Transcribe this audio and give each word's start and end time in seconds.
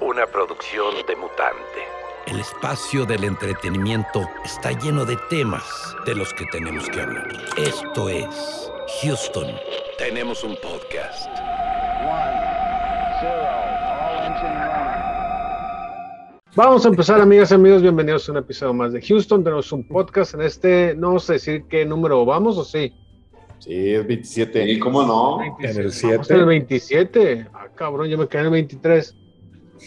Una 0.00 0.26
producción 0.26 0.94
de 1.08 1.16
mutante. 1.16 1.80
El 2.28 2.38
espacio 2.38 3.04
del 3.04 3.24
entretenimiento 3.24 4.20
está 4.44 4.70
lleno 4.78 5.04
de 5.04 5.16
temas 5.28 5.64
de 6.06 6.14
los 6.14 6.32
que 6.34 6.46
tenemos 6.52 6.88
que 6.88 7.00
hablar. 7.00 7.32
Esto 7.56 8.08
es 8.08 8.70
Houston. 9.02 9.56
Tenemos 9.98 10.44
un 10.44 10.54
podcast. 10.62 11.28
Vamos 16.54 16.86
a 16.86 16.88
empezar, 16.88 17.20
amigas 17.20 17.50
y 17.50 17.54
amigos. 17.54 17.82
Bienvenidos 17.82 18.28
a 18.28 18.32
un 18.32 18.38
episodio 18.38 18.72
más 18.72 18.92
de 18.92 19.02
Houston. 19.02 19.42
Tenemos 19.42 19.72
un 19.72 19.88
podcast 19.88 20.34
en 20.34 20.42
este. 20.42 20.94
No 20.94 21.18
sé 21.18 21.34
decir 21.34 21.64
qué 21.68 21.84
número 21.84 22.24
vamos 22.24 22.56
o 22.56 22.64
sí. 22.64 22.94
Sí, 23.64 23.94
es 23.94 24.06
27. 24.06 24.70
¿Y 24.70 24.78
cómo 24.78 25.02
no? 25.04 25.40
En 25.58 25.76
el 25.78 25.90
7. 25.90 26.34
en 26.34 26.40
el 26.40 26.44
27. 26.44 27.46
Ah, 27.54 27.68
cabrón, 27.74 28.08
yo 28.08 28.18
me 28.18 28.28
quedé 28.28 28.40
en 28.40 28.46
el 28.48 28.52
23. 28.52 29.16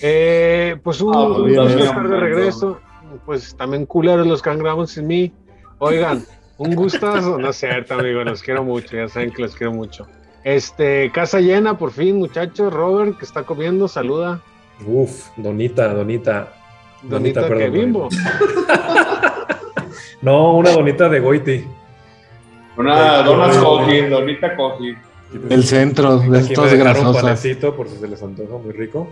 Eh, 0.02 0.78
pues 0.82 1.00
un, 1.00 1.14
Ah, 1.14 1.28
un 1.28 1.46
bien, 1.46 1.62
gusto 1.62 1.76
bien, 1.76 1.88
estar 1.88 2.02
de 2.02 2.10
bien, 2.10 2.20
regreso. 2.22 2.80
Pues 3.24 3.56
también 3.56 3.86
culeros 3.86 4.26
los 4.26 4.42
que 4.42 4.50
han 4.50 4.58
grabado 4.58 4.88
sin 4.88 5.06
mí. 5.06 5.32
Oigan, 5.78 6.26
un 6.58 6.74
gustazo. 6.74 7.38
No 7.38 7.52
es 7.52 7.58
cierto, 7.58 7.94
amigo, 7.94 8.24
los 8.24 8.42
quiero 8.42 8.64
mucho. 8.64 8.98
Ya 8.98 9.08
saben 9.10 9.30
que 9.32 9.44
los 9.44 9.56
quiero 9.56 9.74
mucho. 9.74 10.08
Este, 10.44 11.12
casa 11.12 11.40
llena, 11.40 11.78
por 11.78 11.92
fin, 11.92 12.18
muchachos. 12.18 12.74
Robert, 12.74 13.20
que 13.20 13.26
está 13.26 13.44
comiendo, 13.44 13.88
saluda. 13.88 14.42
Uf, 14.88 15.30
Donita, 15.38 15.94
Donita. 15.94 16.52
Donita, 17.04 17.42
perdón, 17.42 17.58
que 17.60 17.70
bimbo. 17.70 18.10
No, 20.22 20.58
una 20.58 20.72
donita 20.72 21.10
de 21.10 21.20
Goiti. 21.20 21.64
Una 22.78 23.22
donas 23.24 23.58
coji, 23.58 24.02
donita 24.08 24.56
coji. 24.56 24.96
El 25.50 25.64
centro 25.66 26.20
de 26.20 26.40
Aquí 26.40 26.54
estos 26.54 26.72
me 26.72 26.78
grasosas. 26.78 27.22
panecito 27.22 27.76
por 27.76 27.90
si 27.90 27.98
se 27.98 28.08
les 28.08 28.22
antoja 28.24 28.58
muy 28.64 28.72
rico. 28.72 29.12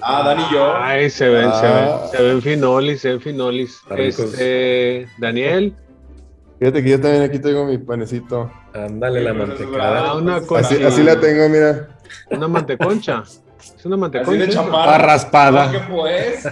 Ah, 0.00 0.22
Dani 0.24 0.44
y 0.48 0.54
yo. 0.54 0.76
Ay, 0.76 1.10
se 1.10 1.28
ven, 1.28 1.50
se 1.54 1.66
Ah. 1.66 1.98
ven, 2.02 2.10
se 2.12 2.22
ven 2.22 2.42
finolis, 2.42 3.00
se 3.00 3.08
ven 3.10 3.20
finolis. 3.20 3.80
Este, 3.96 5.08
Daniel, 5.18 5.74
Fíjate 6.58 6.82
que 6.82 6.88
yo 6.90 6.98
también 7.00 7.22
aquí 7.24 7.38
tengo 7.38 7.66
mi 7.66 7.76
panecito. 7.76 8.50
Ándale 8.72 9.20
la 9.22 9.34
mantecada. 9.34 10.08
ah, 10.10 10.14
una 10.16 10.36
Así- 10.36 10.46
concha, 10.46 10.66
Así, 10.68 10.82
así 10.84 11.02
la 11.02 11.20
tengo, 11.20 11.48
mira. 11.50 11.88
una 12.30 12.48
manteconcha. 12.48 13.24
Es 13.26 13.84
una 13.84 13.96
Así 13.96 14.00
manteconcha. 14.00 14.46
Toda 14.46 14.48
chaparra. 14.48 14.96
¿Qué 14.96 15.02
raspada, 15.04 15.86
pues? 15.90 16.48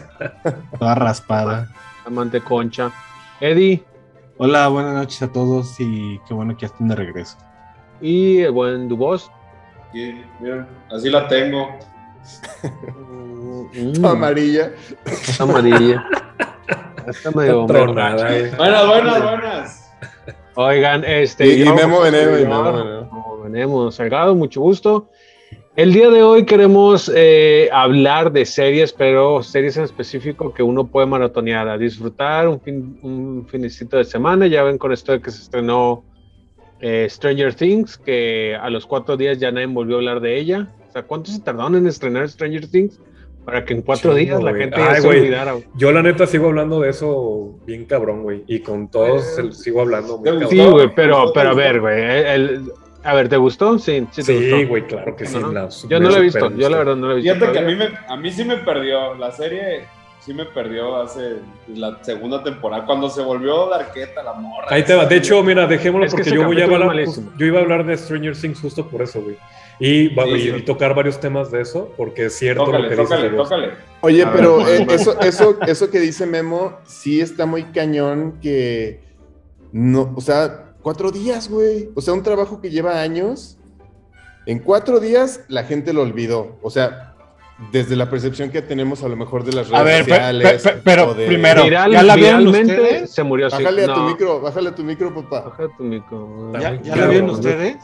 toda 0.78 0.94
raspada. 0.94 1.68
La 2.04 2.10
manteconcha. 2.10 2.90
Eddie 3.40 3.82
Hola, 4.38 4.68
buenas 4.68 4.94
noches 4.94 5.22
a 5.22 5.32
todos 5.32 5.76
y 5.78 6.18
qué 6.26 6.34
bueno 6.34 6.54
que 6.56 6.62
ya 6.62 6.66
estén 6.66 6.88
de 6.88 6.96
regreso. 6.96 7.36
y 8.00 8.40
el 8.40 8.50
buen 8.52 8.88
Dubos. 8.88 9.30
Sí, 9.92 10.20
miren, 10.40 10.66
así 10.90 11.08
la 11.10 11.28
tengo. 11.28 11.68
Mm, 13.74 14.04
Amarilla. 14.04 14.72
Amarilla. 15.38 16.04
Está 17.06 17.30
medio 17.30 17.66
güey. 17.66 18.50
Buenas, 18.56 18.86
buenas, 18.88 19.22
buenas. 19.22 19.92
Oigan, 20.56 21.04
este. 21.04 21.46
Y, 21.46 21.62
y 21.62 21.72
Memo 21.72 22.00
Veneno, 22.00 22.38
y 22.38 22.42
yo- 22.42 22.48
Memo 22.48 22.62
Veneno. 22.72 23.00
Memo 23.02 23.40
Veneno, 23.42 23.90
Salgado, 23.92 24.34
mucho 24.34 24.60
gusto. 24.60 25.10
El 25.76 25.92
día 25.92 26.08
de 26.08 26.22
hoy 26.22 26.44
queremos 26.44 27.10
eh, 27.14 27.68
hablar 27.72 28.30
de 28.30 28.44
series, 28.44 28.92
pero 28.92 29.42
series 29.42 29.76
en 29.76 29.82
específico 29.82 30.54
que 30.54 30.62
uno 30.62 30.86
puede 30.86 31.06
maratonear, 31.08 31.68
a 31.68 31.76
disfrutar 31.76 32.46
un 32.46 32.60
fin, 32.60 32.98
un 33.02 33.46
finicito 33.48 33.96
de 33.96 34.04
semana. 34.04 34.46
Ya 34.46 34.62
ven 34.62 34.78
con 34.78 34.92
esto 34.92 35.10
de 35.10 35.20
que 35.20 35.32
se 35.32 35.42
estrenó 35.42 36.04
eh, 36.80 37.08
Stranger 37.10 37.54
Things, 37.54 37.98
que 37.98 38.54
a 38.60 38.70
los 38.70 38.86
cuatro 38.86 39.16
días 39.16 39.40
ya 39.40 39.50
nadie 39.50 39.66
volvió 39.66 39.96
a 39.96 39.98
hablar 39.98 40.20
de 40.20 40.38
ella. 40.38 40.68
O 40.88 40.92
sea, 40.92 41.02
¿cuánto 41.02 41.32
se 41.32 41.40
tardaron 41.40 41.74
en 41.74 41.88
estrenar 41.88 42.28
Stranger 42.28 42.68
Things? 42.70 43.00
Para 43.44 43.64
que 43.64 43.74
en 43.74 43.82
cuatro 43.82 44.14
días 44.14 44.40
la 44.44 44.52
güey. 44.52 44.62
gente 44.62 44.78
ya 44.78 44.90
Ay, 44.92 45.00
se 45.02 45.06
güey. 45.08 45.20
olvidara. 45.22 45.52
güey. 45.54 45.64
Yo 45.76 45.90
la 45.90 46.02
neta 46.02 46.26
sigo 46.26 46.46
hablando 46.46 46.80
de 46.80 46.90
eso 46.90 47.58
bien 47.66 47.84
cabrón, 47.84 48.22
güey. 48.22 48.44
Y 48.46 48.60
con 48.60 48.88
todos 48.88 49.38
el- 49.38 49.52
sigo 49.52 49.80
hablando 49.80 50.18
muy 50.18 50.24
¿Te 50.24 50.30
cabrón. 50.30 50.50
Sí, 50.50 50.64
güey, 50.70 50.88
pero, 50.94 51.26
¿Te 51.32 51.40
pero 51.40 51.50
a 51.50 51.54
ver, 51.54 51.80
güey. 51.80 51.94
A 53.04 53.14
ver, 53.14 53.28
¿te 53.28 53.36
gustó? 53.36 53.78
Sí, 53.78 54.06
sí, 54.10 54.22
te 54.22 54.22
Sí, 54.22 54.50
gustó. 54.50 54.68
güey, 54.68 54.86
claro 54.86 55.14
que 55.16 55.26
sí. 55.26 55.38
La 55.52 55.68
Yo 55.88 56.00
no 56.00 56.10
la 56.10 56.18
he 56.18 56.22
visto, 56.22 56.50
yo 56.56 56.68
la 56.70 56.78
verdad 56.78 56.96
no 56.96 57.08
la 57.08 57.12
he 57.12 57.16
visto. 57.16 57.34
Fíjate 57.34 57.52
que 57.52 57.58
a 57.58 57.62
mí, 57.62 57.74
me, 57.76 57.88
a 58.08 58.16
mí 58.16 58.30
sí 58.32 58.44
me 58.44 58.56
perdió. 58.58 59.14
La 59.14 59.30
serie 59.30 59.86
sí 60.20 60.32
me 60.32 60.46
perdió 60.46 60.96
hace 61.02 61.36
la 61.74 62.02
segunda 62.02 62.42
temporada. 62.42 62.86
Cuando 62.86 63.10
se 63.10 63.20
volvió 63.22 63.68
Darqueta, 63.68 64.22
la 64.22 64.32
morra. 64.32 64.66
Ahí 64.70 64.82
te 64.82 64.94
va. 64.94 65.04
De 65.06 65.16
hecho, 65.16 65.42
mira, 65.42 65.66
dejémoslo 65.66 66.06
Es 66.06 66.14
porque 66.14 66.30
yo 66.30 66.44
voy 66.46 66.60
a 66.60 66.64
hablar. 66.64 66.96
Yo 67.36 67.46
iba 67.46 67.58
a 67.58 67.62
hablar 67.62 67.84
de 67.84 67.96
Stranger 67.96 68.34
Things 68.36 68.60
justo 68.60 68.88
por 68.88 69.02
eso, 69.02 69.20
güey. 69.22 69.36
Y, 69.80 70.08
Sí, 70.08 70.14
y- 70.36 70.40
sí. 70.40 70.52
y 70.58 70.62
tocar 70.62 70.94
varios 70.94 71.18
temas 71.20 71.50
de 71.50 71.60
eso, 71.60 71.92
porque 71.96 72.26
es 72.26 72.38
cierto 72.38 72.64
lo 72.72 72.88
que 72.88 72.94
tócale, 72.94 73.28
vos. 73.30 73.48
tócale. 73.48 73.72
Oye, 74.02 74.22
A 74.22 74.32
pero 74.32 74.60
eh, 74.68 74.86
eso, 74.88 75.20
eso, 75.20 75.58
eso 75.66 75.90
que 75.90 75.98
dice 75.98 76.26
Memo, 76.26 76.78
sí 76.84 77.20
está 77.20 77.44
muy 77.44 77.64
cañón 77.64 78.38
que 78.40 79.00
no, 79.72 80.12
o 80.14 80.20
sea, 80.20 80.63
cuatro 80.84 81.10
días, 81.10 81.48
güey. 81.48 81.88
O 81.96 82.00
sea, 82.00 82.14
un 82.14 82.22
trabajo 82.22 82.60
que 82.60 82.70
lleva 82.70 83.00
años. 83.00 83.58
En 84.46 84.58
cuatro 84.60 85.00
días 85.00 85.40
la 85.48 85.64
gente 85.64 85.92
lo 85.92 86.02
olvidó. 86.02 86.58
O 86.62 86.70
sea, 86.70 87.14
desde 87.72 87.96
la 87.96 88.10
percepción 88.10 88.50
que 88.50 88.60
tenemos 88.62 89.02
a 89.02 89.08
lo 89.08 89.16
mejor 89.16 89.42
de 89.44 89.52
las 89.52 89.68
redes 89.68 89.80
A 89.80 89.82
ver, 89.82 90.04
sociales. 90.04 90.62
pe- 90.62 90.70
pe- 90.74 90.80
pero 90.84 91.14
de- 91.14 91.26
primero, 91.26 91.64
Viral- 91.64 91.92
¿ya 91.92 92.02
la 92.02 92.14
vieron 92.16 92.46
ustedes? 92.48 93.10
se 93.10 93.22
murió 93.22 93.46
así. 93.46 93.56
Bájale 93.62 93.84
a 93.84 93.86
tu 93.86 94.00
No, 94.00 94.08
micro, 94.08 94.40
bájale 94.40 94.68
a 94.68 94.74
tu 94.74 94.84
micro, 94.84 95.14
papá. 95.14 95.40
Baja 95.48 95.64
tu 95.76 95.82
micro. 95.84 96.52
¿Ya, 96.60 96.80
ya 96.82 96.96
la 96.96 97.06
vieron 97.06 97.30
ustedes? 97.30 97.76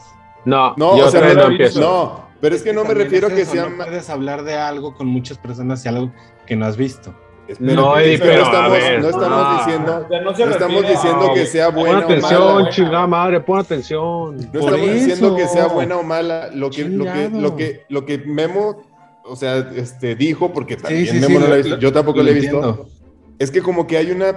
No, 0.45 0.73
No, 0.77 0.97
yo 0.97 1.07
o 1.07 1.09
sea, 1.11 1.21
no, 1.21 1.33
no 1.33 1.47
empiezo. 1.47 1.79
no, 1.79 2.25
pero 2.39 2.55
es 2.55 2.61
que 2.63 2.73
no 2.73 2.83
me 2.83 2.93
refiero 2.93 3.27
es 3.27 3.33
que 3.33 3.45
sea 3.45 3.67
No 3.69 3.77
puedes 3.83 4.09
hablar 4.09 4.43
de 4.43 4.55
algo 4.55 4.93
con 4.95 5.07
muchas 5.07 5.37
personas 5.37 5.83
y 5.85 5.89
algo 5.89 6.11
que 6.45 6.55
no 6.55 6.65
has 6.65 6.77
visto. 6.77 7.13
No, 7.59 7.97
Eddie, 7.97 8.17
pero 8.19 8.31
pero, 8.31 8.41
no 8.41 8.45
estamos, 8.45 8.71
a 8.71 8.73
ver, 8.73 9.01
no 9.01 9.09
estamos 9.09 9.29
ah. 9.31 9.63
diciendo, 9.65 10.05
O 10.05 10.07
sea, 10.09 10.21
no 10.21 10.35
se 10.35 10.45
no 10.45 10.51
estamos 10.51 10.87
diciendo 10.87 11.31
que 11.33 11.45
sea 11.45 11.65
Pon 11.65 11.75
buena 11.75 11.99
o 11.99 12.03
atención, 12.03 12.55
mala. 12.55 12.69
chingada 12.69 13.07
madre, 13.07 13.39
pon 13.41 13.59
atención. 13.59 14.37
No 14.37 14.51
Por 14.51 14.73
estamos 14.73 14.93
diciendo 14.93 15.35
que 15.35 15.47
sea 15.47 15.67
buena 15.67 15.97
o 15.97 16.03
mala. 16.03 16.49
Lo 16.53 16.69
que, 16.69 16.85
lo 16.85 17.05
que, 17.05 17.29
lo 17.29 17.55
que, 17.55 17.81
lo 17.89 18.05
que 18.05 18.17
Memo, 18.19 18.83
o 19.25 19.35
sea, 19.35 19.57
este, 19.75 20.15
dijo, 20.15 20.53
porque 20.53 20.77
también 20.77 21.07
sí, 21.07 21.13
Memo 21.19 21.27
sí, 21.27 21.33
no 21.33 21.39
la 21.41 21.47
lo- 21.47 21.53
ha 21.53 21.57
visto, 21.57 21.77
yo 21.77 21.91
tampoco 21.91 22.23
lo 22.23 22.29
he 22.29 22.33
visto. 22.33 22.55
entiendo. 22.57 22.89
Es 23.39 23.51
que 23.51 23.61
como 23.61 23.85
que 23.87 23.97
hay 23.97 24.11
una, 24.11 24.33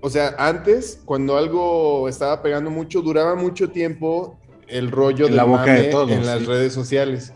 o 0.00 0.10
sea, 0.10 0.34
antes, 0.38 1.00
cuando 1.04 1.36
algo 1.36 2.08
estaba 2.08 2.42
pegando 2.42 2.70
mucho, 2.70 3.02
duraba 3.02 3.34
mucho 3.36 3.70
tiempo 3.70 4.38
el 4.66 4.90
rollo 4.90 5.26
En 5.26 5.32
del 5.32 5.36
la 5.36 5.44
boca 5.44 5.64
de 5.64 5.78
mame 5.78 5.84
todos, 5.90 6.10
en 6.10 6.26
las 6.26 6.40
sí. 6.40 6.44
redes 6.46 6.72
sociales. 6.72 7.32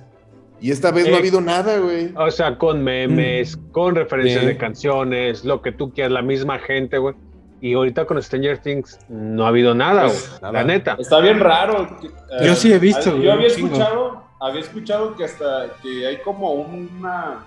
Y 0.63 0.71
esta 0.71 0.91
vez 0.93 1.07
no 1.09 1.15
ha 1.15 1.17
Eh, 1.17 1.21
habido 1.21 1.41
nada, 1.41 1.79
güey. 1.79 2.13
O 2.17 2.31
sea, 2.31 2.57
con 2.57 2.83
memes, 2.85 3.59
con 3.73 3.95
referencias 3.97 4.41
Sí. 4.43 4.47
de 4.47 4.57
canciones, 4.57 5.45
lo 5.45 5.61
que 5.61 5.73
tú 5.73 5.93
quieras, 5.93 6.13
la 6.13 6.23
misma 6.23 6.59
gente, 6.61 6.99
güey. 6.99 7.15
Y 7.61 7.75
ahorita 7.75 8.07
con 8.07 8.21
Stranger 8.23 8.59
Things 8.59 8.99
no 9.09 9.45
ha 9.45 9.49
habido 9.49 9.75
nada, 9.75 10.05
güey. 10.05 10.17
Pues, 10.17 10.41
nada. 10.43 10.53
La 10.53 10.65
neta. 10.65 10.97
Está 10.99 11.19
bien 11.21 11.41
raro. 11.41 11.89
que- 12.01 12.07
eh, 12.09 12.11
Yo 12.47 12.55
sí 12.55 12.73
he 12.73 12.79
visto, 12.79 13.11
Yo 13.11 13.17
güey, 13.17 13.31
había 13.31 13.49
chingo. 13.51 13.69
escuchado, 13.69 14.25
había 14.41 14.61
escuchado 14.61 15.17
que 15.17 15.25
hasta 15.25 15.67
que 15.83 16.07
hay 16.07 16.17
como 16.19 16.53
una, 16.53 17.45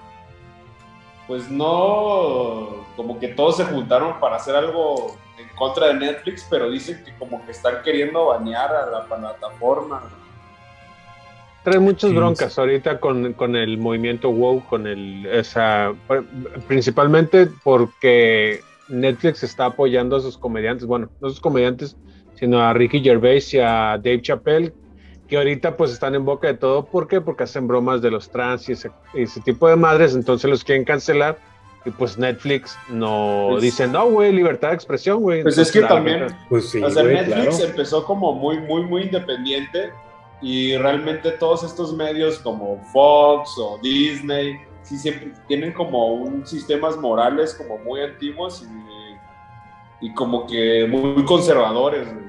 pues 1.28 1.50
no, 1.50 2.86
como 2.96 3.20
que 3.20 3.30
todos 3.30 3.58
se 3.58 3.66
juntaron 3.66 4.20
para 4.20 4.36
hacer 4.38 4.56
algo 4.56 5.16
en 5.38 5.48
contra 5.58 5.88
de 5.88 5.96
Netflix, 5.96 6.46
pero 6.50 6.70
dicen 6.70 7.04
que 7.04 7.14
como 7.18 7.44
que 7.46 7.52
están 7.52 7.82
queriendo 7.84 8.26
banear 8.28 8.74
a 8.74 8.86
la 8.90 9.06
plataforma. 9.06 10.04
Trae 11.66 11.80
muchas 11.80 12.12
Sí, 12.12 12.16
broncas 12.16 12.58
ahorita 12.58 13.00
con, 13.00 13.34
con 13.34 13.56
el 13.56 13.78
movimiento 13.78 14.30
WoW, 14.30 14.64
con 14.70 14.88
el, 14.88 15.26
esa, 15.26 15.94
principalmente 16.68 17.48
porque 17.64 18.62
Netflix 18.88 19.44
está 19.44 19.66
apoyando 19.66 20.16
a 20.16 20.22
sus 20.22 20.38
comediantes, 20.38 20.86
bueno, 20.86 21.10
no 21.20 21.28
a 21.28 21.32
sus 21.32 21.42
comediantes, 21.42 21.98
sino 22.36 22.62
a 22.62 22.72
Ricky 22.74 23.02
Gervais 23.02 23.54
y 23.54 23.60
a 23.60 23.98
Dave 23.98 24.22
Chappelle, 24.22 24.74
que 25.28 25.38
ahorita 25.38 25.76
pues 25.76 25.92
están 25.92 26.14
en 26.16 26.24
boca 26.24 26.48
de 26.48 26.54
todo. 26.54 26.86
¿Por 26.86 27.08
qué? 27.08 27.20
Porque 27.20 27.44
hacen 27.44 27.68
bromas 27.68 28.02
de 28.02 28.12
los 28.12 28.30
trans 28.30 28.70
y 28.70 28.74
ese, 28.74 28.92
ese 29.16 29.42
tipo 29.42 29.68
de 29.68 29.76
madres, 29.76 30.14
entonces 30.16 30.50
los 30.50 30.64
quieren 30.64 30.86
cancelar. 30.86 31.38
Y 31.84 31.92
pues 31.92 32.18
Netflix 32.18 32.76
no 32.90 33.48
Pues- 33.52 33.62
dice, 33.64 33.88
no, 33.88 34.08
güey, 34.10 34.32
libertad 34.32 34.70
de 34.70 34.76
expresión, 34.76 35.22
güey. 35.22 35.44
Pues 35.44 35.58
es 35.60 35.72
que 35.72 35.82
también, 35.82 36.28
Pues 36.50 36.70
sí, 36.70 36.82
o 36.82 36.90
sea, 36.90 37.04
Netflix 37.04 37.58
claro. 37.58 37.70
empezó 37.72 38.04
como 38.06 38.34
muy, 38.34 38.58
muy, 38.60 38.84
muy 38.84 39.04
independiente 39.04 39.92
y 40.42 40.76
realmente 40.78 41.32
todos 41.32 41.64
estos 41.64 41.96
medios 41.96 42.40
como 42.40 42.82
Fox 42.92 43.52
o 43.58 43.80
Disney, 43.82 44.58
sí 44.84 44.98
siempre 44.98 45.32
tienen 45.48 45.74
como 45.74 46.14
un 46.16 46.46
sistemas 46.46 46.98
morales 46.98 47.54
como 47.56 47.78
muy 47.80 48.02
antiguos 48.02 48.64
y, 50.02 50.06
y 50.08 50.14
como 50.14 50.46
que 50.46 50.86
muy 50.90 51.24
conservadores. 51.26 52.06
güey. 52.14 52.26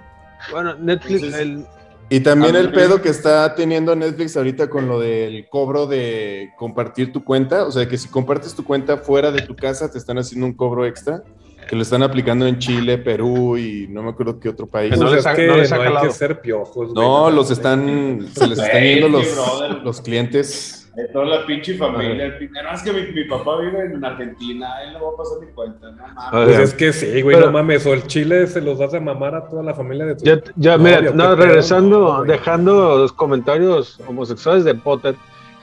Bueno, 0.53 0.75
Netflix, 0.77 1.15
Entonces- 1.23 1.41
el- 1.41 1.67
Y 2.09 2.21
también 2.21 2.55
el 2.55 2.71
pedo 2.71 3.03
que 3.03 3.09
está 3.09 3.53
teniendo 3.57 3.97
Netflix 3.97 4.37
ahorita 4.37 4.71
con 4.71 4.87
lo 4.87 5.01
del 5.01 5.49
cobro 5.49 5.89
de 5.89 6.53
compartir 6.57 7.13
tu 7.13 7.25
cuenta, 7.25 7.67
o 7.67 7.73
sea, 7.73 7.89
que 7.89 7.99
si 7.99 8.09
compartes 8.09 8.55
tu 8.55 8.63
cuenta 8.63 8.97
fuera 8.99 9.33
de 9.33 9.43
tu 9.43 9.57
casa 9.57 9.91
te 9.91 9.99
están 9.99 10.17
haciendo 10.17 10.47
un 10.47 10.53
cobro 10.55 10.87
extra, 10.87 11.25
que 11.69 11.77
lo 11.77 11.83
están 11.83 12.03
aplicando 12.03 12.47
en 12.47 12.59
Chile, 12.59 12.99
Perú 12.99 13.57
y 13.59 13.87
no 13.89 14.03
me 14.03 14.11
acuerdo 14.11 14.39
qué 14.39 14.49
otro 14.49 14.67
país. 14.67 14.97
No 14.99 15.11
les 15.11 15.21
es 15.21 15.27
ha- 15.27 15.35
que 15.35 15.47
no 15.47 15.57
les 15.57 15.73
ha 15.73 15.77
no 15.77 15.83
hay 15.83 15.89
calado. 15.89 16.07
que 16.07 16.13
ser 16.13 16.41
piojos, 16.41 16.93
güey. 16.95 17.07
No, 17.07 17.31
los 17.31 17.51
están, 17.51 18.27
se 18.33 18.47
les 18.47 18.59
están 18.59 18.71
Güey, 18.81 18.95
yendo 19.01 19.09
los, 19.09 19.35
brother. 19.35 19.83
los 19.83 20.01
clientes 20.01 20.83
De 20.97 21.09
toda 21.09 21.25
la 21.27 21.45
pinche 21.45 21.77
familia. 21.77 22.29
No, 22.63 22.71
es 22.73 22.83
que 22.83 22.93
mi, 22.93 23.03
mi 23.13 23.25
papá 23.25 23.61
vive 23.61 23.85
en 23.85 24.03
Argentina, 24.05 24.83
él 24.85 24.95
le 24.95 25.01
va 25.01 25.09
a 25.13 25.17
pasar 25.17 25.39
mi 25.47 25.53
cuenta. 25.53 25.91
No 25.91 26.07
mames. 26.15 26.45
Pues 26.47 26.59
es 26.61 26.75
que 26.75 26.93
sí, 26.93 27.21
güey, 27.23 27.35
Pero- 27.37 27.47
no 27.49 27.53
mames. 27.53 27.85
O 27.85 27.93
el 27.93 28.07
chile 28.07 28.47
se 28.47 28.61
los 28.63 28.79
das 28.79 28.95
a 28.95 29.01
mamar 29.01 29.35
a 29.35 29.47
toda 29.47 29.63
la 29.63 29.75
familia 29.75 30.07
de 30.07 30.15
tu. 30.17 30.25
Ya, 30.25 30.41
ya 30.57 30.79
No, 30.79 30.85
mira, 30.85 31.01
no, 31.13 31.37
regresando, 31.37 31.99
no, 32.01 32.17
güey. 32.19 32.29
dejando 32.31 32.97
los 32.99 33.13
comentarios 33.13 34.01
homosexuales 34.09 34.65
de 34.65 34.75
Potter, 34.75 35.15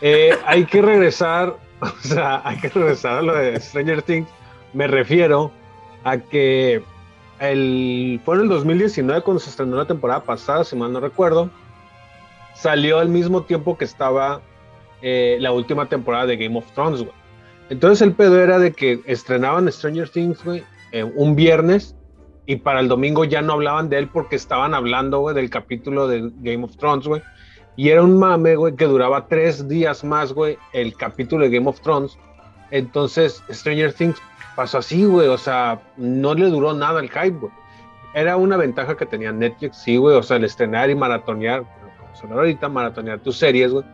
eh, 0.02 0.32
hay 0.46 0.66
que 0.66 0.82
regresar, 0.84 1.56
o 1.82 1.88
sea, 2.02 2.42
hay 2.46 2.58
que 2.60 2.70
regresar 2.70 3.20
a 3.20 3.22
lo 3.24 3.34
de 3.36 3.60
Stranger 3.60 4.02
Things. 4.04 4.28
Me 4.74 4.86
refiero 4.88 5.52
a 6.04 6.18
que 6.18 6.84
el, 7.40 8.22
fue 8.24 8.36
en 8.36 8.42
el 8.42 8.50
2019 8.50 9.22
cuando 9.22 9.40
se 9.40 9.50
estrenó 9.50 9.78
la 9.78 9.86
temporada 9.86 10.24
pasada, 10.24 10.64
si 10.64 10.76
mal 10.76 10.92
no 10.92 11.00
recuerdo, 11.00 11.50
salió 12.56 13.00
al 13.00 13.10
mismo 13.10 13.44
tiempo 13.44 13.78
que 13.78 13.86
estaba 13.86 14.42
eh, 15.02 15.38
la 15.40 15.52
última 15.52 15.88
temporada 15.88 16.26
de 16.26 16.38
Game 16.38 16.58
of 16.58 16.72
Thrones, 16.74 17.02
güey. 17.02 17.14
Entonces 17.70 18.02
el 18.02 18.14
pedo 18.14 18.42
era 18.42 18.60
de 18.60 18.72
que 18.72 19.02
estrenaban 19.06 19.72
Stranger 19.72 20.10
Things, 20.10 20.44
güey, 20.44 20.64
eh, 20.92 21.04
un 21.04 21.36
viernes 21.36 21.96
y 22.46 22.58
para 22.58 22.82
el 22.82 22.88
domingo 22.88 23.24
ya 23.24 23.42
no 23.42 23.54
hablaban 23.54 23.90
de 23.90 24.00
él 24.00 24.10
porque 24.10 24.36
estaban 24.36 24.74
hablando, 24.74 25.20
güey, 25.20 25.36
del 25.36 25.50
capítulo 25.50 26.08
de 26.08 26.30
Game 26.42 26.64
of 26.64 26.76
Thrones, 26.78 27.08
güey. 27.08 27.22
Y 27.76 27.90
era 27.90 28.04
un 28.04 28.20
mame, 28.20 28.56
güey, 28.56 28.76
que 28.76 28.86
duraba 28.86 29.28
tres 29.28 29.68
días 29.68 30.04
más, 30.04 30.34
güey, 30.34 30.58
el 30.74 30.96
capítulo 30.96 31.46
de 31.46 31.58
Game 31.58 31.70
of 31.70 31.80
Thrones. 31.82 32.18
Entonces, 32.70 33.42
Stranger 33.50 33.94
Things 33.94 34.22
pasó 34.56 34.80
así, 34.80 35.06
güey, 35.06 35.28
o 35.28 35.38
sea, 35.38 35.82
no 35.98 36.34
le 36.34 36.48
duró 36.48 36.74
nada 36.74 37.00
el 37.00 37.10
hype, 37.10 37.38
güey. 37.40 37.52
Era 38.14 38.38
una 38.38 38.58
ventaja 38.58 38.96
que 38.96 39.06
tenía 39.06 39.32
Netflix, 39.32 39.78
sí, 39.78 39.98
güey, 39.98 40.16
o 40.16 40.24
sea, 40.24 40.38
el 40.38 40.44
estrenar 40.44 40.90
y 40.90 40.96
maratonear, 40.96 41.64
como 42.00 42.16
se 42.16 42.28
ahorita, 42.28 42.70
maratonear 42.70 43.20
tus 43.20 43.38
series, 43.38 43.72
güey. 43.72 43.86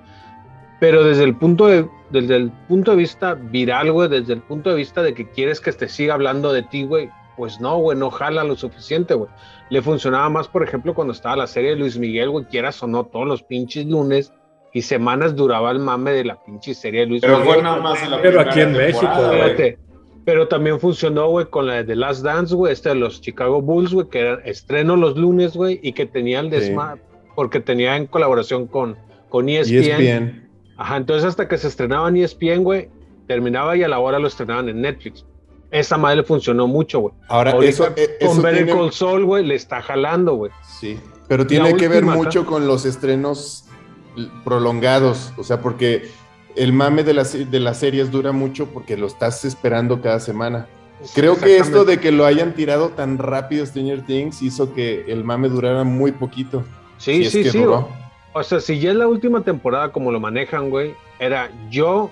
Pero 0.80 1.04
desde 1.04 1.24
el 1.24 1.36
punto 1.36 1.68
de, 1.68 1.88
desde 2.10 2.36
el 2.36 2.52
punto 2.68 2.92
de 2.92 2.98
vista 2.98 3.34
viral, 3.34 3.92
güey, 3.92 4.10
desde 4.10 4.34
el 4.34 4.42
punto 4.42 4.70
de 4.70 4.78
vista 4.78 5.02
de 5.02 5.14
que 5.14 5.30
quieres 5.30 5.60
que 5.62 5.72
te 5.72 5.88
siga 5.88 6.14
hablando 6.14 6.54
de 6.54 6.64
ti, 6.64 6.84
güey, 6.84 7.10
pues 7.38 7.62
no, 7.62 7.78
güey, 7.78 7.98
no 7.98 8.12
jala 8.12 8.44
lo 8.44 8.56
suficiente, 8.56 9.14
güey. 9.14 9.30
Le 9.70 9.82
funcionaba 9.82 10.30
más, 10.30 10.48
por 10.48 10.64
ejemplo, 10.64 10.94
cuando 10.94 11.14
estaba 11.14 11.38
la 11.38 11.48
serie 11.48 11.72
de 11.72 11.76
Luis 11.78 11.98
Miguel, 11.98 12.30
güey, 12.30 12.46
quieras 12.46 12.82
o 12.84 12.88
no, 12.88 13.06
todos 13.06 13.28
los 13.28 13.44
pinches 13.44 13.86
lunes 13.86 14.34
y 14.74 14.82
semanas 14.82 15.36
duraba 15.36 15.72
el 15.72 15.80
mame 15.80 16.12
de 16.12 16.26
la 16.26 16.44
pinche 16.44 16.74
serie 16.74 17.02
de 17.02 17.06
Luis 17.08 17.22
Pero 17.22 17.40
Miguel. 17.40 17.54
fue 17.54 17.64
nada 17.64 17.82
más 17.82 18.04
en 18.04 18.12
la 18.12 18.22
Pero 18.22 18.44
primera 18.44 18.52
aquí 18.52 18.62
en 18.62 18.72
México, 18.74 19.14
güey. 19.16 19.78
Pero 20.26 20.48
también 20.48 20.80
funcionó, 20.80 21.30
güey, 21.30 21.48
con 21.48 21.66
la 21.68 21.76
de 21.76 21.84
The 21.86 21.96
Last 21.96 22.24
Dance, 22.24 22.54
güey, 22.54 22.74
este 22.74 22.90
de 22.90 22.96
los 22.96 23.22
Chicago 23.22 23.62
Bulls, 23.62 23.94
güey, 23.94 24.08
que 24.10 24.20
era 24.20 24.36
estreno 24.46 24.96
los 24.96 25.18
lunes, 25.18 25.56
güey, 25.56 25.80
y 25.82 25.94
que 25.94 26.06
tenía 26.06 26.40
el 26.42 26.50
Sí. 26.52 26.58
desma, 26.58 26.98
porque 27.36 27.60
tenía 27.60 27.96
en 27.96 28.06
colaboración 28.06 28.68
con, 28.68 28.98
con 29.30 29.48
E 29.50 29.54
Y 29.54 29.56
es 29.58 29.70
bien. 29.98 30.50
Ajá, 30.78 30.98
entonces 30.98 31.26
hasta 31.26 31.48
que 31.48 31.58
se 31.58 31.68
estrenaba 31.68 32.08
en 32.10 32.18
ESPN, 32.18 32.64
güey, 32.64 32.90
terminaba 33.28 33.76
y 33.76 33.84
a 33.84 33.88
la 33.88 34.00
hora 34.00 34.20
lo 34.20 34.28
estrenaban 34.28 34.70
en 34.70 34.82
Netflix. 34.82 35.26
Esa 35.72 35.98
madre 35.98 36.18
le 36.18 36.24
funcionó 36.24 36.68
mucho, 36.68 37.00
güey. 37.00 37.14
Ahora, 37.28 37.52
Ahorita 37.52 37.70
eso, 37.70 37.88
eh, 37.96 38.18
con 38.26 38.42
Better 38.42 38.66
tiene, 38.66 38.92
Saul, 38.92 39.26
güey, 39.26 39.46
le 39.46 39.56
está 39.56 39.82
jalando, 39.82 40.36
güey. 40.36 40.52
sí, 40.64 40.98
pero 41.28 41.46
tiene 41.46 41.76
que 41.76 41.88
ver 41.88 42.04
mucho 42.06 42.46
con 42.46 42.66
los 42.66 42.86
estrenos 42.86 43.66
prolongados, 44.44 45.32
o 45.38 45.44
sea, 45.44 45.62
porque 45.62 46.10
el 46.60 46.74
mame 46.74 47.04
de 47.04 47.14
las, 47.14 47.50
de 47.50 47.60
las 47.60 47.78
series 47.78 48.12
dura 48.12 48.34
mucho 48.34 48.68
porque 48.68 48.98
lo 48.98 49.08
estás 49.08 49.46
esperando 49.46 50.02
cada 50.02 50.20
semana. 50.20 50.68
Creo 51.16 51.38
que 51.38 51.58
esto 51.58 51.86
de 51.86 52.00
que 52.00 52.12
lo 52.12 52.26
hayan 52.26 52.54
tirado 52.54 52.90
tan 52.90 53.18
rápido 53.18 53.66
Stranger 53.66 54.06
Things 54.06 54.42
hizo 54.42 54.74
que 54.74 55.06
el 55.08 55.24
mame 55.24 55.48
durara 55.48 55.86
muy 55.86 56.12
poquito. 56.12 56.66
Sí, 56.98 57.16
si 57.16 57.24
es 57.24 57.32
sí, 57.32 57.44
que 57.44 57.52
sí. 57.52 57.60
duró. 57.60 57.88
O 58.34 58.44
sea, 58.44 58.60
si 58.60 58.78
ya 58.80 58.92
es 58.92 58.98
la 58.98 59.08
última 59.08 59.42
temporada 59.42 59.94
como 59.94 60.12
lo 60.12 60.20
manejan, 60.20 60.70
güey, 60.70 60.94
era 61.20 61.50
yo. 61.70 62.12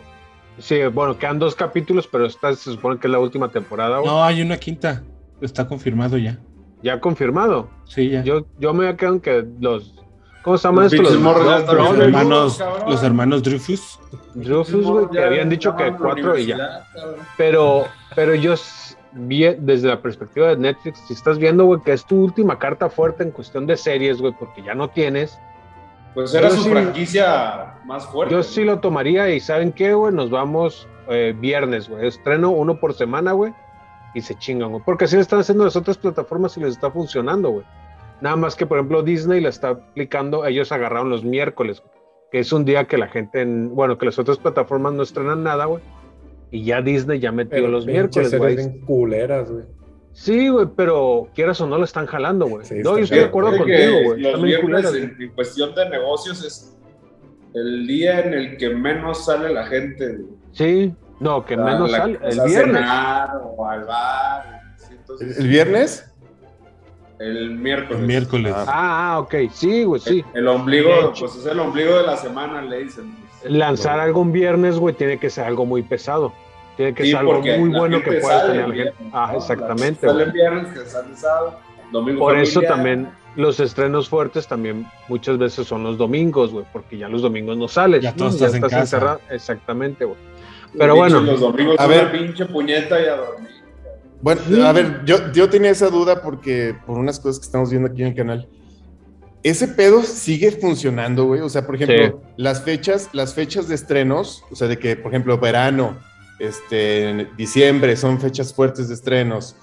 Sí, 0.59 0.79
bueno, 0.93 1.17
quedan 1.19 1.37
dos 1.39 1.53
capítulos, 1.53 2.07
pero 2.07 2.25
esta 2.25 2.55
se 2.55 2.71
supone 2.71 2.97
que 2.97 3.07
es 3.07 3.11
la 3.11 3.19
última 3.19 3.49
temporada, 3.49 3.99
güey. 3.99 4.09
No, 4.09 4.23
hay 4.23 4.41
una 4.41 4.57
quinta. 4.57 5.03
Está 5.41 5.67
confirmado 5.67 6.17
ya. 6.17 6.39
Ya 6.81 7.01
confirmado. 7.01 7.69
Sí, 7.83 8.09
ya. 8.09 8.23
Yo, 8.23 8.45
yo 8.59 8.73
me 8.73 8.85
había 8.85 8.95
quedado 8.95 9.15
en 9.15 9.21
que 9.21 9.45
los. 9.59 9.93
¿Cómo 10.47 10.57
se 10.57 10.65
llaman 10.69 10.83
Los 10.85 10.93
estos? 10.93 11.11
Los 11.11 11.99
hermanos, 11.99 12.57
cabrón. 12.57 12.89
los 12.89 13.03
hermanos 13.03 13.43
Dreyfus. 13.43 13.99
Dreyfus, 14.33 14.85
güey, 14.85 15.07
que 15.09 15.21
habían 15.21 15.49
dicho 15.49 15.75
que 15.75 15.91
cuatro 15.91 16.37
y 16.37 16.45
ya. 16.45 16.87
Pero, 17.35 17.83
pero 18.15 18.33
yo 18.33 18.53
desde 19.13 19.89
la 19.89 20.01
perspectiva 20.01 20.47
de 20.47 20.55
Netflix, 20.55 20.99
si 21.05 21.13
estás 21.15 21.37
viendo, 21.37 21.65
güey, 21.65 21.81
que 21.81 21.91
es 21.91 22.05
tu 22.05 22.23
última 22.23 22.57
carta 22.57 22.89
fuerte 22.89 23.23
en 23.23 23.31
cuestión 23.31 23.67
de 23.67 23.75
series, 23.75 24.21
güey, 24.21 24.31
porque 24.39 24.63
ya 24.63 24.73
no 24.73 24.89
tienes, 24.89 25.37
Pues 26.13 26.33
era 26.33 26.49
su 26.49 26.63
sí- 26.63 26.69
franquicia 26.69 27.73
más 27.83 28.05
fuerte. 28.05 28.33
yo 28.33 28.41
sí 28.41 28.63
lo 28.63 28.79
tomaría 28.79 29.29
y 29.29 29.41
¿saben 29.41 29.73
qué, 29.73 29.93
güey? 29.95 30.13
Nos 30.13 30.29
vamos 30.29 30.87
eh, 31.09 31.35
viernes, 31.37 31.89
güey. 31.89 32.07
Estreno 32.07 32.51
uno 32.51 32.79
por 32.79 32.93
semana, 32.93 33.33
güey, 33.33 33.53
y 34.13 34.21
se 34.21 34.33
chingan, 34.35 34.69
güey. 34.69 34.81
Porque 34.85 35.03
así 35.03 35.17
lo 35.17 35.21
están 35.21 35.39
haciendo 35.39 35.65
las 35.65 35.75
otras 35.75 35.97
plataformas 35.97 36.55
y 36.55 36.61
les 36.61 36.69
está 36.75 36.89
funcionando, 36.89 37.49
güey. 37.49 37.65
Nada 38.21 38.35
más 38.35 38.55
que, 38.55 38.65
por 38.65 38.77
ejemplo, 38.77 39.03
Disney 39.03 39.41
la 39.41 39.49
está 39.49 39.69
aplicando, 39.69 40.45
ellos 40.45 40.71
agarraron 40.71 41.09
los 41.09 41.23
miércoles, 41.23 41.83
que 42.31 42.39
es 42.39 42.51
un 42.51 42.65
día 42.65 42.85
que 42.85 42.97
la 42.97 43.07
gente, 43.07 43.41
en- 43.41 43.73
bueno, 43.75 43.97
que 43.97 44.05
las 44.07 44.17
otras 44.19 44.37
plataformas 44.37 44.93
no 44.93 45.03
estrenan 45.03 45.43
nada, 45.43 45.65
güey. 45.65 45.83
Y 46.49 46.63
ya 46.63 46.81
Disney 46.81 47.19
ya 47.19 47.31
metió 47.31 47.51
Pero 47.51 47.67
los 47.67 47.85
miércoles, 47.85 48.35
güey. 48.37 48.55
bien 48.55 48.81
culeras, 48.85 49.51
güey. 49.51 49.65
Sí, 50.13 50.49
güey, 50.49 50.65
pero 50.75 51.27
quieras 51.35 51.61
o 51.61 51.67
no 51.67 51.77
lo 51.77 51.83
están 51.83 52.07
jalando, 52.07 52.47
güey. 52.47 52.65
Sí, 52.65 52.75
no, 52.83 52.97
yo 52.97 53.03
estoy 53.03 53.19
de 53.19 53.25
acuerdo 53.25 53.55
contigo, 53.55 53.97
güey. 54.05 54.21
Los 54.21 54.41
viernes, 54.41 54.61
culeras, 54.61 54.95
en, 54.95 55.15
en 55.21 55.29
cuestión 55.33 55.75
de 55.75 55.89
negocios, 55.89 56.43
es 56.43 56.75
el 57.53 57.85
día 57.85 58.21
en 58.21 58.33
el 58.33 58.57
que 58.57 58.69
menos 58.69 59.25
sale 59.25 59.53
la 59.53 59.67
gente. 59.67 60.07
güey. 60.17 60.27
Sí, 60.53 60.93
no, 61.19 61.45
que 61.45 61.53
O 61.53 61.57
sea, 61.57 61.65
menos 61.65 61.91
la- 61.91 61.97
sale. 61.99 62.13
El 62.23 62.41
viernes. 62.49 62.53
cenar 62.81 63.29
o 63.43 63.67
al 63.69 63.83
bar. 63.85 64.61
sí, 64.77 64.95
entonces, 64.97 65.37
¿El 65.39 65.47
viernes? 65.49 66.06
El 67.19 67.51
miércoles. 67.51 67.99
El 68.01 68.07
miércoles. 68.07 68.53
Ah. 68.55 68.65
Ah, 68.67 69.13
ah, 69.13 69.19
ok. 69.19 69.35
Sí, 69.51 69.83
güey, 69.83 70.01
sí. 70.01 70.23
El 70.33 70.47
ombligo, 70.47 71.13
pues 71.19 71.35
es 71.35 71.45
el 71.45 71.59
ombligo 71.59 71.97
de 71.97 72.03
la 72.03 72.17
semana, 72.17 72.61
le 72.61 72.83
dicen. 72.83 73.15
Lanzar 73.45 73.99
algo 73.99 74.21
un 74.21 74.31
viernes, 74.31 74.77
güey, 74.77 74.93
tiene 74.95 75.17
que 75.19 75.29
ser 75.29 75.45
algo 75.45 75.65
muy 75.65 75.83
pesado. 75.83 76.33
Tiene 76.75 76.93
que 76.93 77.03
Sí, 77.03 77.09
ser 77.11 77.19
algo 77.19 77.41
muy 77.41 77.69
bueno 77.69 78.01
que 78.01 78.13
pueda 78.13 78.45
tener 78.47 78.71
viernes, 78.71 78.93
Ah, 79.11 79.29
¿no? 79.31 79.37
exactamente, 79.39 80.07
Sale 80.07 80.23
el 80.25 80.31
viernes, 80.31 80.67
que 80.73 80.85
sale 80.85 81.15
sábado, 81.15 81.59
domingo 81.91 82.19
Por 82.19 82.37
eso 82.37 82.61
también 82.61 83.09
los 83.35 83.59
estrenos 83.59 84.09
fuertes 84.09 84.47
también 84.47 84.85
muchas 85.07 85.37
veces 85.37 85.67
son 85.67 85.83
los 85.83 85.97
domingos, 85.97 86.51
güey, 86.51 86.65
porque 86.73 86.97
ya 86.97 87.07
los 87.07 87.21
domingos 87.23 87.57
no 87.57 87.67
sales. 87.67 88.01
Ya 88.03 88.09
estás 88.09 88.53
en 88.53 88.61
casa. 88.61 88.79
encerrado. 88.79 89.21
Exactamente, 89.29 90.05
güey. 90.05 90.17
Pero 90.77 90.95
bueno. 90.95 91.19
Los 91.21 91.39
domingos 91.39 91.75
A 91.79 91.87
ver. 91.87 92.11
pinche 92.11 92.45
puñeta 92.45 92.99
y 93.01 93.05
a 93.05 93.15
dormir. 93.15 93.49
Bueno, 94.21 94.41
a 94.65 94.71
ver, 94.71 95.01
yo, 95.05 95.31
yo 95.31 95.49
tenía 95.49 95.71
esa 95.71 95.89
duda 95.89 96.21
porque 96.21 96.75
por 96.85 96.97
unas 96.97 97.19
cosas 97.19 97.39
que 97.39 97.45
estamos 97.45 97.69
viendo 97.69 97.89
aquí 97.89 98.01
en 98.01 98.09
el 98.09 98.15
canal. 98.15 98.47
Ese 99.43 99.67
pedo 99.67 100.01
sigue 100.03 100.51
funcionando, 100.51 101.25
güey. 101.25 101.41
O 101.41 101.49
sea, 101.49 101.65
por 101.65 101.75
ejemplo, 101.75 102.21
las 102.35 102.63
fechas, 102.63 103.09
las 103.13 103.33
fechas 103.33 103.67
de 103.67 103.75
estrenos, 103.75 104.43
o 104.51 104.55
sea, 104.55 104.67
de 104.67 104.77
que, 104.79 104.95
por 104.95 105.11
ejemplo, 105.11 105.37
verano, 105.37 105.95
este, 106.39 107.09
en 107.09 107.29
diciembre 107.37 107.95
son 107.95 108.19
fechas 108.19 108.53
fuertes 108.53 108.87
de 108.89 108.93
estrenos. 108.95 109.55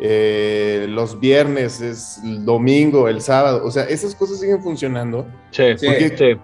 eh, 0.00 0.86
los 0.88 1.18
viernes 1.18 1.80
es 1.80 2.20
el 2.22 2.44
domingo, 2.44 3.08
el 3.08 3.20
sábado. 3.20 3.62
O 3.64 3.70
sea, 3.72 3.82
esas 3.82 4.14
cosas 4.14 4.38
siguen 4.38 4.62
funcionando. 4.62 5.26
Sí, 5.50 5.64
Sí. 5.76 5.86
porque- 5.86 6.16
sí. 6.16 6.40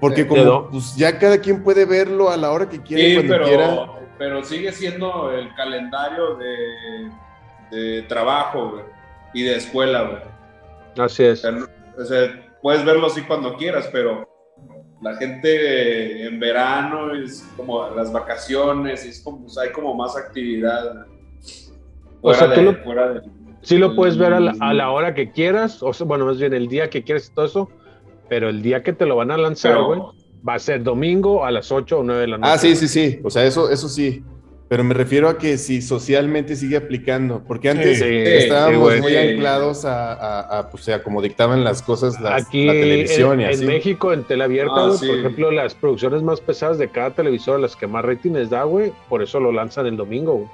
Porque 0.00 0.22
Sí, 0.22 0.28
como 0.28 0.68
pues, 0.70 0.96
ya 0.96 1.16
cada 1.16 1.38
quien 1.38 1.62
puede 1.62 1.84
verlo 1.84 2.30
a 2.30 2.36
la 2.36 2.50
hora 2.50 2.68
que 2.68 2.82
quiera, 2.82 3.02
y 3.04 3.10
Sí, 3.10 3.14
cuando 3.14 3.32
pero, 3.34 3.44
quiera. 3.46 3.86
Pero 4.18 4.42
sigue 4.44 4.72
siendo 4.72 5.30
el 5.32 5.54
calendario 5.54 6.36
de, 6.36 7.10
de 7.70 8.02
trabajo, 8.02 8.70
güey, 8.70 8.84
y 9.34 9.42
de 9.44 9.56
escuela, 9.56 10.02
güey. 10.02 11.06
Así 11.06 11.24
es. 11.24 11.44
o 11.44 12.04
sea, 12.04 12.48
puedes 12.62 12.84
verlo 12.84 13.06
así 13.06 13.22
cuando 13.22 13.56
quieras, 13.56 13.88
pero 13.92 14.28
la 15.02 15.14
gente 15.16 16.26
en 16.26 16.40
verano 16.40 17.12
es 17.14 17.46
como 17.56 17.88
las 17.90 18.12
vacaciones, 18.12 19.04
es 19.04 19.20
como, 19.22 19.44
o 19.46 19.48
sea, 19.48 19.64
hay 19.64 19.72
como 19.72 19.94
más 19.94 20.16
actividad. 20.16 21.06
O 22.22 22.32
sea, 22.34 22.52
tú 22.54 22.62
lo- 22.62 22.72
de- 22.72 23.22
Sí 23.62 23.78
lo 23.78 23.96
puedes 23.96 24.16
ver 24.16 24.32
a 24.32 24.38
la, 24.38 24.52
Mm. 24.52 24.62
a 24.62 24.74
la 24.74 24.90
hora 24.90 25.12
que 25.14 25.32
quieras, 25.32 25.82
o 25.82 25.92
sea, 25.92 26.06
bueno, 26.06 26.24
más 26.26 26.38
bien 26.38 26.54
el 26.54 26.68
día 26.68 26.88
que 26.88 27.02
quieras 27.02 27.28
y 27.30 27.34
todo 27.34 27.46
eso, 27.46 27.70
pero 28.28 28.48
el 28.48 28.62
día 28.62 28.82
que 28.84 28.92
te 28.92 29.06
lo 29.06 29.16
van 29.16 29.32
a 29.32 29.36
lanzar, 29.36 29.72
Pero- 29.72 29.86
güey, 29.86 30.00
va 30.46 30.54
a 30.54 30.58
ser 30.58 30.82
domingo 30.82 31.44
a 31.44 31.50
las 31.50 31.72
8 31.72 31.98
o 31.98 32.02
9 32.02 32.20
de 32.20 32.26
la 32.28 32.38
noche. 32.38 32.52
Ah, 32.52 32.58
sí, 32.58 32.76
sí, 32.76 32.88
sí. 32.88 33.20
O 33.24 33.30
sea, 33.30 33.44
eso, 33.44 33.70
eso 33.70 33.88
sí. 33.88 34.22
Pero 34.68 34.82
me 34.82 34.94
refiero 34.94 35.28
a 35.28 35.38
que 35.38 35.58
si 35.58 35.80
socialmente 35.80 36.56
sigue 36.56 36.76
aplicando. 36.76 37.40
Porque 37.46 37.70
antes 37.70 37.98
Sí, 38.00 38.04
estábamos 38.08 38.94
sí, 38.94 39.00
muy 39.00 39.12
Sí. 39.12 39.16
anclados 39.18 39.84
a, 39.84 40.12
a, 40.12 40.58
a, 40.58 40.70
pues, 40.70 40.88
a 40.88 41.04
como 41.04 41.22
dictaban 41.22 41.62
las 41.62 41.82
cosas 41.82 42.20
las- 42.20 42.46
Aquí 42.46 42.66
la 42.66 42.72
televisión 42.72 43.34
en, 43.34 43.40
y 43.42 43.44
en 43.44 43.50
así. 43.50 43.64
México, 43.64 44.12
en 44.12 44.24
tele 44.24 44.42
abierta, 44.42 44.72
Ah, 44.76 44.88
güey, 44.88 44.98
por 44.98 45.18
ejemplo, 45.18 45.50
las 45.52 45.74
producciones 45.76 46.22
más 46.22 46.40
pesadas 46.40 46.78
de 46.78 46.88
cada 46.88 47.10
televisor, 47.10 47.60
las 47.60 47.76
que 47.76 47.86
más 47.86 48.04
rating 48.04 48.32
les 48.32 48.50
da, 48.50 48.64
güey, 48.64 48.92
por 49.08 49.22
eso 49.22 49.38
lo 49.38 49.52
lanzan 49.52 49.86
el 49.86 49.96
domingo, 49.96 50.32
güey. 50.34 50.48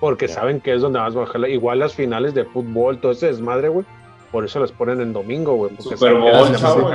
Porque 0.00 0.26
Ya. 0.26 0.34
saben 0.34 0.60
que 0.60 0.72
es 0.74 0.80
donde 0.80 0.98
vas 0.98 1.14
a 1.14 1.18
bajar. 1.20 1.46
Igual 1.50 1.80
las 1.80 1.94
finales 1.94 2.32
de 2.32 2.44
fútbol, 2.46 2.98
todo 3.02 3.12
ese 3.12 3.26
desmadre, 3.26 3.68
güey, 3.68 3.84
por 4.32 4.46
eso 4.46 4.60
las 4.60 4.72
ponen 4.72 5.02
en 5.02 5.12
domingo, 5.12 5.54
güey. 5.56 5.72
Porque 5.76 5.94
Super 5.96 5.98
saben 6.14 6.20
Bowl, 6.22 6.56
chavo. 6.56 6.90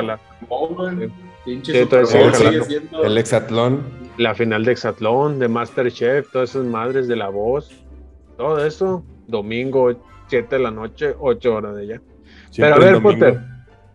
Pinche 1.49 1.87
Sí, 2.05 2.15
sigue 2.33 2.63
siendo. 2.63 3.03
El 3.03 3.17
hexatlón. 3.17 3.83
La 4.17 4.35
final 4.35 4.65
de 4.65 4.73
Exatlón, 4.73 5.39
de 5.39 5.47
Masterchef, 5.47 6.31
todas 6.31 6.51
esas 6.51 6.65
madres 6.65 7.07
de 7.07 7.15
la 7.15 7.29
voz, 7.29 7.71
todo 8.37 8.63
eso, 8.63 9.03
domingo, 9.27 9.95
7 10.27 10.57
de 10.57 10.61
la 10.61 10.71
noche, 10.71 11.15
8 11.17 11.55
horas 11.55 11.75
de 11.75 11.81
allá. 11.83 12.01
Pero 12.55 12.75
a 12.75 12.79
ver. 12.79 13.01
Potter, 13.01 13.39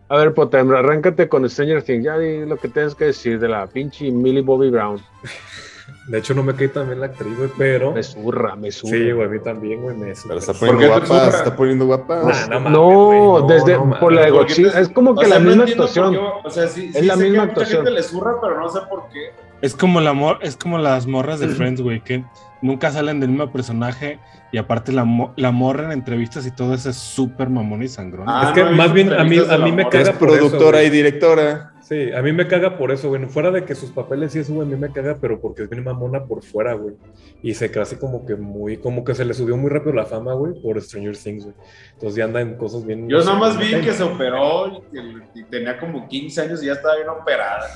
a 0.09 0.17
ver, 0.17 0.33
Potter, 0.33 0.59
arráncate 0.59 1.29
con 1.29 1.49
Stranger 1.49 1.83
Things, 1.83 2.03
ya 2.03 2.17
di 2.17 2.45
lo 2.45 2.57
que 2.57 2.67
tienes 2.67 2.95
que 2.95 3.05
decir 3.05 3.39
de 3.39 3.47
la 3.47 3.67
pinche 3.67 4.11
Millie 4.11 4.41
Bobby 4.41 4.69
Brown. 4.69 4.99
De 6.07 6.17
hecho, 6.19 6.33
no 6.33 6.43
me 6.43 6.53
cae 6.55 6.67
también 6.67 6.99
la 6.99 7.07
actriz, 7.07 7.37
güey, 7.37 7.49
pero. 7.57 7.91
Me 7.91 8.03
zurra, 8.03 8.55
me 8.55 8.71
zurra. 8.71 8.91
Sí, 8.97 9.11
güey, 9.11 9.27
a 9.27 9.29
mí 9.29 9.39
también, 9.39 9.81
güey, 9.81 9.95
me 9.95 10.13
Pero 10.27 10.39
está 10.39 10.53
¿Por 10.53 10.69
poniendo 10.69 10.87
guapa, 10.87 11.05
zurra? 11.07 11.31
se 11.31 11.37
está 11.37 11.55
poniendo 11.55 11.85
guapa. 11.85 12.15
Nah, 12.23 12.47
no 12.47 12.59
mames, 12.59 12.71
No, 12.71 13.05
güey, 13.05 13.19
no, 13.19 13.47
desde 13.47 13.73
no 13.77 13.99
por 13.99 14.13
la 14.13 14.21
de 14.25 14.31
mames. 14.31 14.37
¿Por 14.39 14.47
qué 14.47 14.53
Godzilla, 14.61 14.71
te- 14.73 14.81
es 14.81 14.89
como 14.89 15.15
que 15.15 15.25
O 15.25 15.29
la 15.29 15.35
sea, 15.35 15.39
no 15.39 15.45
misma 15.49 15.63
actuación. 15.63 16.13
qué- 16.13 16.19
o 16.43 16.49
sea, 16.49 16.67
sí, 16.67 16.91
Es 16.93 16.99
sí 16.99 17.05
la 17.05 17.13
sé 17.15 17.19
que 17.23 17.29
misma 17.29 17.43
a 17.43 17.45
mucha 17.45 17.51
actuación. 17.61 17.85
gente 17.85 17.91
le 17.91 18.03
zurra, 18.03 18.35
pero 18.41 18.59
no 18.59 18.69
sé 18.69 18.79
por 18.89 19.09
qué. 19.09 19.31
Es 19.61 19.75
como 19.75 20.01
la 20.01 20.13
mor- 20.13 20.39
es 20.41 20.57
como 20.57 20.77
las 20.77 21.07
morras 21.07 21.39
de 21.39 21.47
Friends, 21.47 21.81
güey, 21.81 22.01
que 22.01 22.23
nunca 22.61 22.91
salen 22.91 23.19
del 23.19 23.29
mismo 23.29 23.51
personaje 23.51 24.19
y 24.51 24.57
aparte 24.57 24.91
la, 24.91 25.05
mo- 25.05 25.33
la 25.37 25.51
morra 25.51 25.85
en 25.85 25.91
entrevistas 25.91 26.45
y 26.45 26.51
todo 26.51 26.73
eso 26.73 26.89
es 26.89 26.97
súper 26.97 27.49
mamón 27.49 27.81
y 27.81 27.87
sangrón. 27.87 28.25
Ah, 28.29 28.47
Es 28.49 28.53
que 28.53 28.63
más 28.71 28.91
bien 28.93 29.11
a 29.13 29.23
mí- 29.23 29.37
a 29.39 29.41
mí 29.41 29.47
la 29.47 29.57
me 29.75 29.83
morra. 29.83 29.99
es 29.99 30.07
caga 30.07 30.19
por 30.19 30.29
eso, 30.29 30.37
productora 30.39 30.83
y 30.83 30.89
directora. 30.89 31.71
Sí, 31.87 32.11
a 32.13 32.21
mí 32.23 32.33
me 32.33 32.47
caga 32.47 32.79
por 32.79 32.91
eso, 32.91 33.09
güey. 33.09 33.23
Fuera 33.27 33.51
de 33.51 33.63
que 33.63 33.75
sus 33.75 33.91
papeles 33.91 34.31
sí 34.31 34.39
es, 34.39 34.49
güey, 34.49 34.67
a 34.67 34.71
mí 34.71 34.75
me 34.75 34.91
caga, 34.91 35.19
pero 35.21 35.39
porque 35.39 35.61
es 35.61 35.69
bien 35.69 35.83
mamona 35.83 36.25
por 36.25 36.41
fuera, 36.41 36.73
güey. 36.73 36.95
Y 37.43 37.53
se 37.53 37.69
queda 37.69 37.83
así 37.83 37.95
como 37.97 38.25
que 38.25 38.35
muy, 38.35 38.77
como 38.77 39.03
que 39.03 39.13
se 39.13 39.23
le 39.23 39.35
subió 39.35 39.55
muy 39.55 39.69
rápido 39.69 39.93
la 39.93 40.05
fama, 40.05 40.33
güey, 40.33 40.59
por 40.63 40.81
Stranger 40.81 41.15
Things, 41.15 41.43
güey. 41.43 41.55
Entonces 41.93 42.15
ya 42.17 42.23
anda 42.23 42.41
en 42.41 42.55
cosas 42.55 42.83
bien. 42.87 43.07
Yo 43.07 43.17
no 43.17 43.21
sé, 43.23 43.27
nada 43.27 43.39
más 43.39 43.59
vi 43.59 43.69
que 43.81 43.93
se 43.93 44.01
operó 44.01 44.67
y, 44.67 44.81
que- 44.91 45.39
y 45.41 45.43
tenía 45.43 45.79
como 45.79 46.07
15 46.07 46.41
años 46.41 46.63
y 46.63 46.65
ya 46.65 46.73
estaba 46.73 46.95
bien 46.95 47.09
operada. 47.09 47.67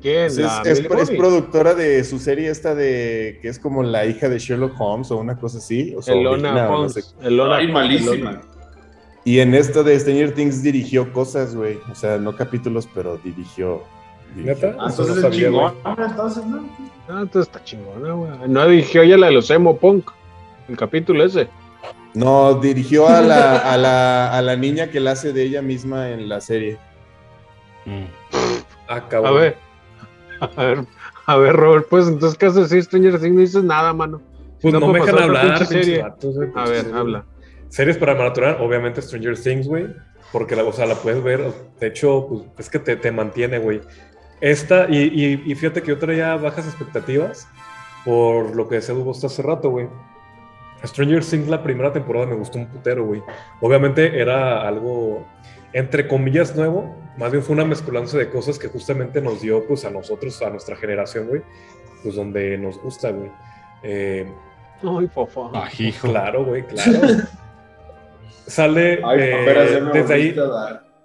¿Quién? 0.00 0.26
Es, 0.26 0.38
La 0.38 0.62
es- 0.64 0.78
es 0.80 1.10
productora 1.10 1.74
de 1.74 2.04
su 2.04 2.20
serie 2.20 2.50
esta 2.50 2.74
de 2.76 3.38
que 3.42 3.48
es 3.48 3.58
como 3.58 3.82
la 3.82 4.06
hija 4.06 4.28
de 4.28 4.38
Sherlock 4.38 4.74
Holmes 4.80 5.10
o 5.10 5.18
una 5.18 5.36
cosa 5.38 5.58
así. 5.58 5.92
O 5.96 6.00
Elona 6.08 6.48
sobrina, 6.50 6.66
o 6.68 6.70
no 6.72 6.78
Holmes. 6.78 6.92
sé. 6.94 7.02
Elona 7.26 7.56
Ay, 7.56 7.64
Holmes, 7.66 7.74
malísima. 7.74 8.14
Elona. 8.30 8.40
Y 9.24 9.38
en 9.40 9.54
esta 9.54 9.82
de 9.82 9.98
Stranger 9.98 10.34
Things 10.34 10.62
dirigió 10.62 11.12
cosas, 11.12 11.54
güey. 11.54 11.78
O 11.90 11.94
sea, 11.94 12.18
no 12.18 12.34
capítulos, 12.34 12.88
pero 12.92 13.18
dirigió. 13.18 13.82
dirigió. 14.34 14.54
¿Neta? 14.68 14.76
Ah, 14.80 14.88
Eso 14.88 15.02
entonces 15.02 15.06
no 15.08 15.14
es 15.14 15.20
sabía, 15.22 15.48
chingón. 15.48 15.74
Entonces, 16.10 16.46
¿no? 16.46 16.68
Ah, 17.08 17.18
entonces 17.22 17.42
está 17.52 17.64
chingona, 17.64 18.12
güey. 18.14 18.30
No 18.48 18.66
dirigió 18.66 19.02
ella 19.02 19.16
la 19.18 19.26
de 19.26 19.32
los 19.32 19.50
emo 19.50 19.76
punk. 19.76 20.10
El 20.68 20.76
capítulo 20.76 21.24
ese. 21.24 21.48
No, 22.14 22.54
dirigió 22.54 23.08
a 23.08 23.20
la, 23.20 23.58
a, 23.58 23.76
la, 23.78 24.36
a 24.36 24.42
la 24.42 24.56
niña 24.56 24.88
que 24.88 25.00
la 25.00 25.12
hace 25.12 25.32
de 25.32 25.42
ella 25.44 25.62
misma 25.62 26.10
en 26.10 26.28
la 26.28 26.40
serie. 26.40 26.78
Mm. 27.86 28.04
Ah, 28.88 29.02
A 29.24 29.30
ver. 29.30 29.56
A 30.40 30.64
ver, 30.64 30.84
a 31.26 31.36
ver, 31.36 31.54
Robert, 31.54 31.86
pues 31.88 32.08
entonces, 32.08 32.36
¿qué 32.36 32.46
haces 32.46 32.68
si 32.70 32.82
Stranger 32.82 33.20
Things 33.20 33.32
no 33.34 33.40
dices 33.42 33.62
nada, 33.62 33.92
mano? 33.92 34.20
Pues 34.60 34.74
No 34.74 34.80
no, 34.80 34.88
me 34.88 34.98
dejan 34.98 35.22
hablar, 35.22 35.56
pinche 35.58 35.66
serie. 35.66 36.02
vatos, 36.02 36.34
güey, 36.34 36.48
A 36.56 36.64
ver, 36.64 36.76
series. 36.80 36.94
habla. 36.94 37.24
Series 37.72 37.96
para 37.96 38.14
maratonar, 38.14 38.58
obviamente 38.60 39.00
Stranger 39.00 39.38
Things, 39.38 39.66
güey. 39.66 39.86
Porque 40.30 40.54
la, 40.54 40.62
o 40.62 40.72
sea, 40.74 40.84
la 40.84 40.94
puedes 40.94 41.22
ver. 41.22 41.40
De 41.80 41.86
hecho, 41.86 42.26
pues 42.28 42.44
es 42.58 42.68
que 42.68 42.78
te, 42.78 42.96
te 42.96 43.10
mantiene, 43.10 43.58
güey. 43.58 43.80
Esta, 44.42 44.86
y, 44.90 44.98
y, 44.98 45.42
y 45.50 45.54
fíjate 45.54 45.80
que 45.80 45.88
yo 45.88 45.98
traía 45.98 46.36
bajas 46.36 46.66
expectativas 46.66 47.48
por 48.04 48.54
lo 48.54 48.68
que 48.68 48.74
decía 48.74 48.94
Hugo 48.94 49.12
hasta 49.12 49.28
hace 49.28 49.40
rato, 49.40 49.70
güey. 49.70 49.88
Stranger 50.84 51.24
Things, 51.24 51.48
la 51.48 51.62
primera 51.62 51.90
temporada 51.94 52.26
me 52.26 52.34
gustó 52.34 52.58
un 52.58 52.66
putero, 52.66 53.06
güey. 53.06 53.22
Obviamente 53.62 54.20
era 54.20 54.68
algo, 54.68 55.26
entre 55.72 56.06
comillas, 56.06 56.54
nuevo. 56.54 56.94
Más 57.16 57.32
bien 57.32 57.42
fue 57.42 57.54
una 57.54 57.64
mezcolanza 57.64 58.18
de 58.18 58.28
cosas 58.28 58.58
que 58.58 58.68
justamente 58.68 59.22
nos 59.22 59.40
dio, 59.40 59.66
pues, 59.66 59.86
a 59.86 59.90
nosotros, 59.90 60.42
a 60.42 60.50
nuestra 60.50 60.76
generación, 60.76 61.26
güey. 61.28 61.40
Pues 62.02 62.16
donde 62.16 62.58
nos 62.58 62.78
gusta, 62.82 63.12
güey. 63.12 63.30
Eh, 63.82 64.30
Ay, 64.82 65.08
fofo. 65.08 65.50
Ajijo. 65.56 66.10
Claro, 66.10 66.44
güey, 66.44 66.66
claro. 66.66 67.22
Sale 68.46 69.00
Ay, 69.04 69.18
eh, 69.20 69.82
desde 69.92 70.14
ahí, 70.14 70.36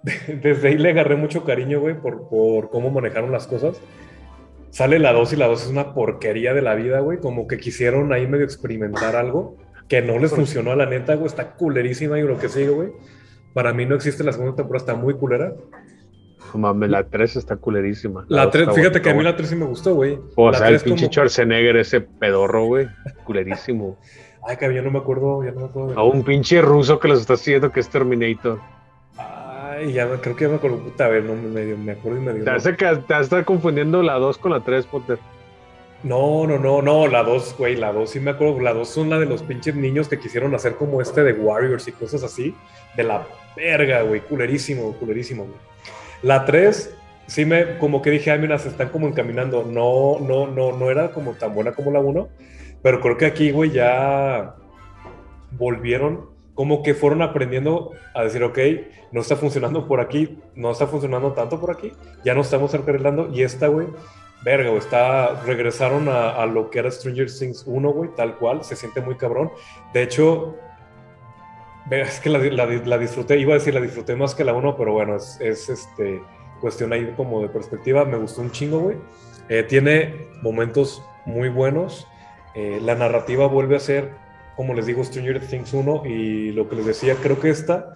desde 0.42 0.68
ahí 0.68 0.78
le 0.78 0.90
agarré 0.90 1.16
mucho 1.16 1.44
cariño, 1.44 1.80
güey, 1.80 1.94
por, 2.00 2.28
por 2.28 2.70
cómo 2.70 2.90
manejaron 2.90 3.32
las 3.32 3.46
cosas. 3.46 3.80
Sale 4.70 4.98
la 4.98 5.12
2 5.12 5.32
y 5.32 5.36
la 5.36 5.46
2 5.46 5.62
es 5.62 5.68
una 5.68 5.94
porquería 5.94 6.52
de 6.54 6.62
la 6.62 6.74
vida, 6.74 7.00
güey. 7.00 7.18
Como 7.18 7.46
que 7.46 7.58
quisieron 7.58 8.12
ahí 8.12 8.26
medio 8.26 8.44
experimentar 8.44 9.16
algo 9.16 9.56
que 9.88 10.02
no 10.02 10.18
les 10.18 10.30
funcionó 10.30 10.72
a 10.72 10.76
la 10.76 10.86
neta, 10.86 11.14
güey. 11.14 11.26
Está 11.26 11.52
culerísima 11.52 12.18
y 12.18 12.22
lo 12.22 12.38
que 12.38 12.48
sigue, 12.48 12.68
güey. 12.68 12.90
Para 13.54 13.72
mí 13.72 13.86
no 13.86 13.94
existe 13.94 14.22
la 14.22 14.32
segunda 14.32 14.54
temporada, 14.56 14.82
está 14.84 14.94
muy 14.94 15.14
culera. 15.14 15.54
No 16.52 16.58
Mames, 16.60 16.90
la 16.90 17.04
3 17.04 17.36
está 17.36 17.56
culerísima. 17.56 18.24
La 18.28 18.44
dos 18.44 18.52
3, 18.52 18.62
está 18.62 18.74
fíjate 18.74 18.90
buena, 18.98 19.02
que 19.02 19.10
a 19.10 19.14
mí 19.14 19.24
la 19.24 19.36
3 19.36 19.48
sí 19.48 19.56
me 19.56 19.64
gustó, 19.64 19.94
güey. 19.94 20.18
O 20.36 20.50
La 20.50 20.58
sea, 20.58 20.68
el 20.68 20.80
pinche 20.80 21.04
como- 21.06 21.12
Schwarzenegger, 21.12 21.76
ese 21.78 22.00
pedorro, 22.02 22.66
güey. 22.66 22.88
Culerísimo. 23.24 23.98
Ay, 24.48 24.56
cabrón, 24.56 24.76
ya 24.76 24.82
no 24.82 24.90
me 24.90 24.98
acuerdo, 24.98 25.44
ya 25.44 25.50
no 25.50 25.60
me 25.60 25.66
acuerdo. 25.66 25.88
de- 25.90 25.94
A 25.96 26.02
un 26.04 26.22
pinche 26.22 26.62
ruso 26.62 26.98
que 26.98 27.06
los 27.08 27.20
está 27.20 27.34
haciendo, 27.34 27.70
que 27.70 27.80
es 27.80 27.88
Terminator. 27.90 28.58
Ay, 29.18 29.92
ya 29.92 30.08
creo 30.20 30.34
que 30.34 30.44
ya 30.44 30.48
me 30.48 30.56
acuerdo. 30.56 30.78
Puta, 30.78 31.04
a 31.04 31.08
ver, 31.08 31.24
no 31.24 31.34
me, 31.34 31.64
me 31.76 31.92
acuerdo 31.92 32.18
y 32.18 32.22
me 32.22 32.32
dio. 32.32 32.44
Te 32.44 32.50
hace 32.50 32.70
que 32.74 32.86
te 32.86 32.92
vas 32.94 33.10
a 33.10 33.20
estar 33.20 33.44
confundiendo 33.44 34.02
la 34.02 34.14
2 34.14 34.38
con 34.38 34.52
la 34.52 34.60
3, 34.60 34.86
Potter. 34.86 35.18
No, 36.02 36.46
no, 36.46 36.58
no, 36.58 36.80
no, 36.80 37.08
la 37.08 37.22
2, 37.24 37.56
güey, 37.58 37.76
la 37.76 37.92
2 37.92 38.10
sí 38.10 38.20
me 38.20 38.30
acuerdo, 38.30 38.58
la 38.60 38.72
2 38.72 38.88
son 38.88 39.10
la 39.10 39.18
de 39.18 39.26
los 39.26 39.42
pinches 39.42 39.74
niños 39.74 40.08
que 40.08 40.18
quisieron 40.18 40.54
hacer 40.54 40.76
como 40.76 41.02
este 41.02 41.24
de 41.24 41.32
Warriors 41.32 41.86
y 41.88 41.92
cosas 41.92 42.22
así, 42.22 42.54
de 42.96 43.02
la 43.04 43.26
verga, 43.56 44.02
güey, 44.02 44.20
culerísimo, 44.20 44.92
culerísimo, 44.94 45.42
güey. 45.44 45.56
La 46.22 46.44
3, 46.44 46.94
sí 47.26 47.44
me, 47.44 47.76
como 47.78 48.00
que 48.00 48.10
dije, 48.10 48.30
ay, 48.30 48.38
mira, 48.38 48.58
se 48.58 48.68
están 48.68 48.90
como 48.90 49.08
encaminando, 49.08 49.64
no, 49.64 50.18
no, 50.20 50.46
no, 50.46 50.70
no 50.78 50.88
era 50.90 51.10
como 51.10 51.32
tan 51.32 51.52
buena 51.52 51.72
como 51.72 51.90
la 51.90 51.98
1, 51.98 52.28
pero 52.82 53.00
creo 53.00 53.16
que 53.16 53.26
aquí, 53.26 53.50
güey, 53.50 53.70
ya 53.70 54.56
volvieron, 55.52 56.26
como 56.54 56.82
que 56.82 56.94
fueron 56.94 57.22
aprendiendo 57.22 57.92
a 58.14 58.24
decir, 58.24 58.42
ok, 58.42 58.58
no 59.12 59.20
está 59.20 59.36
funcionando 59.36 59.86
por 59.86 60.00
aquí, 60.00 60.38
no 60.54 60.70
está 60.70 60.86
funcionando 60.86 61.32
tanto 61.32 61.60
por 61.60 61.70
aquí, 61.70 61.92
ya 62.24 62.34
no 62.34 62.42
estamos 62.42 62.74
arreglando, 62.74 63.30
y 63.32 63.42
esta, 63.42 63.68
güey, 63.68 63.86
verga, 64.44 64.68
güey, 64.70 64.78
está, 64.78 65.42
regresaron 65.44 66.08
a, 66.08 66.44
lo 66.46 66.70
que 66.70 66.80
era 66.80 66.90
Stranger 66.90 67.30
Things 67.30 67.64
1, 67.66 67.90
güey, 67.90 68.10
tal 68.14 68.36
cual, 68.36 68.64
se 68.64 68.76
siente 68.76 69.00
muy 69.00 69.16
cabrón. 69.16 69.50
De 69.92 70.02
hecho, 70.02 70.56
es 71.90 72.20
que 72.20 72.30
la, 72.30 72.98
disfruté, 72.98 73.38
iba 73.38 73.52
a 73.52 73.58
decir 73.58 73.74
la 73.74 73.80
disfruté 73.80 74.14
más 74.16 74.34
que 74.34 74.44
la 74.44 74.52
1, 74.52 74.76
pero 74.76 74.92
bueno, 74.92 75.16
es, 75.16 75.40
es, 75.40 75.68
este, 75.68 76.20
cuestión 76.60 76.92
ahí 76.92 77.12
como 77.16 77.40
de 77.40 77.48
perspectiva, 77.48 78.04
me 78.04 78.16
gustó 78.16 78.42
un 78.42 78.50
chingo, 78.50 78.80
güey. 78.80 78.96
Eh, 79.48 79.62
tiene 79.62 80.28
momentos 80.42 81.02
muy 81.24 81.48
buenos, 81.48 82.06
eh, 82.54 82.80
la 82.82 82.94
narrativa 82.94 83.46
vuelve 83.46 83.76
a 83.76 83.80
ser, 83.80 84.10
como 84.56 84.74
les 84.74 84.86
digo, 84.86 85.04
Stranger 85.04 85.40
Things 85.40 85.72
1 85.72 86.02
y 86.06 86.50
lo 86.52 86.68
que 86.68 86.76
les 86.76 86.86
decía, 86.86 87.16
creo 87.22 87.40
que 87.40 87.50
esta... 87.50 87.94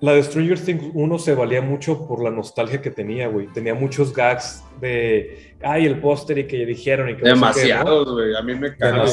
La 0.00 0.12
de 0.12 0.22
Stranger 0.22 0.60
Things 0.60 0.90
1 0.92 1.18
se 1.18 1.34
valía 1.34 1.62
mucho 1.62 2.06
por 2.06 2.22
la 2.22 2.30
nostalgia 2.30 2.82
que 2.82 2.90
tenía, 2.90 3.28
güey. 3.28 3.46
Tenía 3.46 3.74
muchos 3.74 4.12
gags 4.12 4.62
de, 4.78 5.54
ay, 5.62 5.86
el 5.86 6.00
póster 6.00 6.36
y 6.36 6.46
que 6.46 6.66
dijeron 6.66 7.08
y 7.08 7.16
que 7.16 7.22
no 7.22 7.28
¿no? 7.28 7.34
Demasiados, 7.34 8.12
güey. 8.12 8.34
A 8.36 8.42
mí 8.42 8.54
me 8.54 8.76
cagó. 8.76 9.04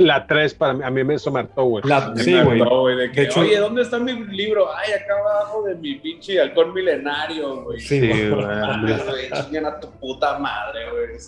La 0.00 0.26
3 0.26 0.54
para 0.54 0.72
mí, 0.74 0.80
a 0.82 0.90
mí 0.90 1.04
me 1.04 1.14
hartó, 1.38 1.64
güey. 1.64 1.84
Sí, 2.16 2.32
güey. 2.40 2.58
de 2.96 3.08
De 3.08 3.22
hecho- 3.22 3.40
Oye, 3.40 3.58
¿dónde 3.58 3.82
está 3.82 4.00
mi 4.00 4.12
libro? 4.26 4.66
Ay, 4.74 4.92
acá 4.92 5.14
abajo 5.20 5.62
de 5.62 5.76
mi 5.76 5.94
pinche 6.00 6.40
halcón 6.40 6.74
milenario, 6.74 7.62
güey. 7.62 7.78
Sí, 7.78 8.00
Sí, 8.00 8.28
güey. 8.28 8.44
a 9.66 9.80
tu 9.80 9.88
puta 10.00 10.38
madre, 10.40 10.90
güey. 10.90 11.20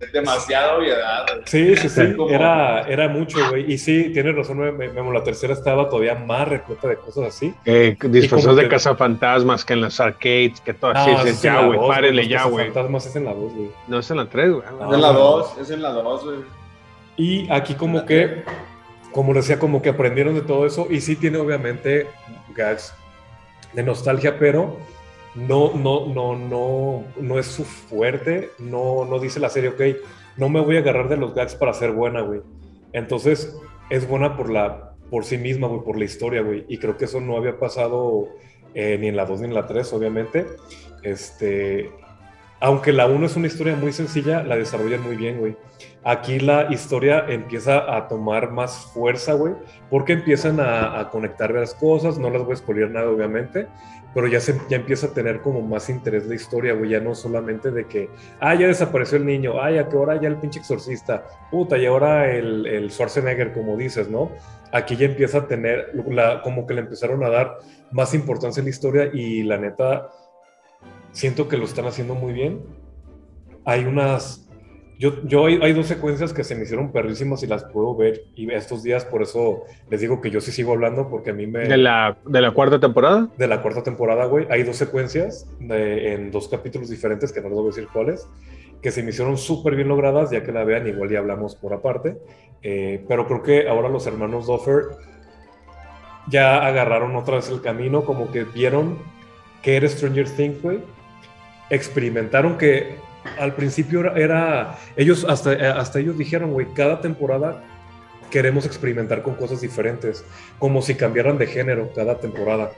Es 0.00 0.12
demasiada 0.12 0.76
obviedad, 0.76 1.26
güey. 1.28 1.42
Sí, 1.46 1.76
sí, 1.76 1.88
sí, 1.88 2.14
Como- 2.16 2.30
era, 2.30 2.82
era 2.88 3.08
mucho, 3.08 3.38
güey. 3.50 3.72
Y 3.72 3.78
sí, 3.78 4.10
tienes 4.12 4.36
razón, 4.36 4.58
me- 4.58 4.70
me- 4.72 4.88
Memo, 4.92 5.12
la 5.12 5.24
tercera 5.24 5.52
estaba 5.52 5.88
todavía 5.88 6.14
más 6.14 6.46
repleta 6.46 6.86
de 6.88 6.96
cosas 6.96 7.24
así. 7.26 7.52
Eh, 7.64 7.96
disfrazados 8.02 8.56
de 8.56 8.62
que- 8.64 8.68
cazafantasmas 8.68 9.64
que 9.64 9.72
en 9.72 9.80
los 9.80 9.98
arcades, 10.00 10.60
que 10.60 10.72
todo 10.74 10.92
así. 10.92 11.10
No, 11.10 11.18
dices, 11.18 11.36
es 11.36 11.42
ya, 11.42 11.64
güey, 11.66 11.78
párele 11.88 12.28
ya, 12.28 12.44
güey. 12.44 12.66
Fantasmas 12.66 13.06
es 13.06 13.16
en 13.16 13.24
la 13.24 13.34
2, 13.34 13.52
güey. 13.54 13.70
No 13.88 13.98
es 13.98 14.10
en 14.10 14.16
la 14.18 14.26
3, 14.28 14.50
güey. 14.52 14.62
Ah, 14.66 14.86
Es 14.88 14.94
en 14.94 15.00
la 15.00 15.10
bueno. 15.10 15.18
2, 15.18 15.58
es 15.60 15.70
en 15.70 15.82
la 15.82 15.90
2, 15.90 16.24
güey. 16.24 16.38
Y 17.16 17.50
aquí 17.50 17.74
como 17.74 18.06
que, 18.06 18.44
como 19.12 19.34
decía, 19.34 19.58
como 19.58 19.82
que 19.82 19.88
aprendieron 19.88 20.34
de 20.34 20.42
todo 20.42 20.64
eso. 20.66 20.86
Y 20.88 21.00
sí 21.00 21.16
tiene 21.16 21.38
obviamente 21.38 22.06
gags 22.54 22.94
de 23.72 23.82
nostalgia, 23.82 24.38
pero 24.38 24.76
no, 25.46 25.72
no, 25.74 26.06
no, 26.06 26.36
no, 26.36 27.04
no 27.20 27.38
es 27.38 27.46
su 27.46 27.64
fuerte. 27.64 28.50
No, 28.58 29.04
no 29.04 29.18
dice 29.18 29.40
la 29.40 29.48
serie, 29.48 29.70
ok, 29.70 29.82
no 30.36 30.48
me 30.48 30.60
voy 30.60 30.76
a 30.76 30.80
agarrar 30.80 31.08
de 31.08 31.16
los 31.16 31.34
gags 31.34 31.54
para 31.54 31.72
ser 31.72 31.92
buena, 31.92 32.22
güey. 32.22 32.40
Entonces, 32.92 33.56
es 33.90 34.08
buena 34.08 34.36
por 34.36 34.50
la, 34.50 34.94
por 35.10 35.24
sí 35.24 35.38
misma, 35.38 35.68
güey, 35.68 35.82
por 35.82 35.98
la 35.98 36.04
historia, 36.04 36.42
güey. 36.42 36.64
Y 36.68 36.78
creo 36.78 36.96
que 36.96 37.04
eso 37.04 37.20
no 37.20 37.36
había 37.36 37.58
pasado 37.58 38.28
eh, 38.74 38.98
ni 38.98 39.08
en 39.08 39.16
la 39.16 39.26
2 39.26 39.40
ni 39.40 39.46
en 39.46 39.54
la 39.54 39.66
3, 39.66 39.92
obviamente. 39.92 40.46
Este, 41.02 41.90
aunque 42.60 42.92
la 42.92 43.06
1 43.06 43.26
es 43.26 43.36
una 43.36 43.46
historia 43.46 43.76
muy 43.76 43.92
sencilla, 43.92 44.42
la 44.42 44.56
desarrollan 44.56 45.02
muy 45.02 45.16
bien, 45.16 45.38
güey. 45.38 45.56
Aquí 46.04 46.40
la 46.40 46.72
historia 46.72 47.24
empieza 47.28 47.96
a 47.96 48.08
tomar 48.08 48.50
más 48.50 48.90
fuerza, 48.92 49.34
güey, 49.34 49.54
porque 49.90 50.14
empiezan 50.14 50.58
a, 50.60 51.08
conectar 51.10 51.52
las 51.52 51.74
cosas, 51.74 52.18
no 52.18 52.30
las 52.30 52.42
voy 52.42 52.54
a 52.54 52.56
spoiler 52.56 52.90
nada, 52.90 53.10
obviamente, 53.10 53.68
pero 54.18 54.26
ya, 54.26 54.40
se, 54.40 54.60
ya 54.68 54.78
empieza 54.78 55.06
a 55.06 55.10
tener 55.10 55.42
como 55.42 55.62
más 55.62 55.88
interés 55.88 56.26
la 56.26 56.34
historia, 56.34 56.74
güey, 56.74 56.90
ya 56.90 56.98
no 56.98 57.14
solamente 57.14 57.70
de 57.70 57.86
que, 57.86 58.10
ah, 58.40 58.52
ya 58.56 58.66
desapareció 58.66 59.16
el 59.16 59.24
niño, 59.24 59.62
ay, 59.62 59.78
a 59.78 59.88
qué 59.88 59.96
hora 59.96 60.20
ya 60.20 60.26
el 60.26 60.38
pinche 60.38 60.58
exorcista, 60.58 61.24
puta, 61.52 61.78
y 61.78 61.86
ahora 61.86 62.28
el, 62.28 62.66
el 62.66 62.90
Schwarzenegger, 62.90 63.52
como 63.52 63.76
dices, 63.76 64.10
¿no? 64.10 64.32
Aquí 64.72 64.96
ya 64.96 65.06
empieza 65.06 65.38
a 65.38 65.46
tener, 65.46 65.92
la, 66.08 66.42
como 66.42 66.66
que 66.66 66.74
le 66.74 66.80
empezaron 66.80 67.22
a 67.22 67.28
dar 67.28 67.58
más 67.92 68.12
importancia 68.12 68.60
a 68.60 68.64
la 68.64 68.70
historia 68.70 69.08
y 69.12 69.44
la 69.44 69.56
neta, 69.56 70.08
siento 71.12 71.46
que 71.46 71.56
lo 71.56 71.66
están 71.66 71.86
haciendo 71.86 72.16
muy 72.16 72.32
bien. 72.32 72.64
Hay 73.64 73.84
unas 73.84 74.47
yo, 74.98 75.22
yo 75.24 75.46
hay, 75.46 75.60
hay, 75.62 75.72
dos 75.72 75.86
secuencias 75.86 76.32
que 76.32 76.42
se 76.42 76.56
me 76.56 76.64
hicieron 76.64 76.90
perrísimas 76.90 77.42
y 77.44 77.46
las 77.46 77.62
puedo 77.64 77.94
ver 77.94 78.24
y 78.34 78.50
estos 78.52 78.82
días 78.82 79.04
por 79.04 79.22
eso 79.22 79.62
les 79.88 80.00
digo 80.00 80.20
que 80.20 80.30
yo 80.30 80.40
sí 80.40 80.50
sigo 80.50 80.72
hablando 80.72 81.08
porque 81.08 81.30
a 81.30 81.32
mí 81.32 81.46
me... 81.46 81.60
¿De 81.60 81.76
la, 81.76 82.18
de 82.26 82.40
la 82.40 82.50
cuarta 82.50 82.80
temporada? 82.80 83.28
De 83.38 83.46
la 83.46 83.62
cuarta 83.62 83.84
temporada, 83.84 84.24
güey. 84.24 84.46
Hay 84.50 84.64
dos 84.64 84.76
secuencias 84.76 85.48
de, 85.60 86.14
en 86.14 86.32
dos 86.32 86.48
capítulos 86.48 86.90
diferentes, 86.90 87.32
que 87.32 87.40
no 87.40 87.48
les 87.48 87.56
voy 87.56 87.66
a 87.66 87.68
decir 87.68 87.88
cuáles, 87.92 88.28
que 88.82 88.90
se 88.90 89.04
me 89.04 89.10
hicieron 89.10 89.38
súper 89.38 89.76
bien 89.76 89.86
logradas, 89.86 90.32
ya 90.32 90.42
que 90.42 90.50
la 90.50 90.64
vean, 90.64 90.88
igual 90.88 91.08
ya 91.08 91.20
hablamos 91.20 91.54
por 91.54 91.72
aparte. 91.74 92.18
Eh, 92.62 93.04
pero 93.06 93.26
creo 93.28 93.42
que 93.44 93.68
ahora 93.68 93.88
los 93.88 94.04
hermanos 94.08 94.48
Doffer 94.48 94.82
ya 96.28 96.66
agarraron 96.66 97.14
otra 97.14 97.36
vez 97.36 97.48
el 97.50 97.60
camino, 97.60 98.04
como 98.04 98.32
que 98.32 98.42
vieron 98.42 98.98
que 99.62 99.76
era 99.76 99.88
Stranger 99.88 100.28
Things, 100.28 100.60
güey. 100.60 100.80
Experimentaron 101.70 102.58
que 102.58 102.96
al 103.38 103.54
principio 103.54 104.14
era, 104.14 104.78
ellos, 104.96 105.24
hasta, 105.28 105.78
hasta 105.78 106.00
ellos 106.00 106.18
dijeron, 106.18 106.52
güey, 106.52 106.66
cada 106.74 107.00
temporada 107.00 107.64
queremos 108.30 108.66
experimentar 108.66 109.22
con 109.22 109.34
cosas 109.34 109.60
diferentes, 109.60 110.24
como 110.58 110.82
si 110.82 110.94
cambiaran 110.94 111.38
de 111.38 111.46
género 111.46 111.90
cada 111.94 112.18
temporada. 112.18 112.72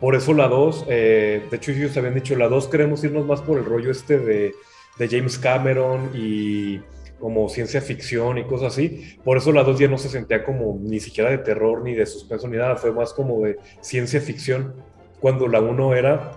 Por 0.00 0.14
eso 0.14 0.32
la 0.32 0.48
2, 0.48 0.86
eh, 0.88 1.46
de 1.50 1.56
hecho 1.56 1.72
ellos 1.72 1.96
habían 1.96 2.14
dicho, 2.14 2.36
la 2.36 2.48
2 2.48 2.68
queremos 2.68 3.02
irnos 3.02 3.26
más 3.26 3.40
por 3.40 3.58
el 3.58 3.64
rollo 3.64 3.90
este 3.90 4.18
de, 4.18 4.54
de, 4.98 5.08
James 5.08 5.38
Cameron 5.38 6.10
y 6.14 6.80
como 7.18 7.48
ciencia 7.48 7.80
ficción 7.80 8.38
y 8.38 8.44
cosas 8.44 8.74
así. 8.74 9.18
Por 9.24 9.36
eso 9.36 9.52
la 9.52 9.64
2 9.64 9.78
ya 9.78 9.88
no 9.88 9.98
se 9.98 10.08
sentía 10.08 10.44
como 10.44 10.78
ni 10.80 11.00
siquiera 11.00 11.30
de 11.30 11.38
terror 11.38 11.82
ni 11.82 11.94
de 11.94 12.06
suspenso 12.06 12.46
ni 12.46 12.56
nada, 12.56 12.76
fue 12.76 12.92
más 12.92 13.12
como 13.12 13.42
de 13.42 13.58
ciencia 13.80 14.20
ficción, 14.20 14.74
cuando 15.20 15.48
la 15.48 15.60
1 15.60 15.94
era 15.96 16.32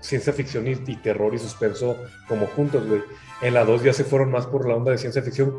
ciencia 0.00 0.32
ficción 0.32 0.66
y, 0.66 0.72
y, 0.72 0.96
terror 0.96 1.34
y 1.34 1.38
suspenso 1.38 1.96
como 2.28 2.46
juntos, 2.46 2.86
güey. 2.86 3.02
En 3.42 3.54
la 3.54 3.64
2 3.64 3.82
ya 3.84 3.92
se 3.92 4.04
fueron 4.04 4.30
más 4.30 4.46
por 4.46 4.68
la 4.68 4.74
onda 4.74 4.92
de 4.92 4.98
ciencia 4.98 5.22
ficción 5.22 5.54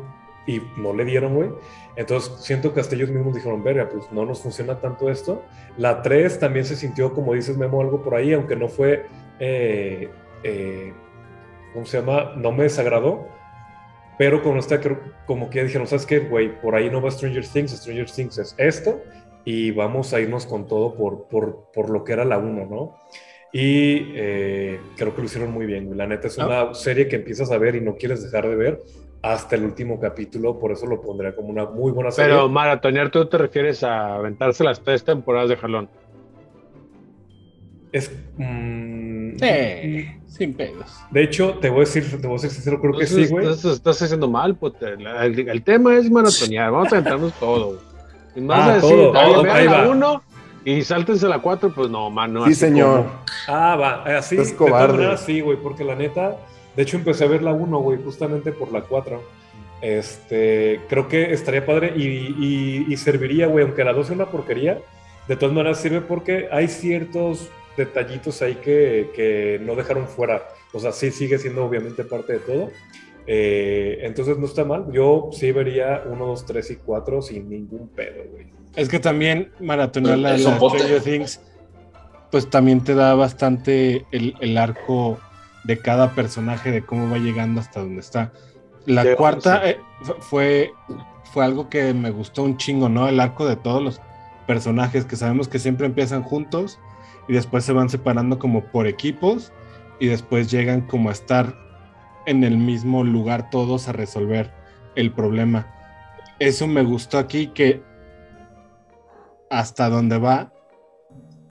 y 0.46 0.60
no 0.76 0.92
le 0.94 1.04
dieron, 1.04 1.34
güey. 1.34 1.50
Entonces 1.96 2.32
siento 2.40 2.72
que 2.72 2.80
hasta 2.80 2.94
ellos 2.94 3.10
mismos 3.10 3.34
dijeron, 3.34 3.62
verga, 3.62 3.88
pues 3.88 4.10
no 4.12 4.24
nos 4.24 4.40
funciona 4.40 4.80
tanto 4.80 5.10
esto. 5.10 5.42
La 5.76 6.02
3 6.02 6.38
también 6.38 6.64
se 6.64 6.76
sintió, 6.76 7.12
como 7.12 7.34
dices, 7.34 7.56
Memo, 7.56 7.80
algo 7.80 8.02
por 8.02 8.14
ahí, 8.14 8.32
aunque 8.32 8.56
no 8.56 8.68
fue, 8.68 9.06
eh, 9.38 10.10
eh, 10.42 10.92
¿cómo 11.72 11.86
se 11.86 12.00
llama? 12.00 12.32
No 12.36 12.52
me 12.52 12.64
desagradó. 12.64 13.26
Pero 14.18 14.42
con 14.42 14.58
esta, 14.58 14.78
como 15.26 15.48
que 15.48 15.58
ya 15.58 15.64
dijeron, 15.64 15.86
¿sabes 15.86 16.04
qué, 16.04 16.18
güey? 16.18 16.60
Por 16.60 16.74
ahí 16.74 16.90
no 16.90 17.00
va 17.00 17.10
Stranger 17.10 17.46
Things, 17.46 17.70
Stranger 17.70 18.10
Things 18.10 18.36
es 18.36 18.54
esto 18.58 19.00
y 19.44 19.70
vamos 19.70 20.12
a 20.12 20.20
irnos 20.20 20.44
con 20.44 20.66
todo 20.66 20.94
por, 20.94 21.26
por, 21.28 21.70
por 21.72 21.88
lo 21.88 22.04
que 22.04 22.12
era 22.12 22.26
la 22.26 22.36
1, 22.36 22.66
¿no? 22.66 22.98
Y 23.52 24.12
eh, 24.14 24.80
creo 24.96 25.14
que 25.14 25.20
lo 25.20 25.26
hicieron 25.26 25.52
muy 25.52 25.66
bien. 25.66 25.96
La 25.96 26.06
neta 26.06 26.28
es 26.28 26.38
una 26.38 26.72
serie 26.74 27.08
que 27.08 27.16
empiezas 27.16 27.50
a 27.50 27.58
ver 27.58 27.74
y 27.74 27.80
no 27.80 27.96
quieres 27.96 28.22
dejar 28.22 28.48
de 28.48 28.54
ver 28.54 28.82
hasta 29.22 29.56
el 29.56 29.64
último 29.64 30.00
capítulo, 30.00 30.58
por 30.58 30.72
eso 30.72 30.86
lo 30.86 31.00
pondría 31.00 31.34
como 31.34 31.48
una 31.48 31.66
muy 31.66 31.92
buena 31.92 32.10
serie. 32.10 32.32
Pero 32.32 32.48
maratonear, 32.48 33.10
tú 33.10 33.26
te 33.26 33.36
refieres 33.36 33.82
a 33.82 34.14
aventarse 34.14 34.64
las 34.64 34.80
tres 34.80 35.04
temporadas 35.04 35.50
de 35.50 35.56
jalón. 35.56 35.88
Es. 37.92 38.10
Mmm, 38.38 39.36
sí, 39.36 40.08
sin 40.26 40.54
pedos. 40.54 41.00
De 41.10 41.24
hecho, 41.24 41.58
te 41.60 41.68
voy 41.68 41.78
a 41.78 41.80
decir, 41.80 42.20
te 42.20 42.26
voy 42.26 42.36
a 42.36 42.38
ser 42.38 42.50
sincero, 42.50 42.80
creo 42.80 42.96
que 42.96 43.06
sí, 43.06 43.26
güey. 43.26 43.46
Estás, 43.46 43.72
estás 43.72 44.02
haciendo 44.02 44.28
mal, 44.28 44.56
pues. 44.56 44.74
El, 44.80 45.48
el, 45.48 45.62
tema 45.62 45.96
es 45.96 46.10
maratonear, 46.10 46.70
vamos 46.70 46.92
a 46.92 46.96
aventarnos 46.96 47.32
todo. 47.34 47.78
Y 48.34 48.40
más 48.40 48.60
ah, 48.60 48.72
a 48.72 48.74
decir, 48.76 48.90
todo. 48.90 49.12
Oh, 49.12 49.50
ahí 49.50 49.66
va. 49.66 49.88
uno 49.88 50.22
y 50.64 50.82
sáltense 50.82 51.28
la 51.28 51.40
4, 51.40 51.72
pues 51.74 51.88
no, 51.90 52.10
mano. 52.10 52.46
Sí, 52.46 52.54
señor. 52.54 53.04
Como... 53.04 53.10
Ah, 53.48 53.76
va, 53.76 54.02
así. 54.18 54.36
Es 54.36 54.52
cobarde. 54.52 55.16
sí, 55.18 55.40
güey, 55.40 55.56
porque 55.56 55.84
la 55.84 55.94
neta, 55.94 56.36
de 56.76 56.82
hecho 56.82 56.96
empecé 56.96 57.24
a 57.24 57.28
ver 57.28 57.42
la 57.42 57.52
1, 57.52 57.78
güey, 57.78 58.02
justamente 58.02 58.52
por 58.52 58.72
la 58.72 58.82
4. 58.82 59.22
Este, 59.82 60.80
creo 60.88 61.08
que 61.08 61.32
estaría 61.32 61.64
padre 61.64 61.94
y, 61.96 62.02
y, 62.02 62.86
y 62.88 62.96
serviría, 62.96 63.46
güey, 63.46 63.64
aunque 63.64 63.84
la 63.84 63.92
2 63.92 64.06
es 64.06 64.12
una 64.12 64.26
porquería, 64.26 64.78
de 65.26 65.36
todas 65.36 65.54
maneras 65.54 65.80
sirve 65.80 66.00
porque 66.02 66.48
hay 66.50 66.68
ciertos 66.68 67.48
detallitos 67.76 68.42
ahí 68.42 68.56
que, 68.56 69.10
que 69.14 69.60
no 69.62 69.74
dejaron 69.74 70.06
fuera. 70.06 70.48
O 70.72 70.78
sea, 70.78 70.92
sí 70.92 71.10
sigue 71.10 71.38
siendo 71.38 71.64
obviamente 71.64 72.04
parte 72.04 72.34
de 72.34 72.38
todo. 72.40 72.70
Eh, 73.26 73.98
entonces 74.02 74.38
no 74.38 74.46
está 74.46 74.64
mal. 74.64 74.90
Yo 74.92 75.30
sí 75.32 75.52
vería 75.52 76.04
1, 76.06 76.26
2, 76.26 76.46
3 76.46 76.70
y 76.70 76.76
4 76.76 77.22
sin 77.22 77.48
ningún 77.48 77.88
pedo, 77.88 78.24
güey. 78.30 78.59
Es 78.76 78.88
que 78.88 79.00
también 79.00 79.50
maratonear 79.60 80.18
la, 80.18 80.36
la 80.36 80.38
Stranger 80.38 81.02
Things, 81.02 81.40
pues 82.30 82.48
también 82.48 82.82
te 82.82 82.94
da 82.94 83.14
bastante 83.14 84.06
el, 84.12 84.34
el, 84.40 84.56
arco 84.56 85.18
de 85.64 85.78
cada 85.78 86.14
personaje, 86.14 86.70
de 86.70 86.82
cómo 86.82 87.10
va 87.10 87.18
llegando 87.18 87.60
hasta 87.60 87.80
donde 87.80 88.00
está. 88.00 88.32
La 88.86 89.16
cuarta 89.16 89.62
sí. 89.62 89.70
eh, 89.70 89.78
fue, 90.20 90.72
fue 91.32 91.44
algo 91.44 91.68
que 91.68 91.92
me 91.94 92.10
gustó 92.10 92.44
un 92.44 92.56
chingo, 92.56 92.88
¿no? 92.88 93.08
El 93.08 93.20
arco 93.20 93.46
de 93.46 93.56
todos 93.56 93.82
los 93.82 94.00
personajes 94.46 95.04
que 95.04 95.16
sabemos 95.16 95.48
que 95.48 95.58
siempre 95.58 95.86
empiezan 95.86 96.22
juntos 96.22 96.78
y 97.28 97.32
después 97.32 97.64
se 97.64 97.72
van 97.72 97.88
separando 97.88 98.38
como 98.38 98.64
por 98.64 98.86
equipos 98.86 99.52
y 99.98 100.06
después 100.06 100.50
llegan 100.50 100.82
como 100.82 101.08
a 101.08 101.12
estar 101.12 101.54
en 102.26 102.44
el 102.44 102.56
mismo 102.56 103.04
lugar 103.04 103.50
todos 103.50 103.88
a 103.88 103.92
resolver 103.92 104.52
el 104.96 105.12
problema. 105.12 105.66
Eso 106.38 106.66
me 106.66 106.82
gustó 106.82 107.18
aquí 107.18 107.48
que 107.48 107.82
hasta 109.50 109.90
dónde 109.90 110.18
va, 110.18 110.52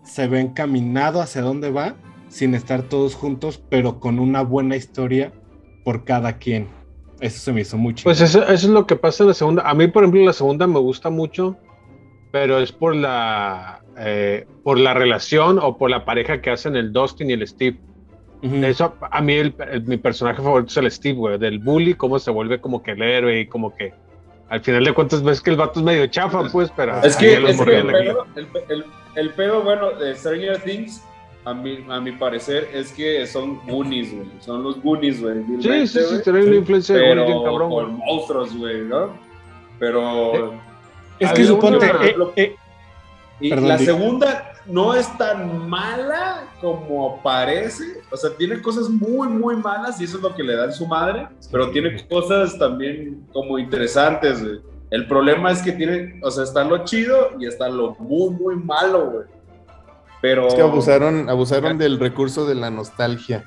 se 0.04 0.28
ve 0.28 0.40
encaminado 0.40 1.22
hacia 1.22 1.42
dónde 1.42 1.70
va, 1.70 1.96
sin 2.30 2.56
estar 2.56 2.84
todos 2.84 3.16
juntos, 3.16 3.62
pero 3.70 4.00
con 4.00 4.20
una 4.20 4.42
buena 4.42 4.76
historia 4.76 5.32
por 5.84 6.06
cada 6.06 6.38
quien. 6.38 6.68
Eso 7.20 7.40
se 7.40 7.52
me 7.52 7.62
hizo 7.62 7.78
mucho. 7.78 8.06
Pues 8.06 8.22
eso, 8.22 8.42
eso, 8.44 8.54
es 8.54 8.64
lo 8.66 8.88
que 8.88 8.96
pasa 8.96 9.24
en 9.24 9.28
la 9.30 9.34
segunda. 9.34 9.70
A 9.70 9.74
mí, 9.74 9.88
por 9.88 10.04
ejemplo, 10.04 10.24
la 10.24 10.34
segunda 10.34 10.66
me 10.68 10.80
gusta 10.80 11.10
mucho, 11.10 11.58
pero 12.32 12.60
es 12.60 12.72
por 12.72 12.96
la, 12.96 13.84
eh, 13.98 14.48
por 14.64 14.80
la 14.80 14.94
relación 14.94 15.60
o 15.60 15.78
por 15.78 15.90
la 15.90 16.06
pareja 16.06 16.42
que 16.42 16.50
hacen 16.50 16.76
el 16.78 16.94
Dustin 16.94 17.30
y 17.30 17.34
el 17.34 17.46
Steve. 17.46 17.78
Uh 18.42 18.48
-huh. 18.48 18.66
Eso, 18.66 18.96
a 19.02 19.22
mí, 19.22 19.34
el, 19.34 19.54
el, 19.70 19.84
mi 19.84 19.98
personaje 19.98 20.42
favorito 20.42 20.72
es 20.72 20.78
el 20.78 20.90
Steve, 20.92 21.16
güey, 21.16 21.38
del 21.38 21.60
bully, 21.60 21.96
cómo 21.96 22.18
se 22.20 22.32
vuelve 22.32 22.62
como 22.62 22.82
que 22.82 22.92
el 22.92 23.02
héroe 23.02 23.42
y 23.42 23.48
como 23.48 23.76
que 23.76 23.94
al 24.50 24.62
final 24.62 24.84
de 24.84 24.94
cuentas 24.94 25.24
ves 25.24 25.42
que 25.42 25.52
el 25.52 25.58
vato 25.58 25.80
es 25.80 25.86
medio 25.86 26.08
chafa, 26.08 26.44
pues, 26.52 26.72
pero... 26.76 27.02
Es 27.04 27.16
que, 27.16 27.34
es 27.34 27.62
que 27.62 27.78
el, 27.78 27.88
pedo, 27.88 28.26
el, 28.36 28.48
el, 28.70 28.86
el, 29.16 29.30
pedo, 29.32 29.62
bueno, 29.62 29.92
de 29.92 30.16
Stranger 30.16 30.62
Things, 30.64 31.04
a 31.46 31.54
mi, 31.54 31.86
a 31.88 32.00
mi 32.00 32.12
parecer, 32.14 32.68
es 32.74 32.92
que 32.92 33.26
son 33.28 33.60
Goonies, 33.68 34.14
güey. 34.14 34.28
Son 34.40 34.64
los 34.64 34.82
Goonies, 34.82 35.22
güey. 35.22 35.44
Sí, 35.62 35.88
sí, 35.88 36.00
sí, 36.10 36.24
tienen 36.24 36.48
una 36.48 36.56
influencia 36.56 36.96
de 36.96 37.16
Goonies 37.16 37.44
cabrón, 37.44 37.70
con 37.70 37.98
monstruos, 37.98 38.58
güey, 38.58 38.82
¿no? 38.82 39.16
Pero... 39.78 40.54
Eh, 40.54 40.60
es 41.20 41.32
que 41.32 41.46
suponte... 41.46 41.86
Eh, 41.86 42.16
eh, 42.36 42.56
y 43.42 43.50
perdón, 43.50 43.70
la 43.70 43.78
digo. 43.78 43.94
segunda 43.94 44.52
no 44.70 44.94
es 44.94 45.18
tan 45.18 45.70
mala 45.70 46.48
como 46.62 47.22
parece. 47.22 48.02
O 48.12 48.18
sea, 48.18 48.32
tiene 48.38 48.62
cosas 48.62 48.90
muy, 48.90 49.28
muy 49.28 49.56
malas 49.56 50.00
y 50.00 50.06
eso 50.06 50.18
es 50.18 50.24
lo 50.24 50.36
que 50.36 50.44
le 50.44 50.56
da 50.56 50.66
en 50.66 50.74
su 50.74 50.88
madre. 50.88 51.28
Pero 51.52 51.72
tiene 51.72 52.08
cosas 52.08 52.58
también 52.58 53.26
como 53.34 53.58
interesantes, 53.58 54.42
güey. 54.42 54.62
El 54.92 55.08
problema 55.08 55.52
es 55.52 55.62
que 55.62 55.72
tiene, 55.72 56.20
o 56.24 56.32
sea, 56.32 56.44
está 56.44 56.64
lo 56.64 56.84
chido 56.84 57.32
y 57.40 57.46
está 57.46 57.70
lo 57.70 57.96
muy, 58.00 58.32
muy 58.32 58.56
malo, 58.56 59.12
güey. 59.12 59.26
Pero. 60.22 60.48
Es 60.48 60.56
que 60.56 60.62
abusaron, 60.62 61.30
abusaron 61.30 61.78
del 61.78 62.00
recurso 62.00 62.46
de 62.46 62.56
la 62.56 62.70
nostalgia. 62.70 63.44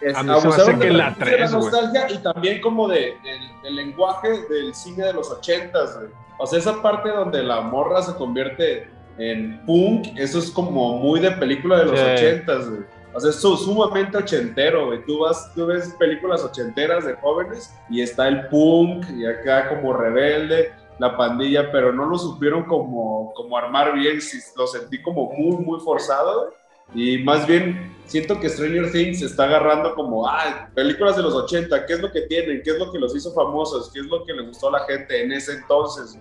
Es, 0.00 0.16
a 0.16 0.22
mí 0.22 0.32
se 0.40 0.48
me 0.48 0.54
hace 0.54 0.78
que 0.78 0.90
la 0.90 1.14
3, 1.14 1.30
de 1.30 1.38
la 1.38 1.50
nostalgia 1.50 2.06
wey. 2.06 2.14
y 2.14 2.18
también 2.18 2.60
como 2.60 2.88
de, 2.88 3.10
el, 3.10 3.50
el, 3.64 3.76
lenguaje 3.76 4.46
del 4.48 4.74
cine 4.74 5.04
de 5.04 5.12
los 5.12 5.30
ochentas, 5.30 5.96
güey. 5.96 6.08
O 6.38 6.46
sea, 6.46 6.58
esa 6.58 6.80
parte 6.80 7.10
donde 7.10 7.42
la 7.42 7.60
morra 7.60 8.02
se 8.02 8.14
convierte 8.14 8.88
en 9.18 9.60
punk, 9.66 10.08
eso 10.16 10.38
es 10.38 10.50
como 10.50 10.98
muy 10.98 11.20
de 11.20 11.30
película 11.32 11.78
de 11.78 11.84
los 11.86 12.00
ochentas, 12.00 12.64
sí. 12.66 12.84
O 13.12 13.18
sea, 13.18 13.30
es 13.30 13.36
sumamente 13.36 14.16
ochentero, 14.16 14.86
güey. 14.86 15.04
Tú 15.04 15.18
vas, 15.18 15.52
tú 15.54 15.66
ves 15.66 15.94
películas 15.98 16.44
ochenteras 16.44 17.04
de 17.04 17.14
jóvenes 17.14 17.74
y 17.88 18.02
está 18.02 18.28
el 18.28 18.46
punk 18.46 19.04
y 19.16 19.26
acá 19.26 19.68
como 19.68 19.92
rebelde, 19.92 20.72
la 20.98 21.16
pandilla, 21.16 21.72
pero 21.72 21.92
no 21.92 22.06
lo 22.06 22.16
supieron 22.16 22.64
como, 22.64 23.32
como 23.34 23.56
armar 23.56 23.94
bien, 23.94 24.18
lo 24.56 24.66
sentí 24.66 25.02
como 25.02 25.32
muy, 25.32 25.56
muy 25.64 25.80
forzado, 25.80 26.40
güey. 26.40 26.60
Y 26.92 27.22
más 27.22 27.46
bien 27.46 27.94
siento 28.06 28.38
que 28.40 28.48
Stranger 28.48 28.90
Things 28.90 29.22
está 29.22 29.44
agarrando 29.44 29.94
como, 29.94 30.26
ah, 30.26 30.68
películas 30.74 31.16
de 31.16 31.22
los 31.22 31.34
80, 31.34 31.86
¿qué 31.86 31.92
es 31.94 32.00
lo 32.00 32.10
que 32.10 32.22
tienen? 32.22 32.62
¿Qué 32.64 32.70
es 32.70 32.78
lo 32.78 32.90
que 32.90 32.98
los 32.98 33.14
hizo 33.14 33.32
famosos? 33.32 33.90
¿Qué 33.92 34.00
es 34.00 34.06
lo 34.06 34.24
que 34.24 34.32
le 34.32 34.42
gustó 34.42 34.68
a 34.68 34.72
la 34.72 34.86
gente 34.86 35.22
en 35.22 35.32
ese 35.32 35.52
entonces? 35.54 36.18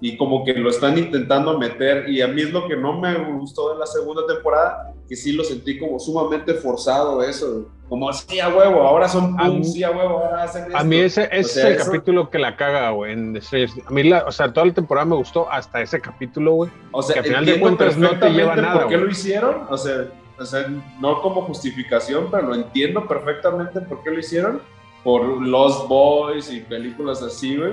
Y 0.00 0.16
como 0.16 0.44
que 0.44 0.54
lo 0.54 0.70
están 0.70 0.96
intentando 0.96 1.58
meter 1.58 2.08
y 2.08 2.22
a 2.22 2.28
mí 2.28 2.42
es 2.42 2.52
lo 2.52 2.66
que 2.66 2.76
no 2.76 2.98
me 2.98 3.14
gustó 3.34 3.74
de 3.74 3.78
la 3.78 3.86
segunda 3.86 4.26
temporada, 4.26 4.94
que 5.08 5.14
sí 5.14 5.32
lo 5.32 5.44
sentí 5.44 5.78
como 5.78 5.98
sumamente 5.98 6.54
forzado 6.54 7.22
eso, 7.22 7.68
como 7.90 8.08
así 8.08 8.38
a 8.38 8.48
huevo, 8.48 8.82
ahora 8.82 9.08
son 9.08 9.36
pum, 9.36 9.64
sí 9.64 9.82
a 9.82 9.90
huevo, 9.90 10.20
ahora 10.20 10.44
hacen 10.44 10.66
esto. 10.66 10.78
A 10.78 10.84
mí 10.84 10.96
ese, 10.96 11.28
es 11.32 11.56
el 11.56 11.76
capítulo 11.76 12.30
que 12.30 12.38
la 12.38 12.56
caga, 12.56 12.90
güey, 12.90 13.12
en 13.12 13.36
A 13.36 13.90
mí, 13.90 14.04
la, 14.04 14.24
o 14.26 14.30
sea, 14.30 14.52
toda 14.52 14.66
la 14.66 14.72
temporada 14.72 15.06
me 15.06 15.16
gustó 15.16 15.50
hasta 15.50 15.82
ese 15.82 16.00
capítulo, 16.00 16.52
güey. 16.52 16.70
O 16.92 17.02
sea, 17.02 17.14
que 17.14 17.18
al 17.18 17.26
final 17.26 17.46
de 17.46 17.58
cuentas 17.58 17.98
no 17.98 18.16
te 18.16 18.30
lleva 18.30 18.54
nada, 18.54 18.82
¿Por 18.82 18.88
qué 18.90 18.96
lo 18.96 19.10
hicieron? 19.10 19.66
O 19.68 19.76
sea, 19.76 20.06
o 20.38 20.44
sea, 20.44 20.68
no 21.00 21.20
como 21.20 21.42
justificación, 21.42 22.28
pero 22.30 22.46
lo 22.46 22.54
entiendo 22.54 23.08
perfectamente 23.08 23.80
por 23.80 24.04
qué 24.04 24.10
lo 24.12 24.20
hicieron, 24.20 24.62
por 25.02 25.24
Lost 25.42 25.88
Boys 25.88 26.48
y 26.52 26.60
películas 26.60 27.20
así, 27.22 27.56
güey, 27.56 27.72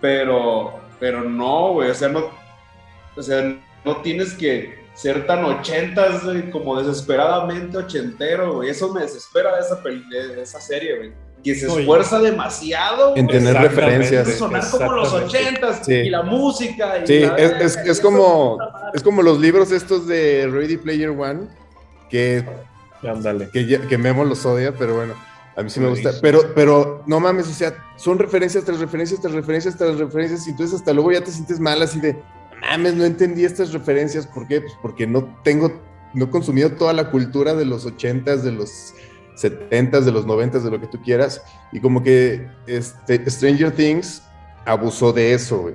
pero, 0.00 0.72
pero 1.02 1.24
no, 1.24 1.72
güey, 1.72 1.90
o 1.90 1.94
sea, 1.94 2.08
no, 2.10 2.30
o 3.16 3.22
sea, 3.24 3.58
no 3.84 3.96
tienes 4.02 4.34
que 4.34 4.78
ser 4.94 5.26
tan 5.26 5.44
ochentas, 5.44 6.22
güey, 6.22 6.48
como 6.48 6.80
desesperadamente 6.80 7.76
ochentero, 7.76 8.54
güey, 8.54 8.70
eso 8.70 8.92
me 8.94 9.00
desespera 9.00 9.56
de 9.56 9.62
esa, 9.62 9.74
de 9.82 10.42
esa 10.42 10.60
serie, 10.60 10.96
güey. 10.96 11.12
Que 11.42 11.56
se 11.56 11.66
esfuerza 11.66 12.20
demasiado 12.20 13.16
en 13.16 13.26
tener 13.26 13.56
referencias. 13.56 14.28
Sonar 14.34 14.62
como 14.70 14.92
los 14.92 15.12
ochentas 15.12 15.88
y 15.88 16.08
la 16.08 16.22
música. 16.22 16.98
Y 17.02 17.06
sí, 17.08 17.28
es, 17.36 17.76
es, 17.78 18.00
como, 18.00 18.58
es 18.94 19.02
como 19.02 19.22
los 19.22 19.40
libros 19.40 19.72
estos 19.72 20.06
de 20.06 20.48
Ready 20.48 20.76
Player 20.76 21.10
One, 21.10 21.48
que, 22.10 22.44
que, 23.52 23.80
que 23.88 23.98
Memo 23.98 24.24
los 24.24 24.46
odia, 24.46 24.72
pero 24.78 24.94
bueno, 24.94 25.14
a 25.56 25.62
mí 25.62 25.70
sí 25.70 25.80
me 25.80 25.88
gusta. 25.88 26.12
Pero, 26.20 26.54
pero 26.54 27.02
no 27.06 27.20
mames, 27.20 27.48
o 27.48 27.52
sea, 27.52 27.74
son 27.96 28.18
referencias 28.18 28.64
tras 28.64 28.80
referencias 28.80 29.20
tras 29.20 29.34
referencias 29.34 29.76
tras 29.76 29.98
referencias, 29.98 30.46
y 30.46 30.50
entonces 30.50 30.76
hasta 30.76 30.92
luego 30.92 31.12
ya 31.12 31.22
te 31.22 31.30
sientes 31.30 31.60
mal 31.60 31.82
así 31.82 32.00
de, 32.00 32.16
mames, 32.60 32.94
no 32.94 33.04
entendí 33.04 33.44
estas 33.44 33.72
referencias, 33.72 34.26
¿por 34.26 34.46
qué? 34.46 34.60
Pues 34.60 34.72
porque 34.80 35.06
no 35.06 35.36
tengo, 35.44 35.72
no 36.14 36.24
he 36.26 36.30
consumido 36.30 36.72
toda 36.72 36.92
la 36.92 37.10
cultura 37.10 37.54
de 37.54 37.64
los 37.64 37.84
ochentas, 37.84 38.42
de 38.42 38.52
los 38.52 38.94
setentas, 39.34 40.04
de 40.06 40.12
los 40.12 40.26
noventas, 40.26 40.64
de 40.64 40.70
lo 40.70 40.80
que 40.80 40.86
tú 40.86 41.00
quieras, 41.02 41.42
y 41.72 41.80
como 41.80 42.02
que 42.02 42.48
este, 42.66 43.28
Stranger 43.28 43.72
Things 43.72 44.22
abusó 44.64 45.12
de 45.12 45.34
eso, 45.34 45.58
güey. 45.58 45.74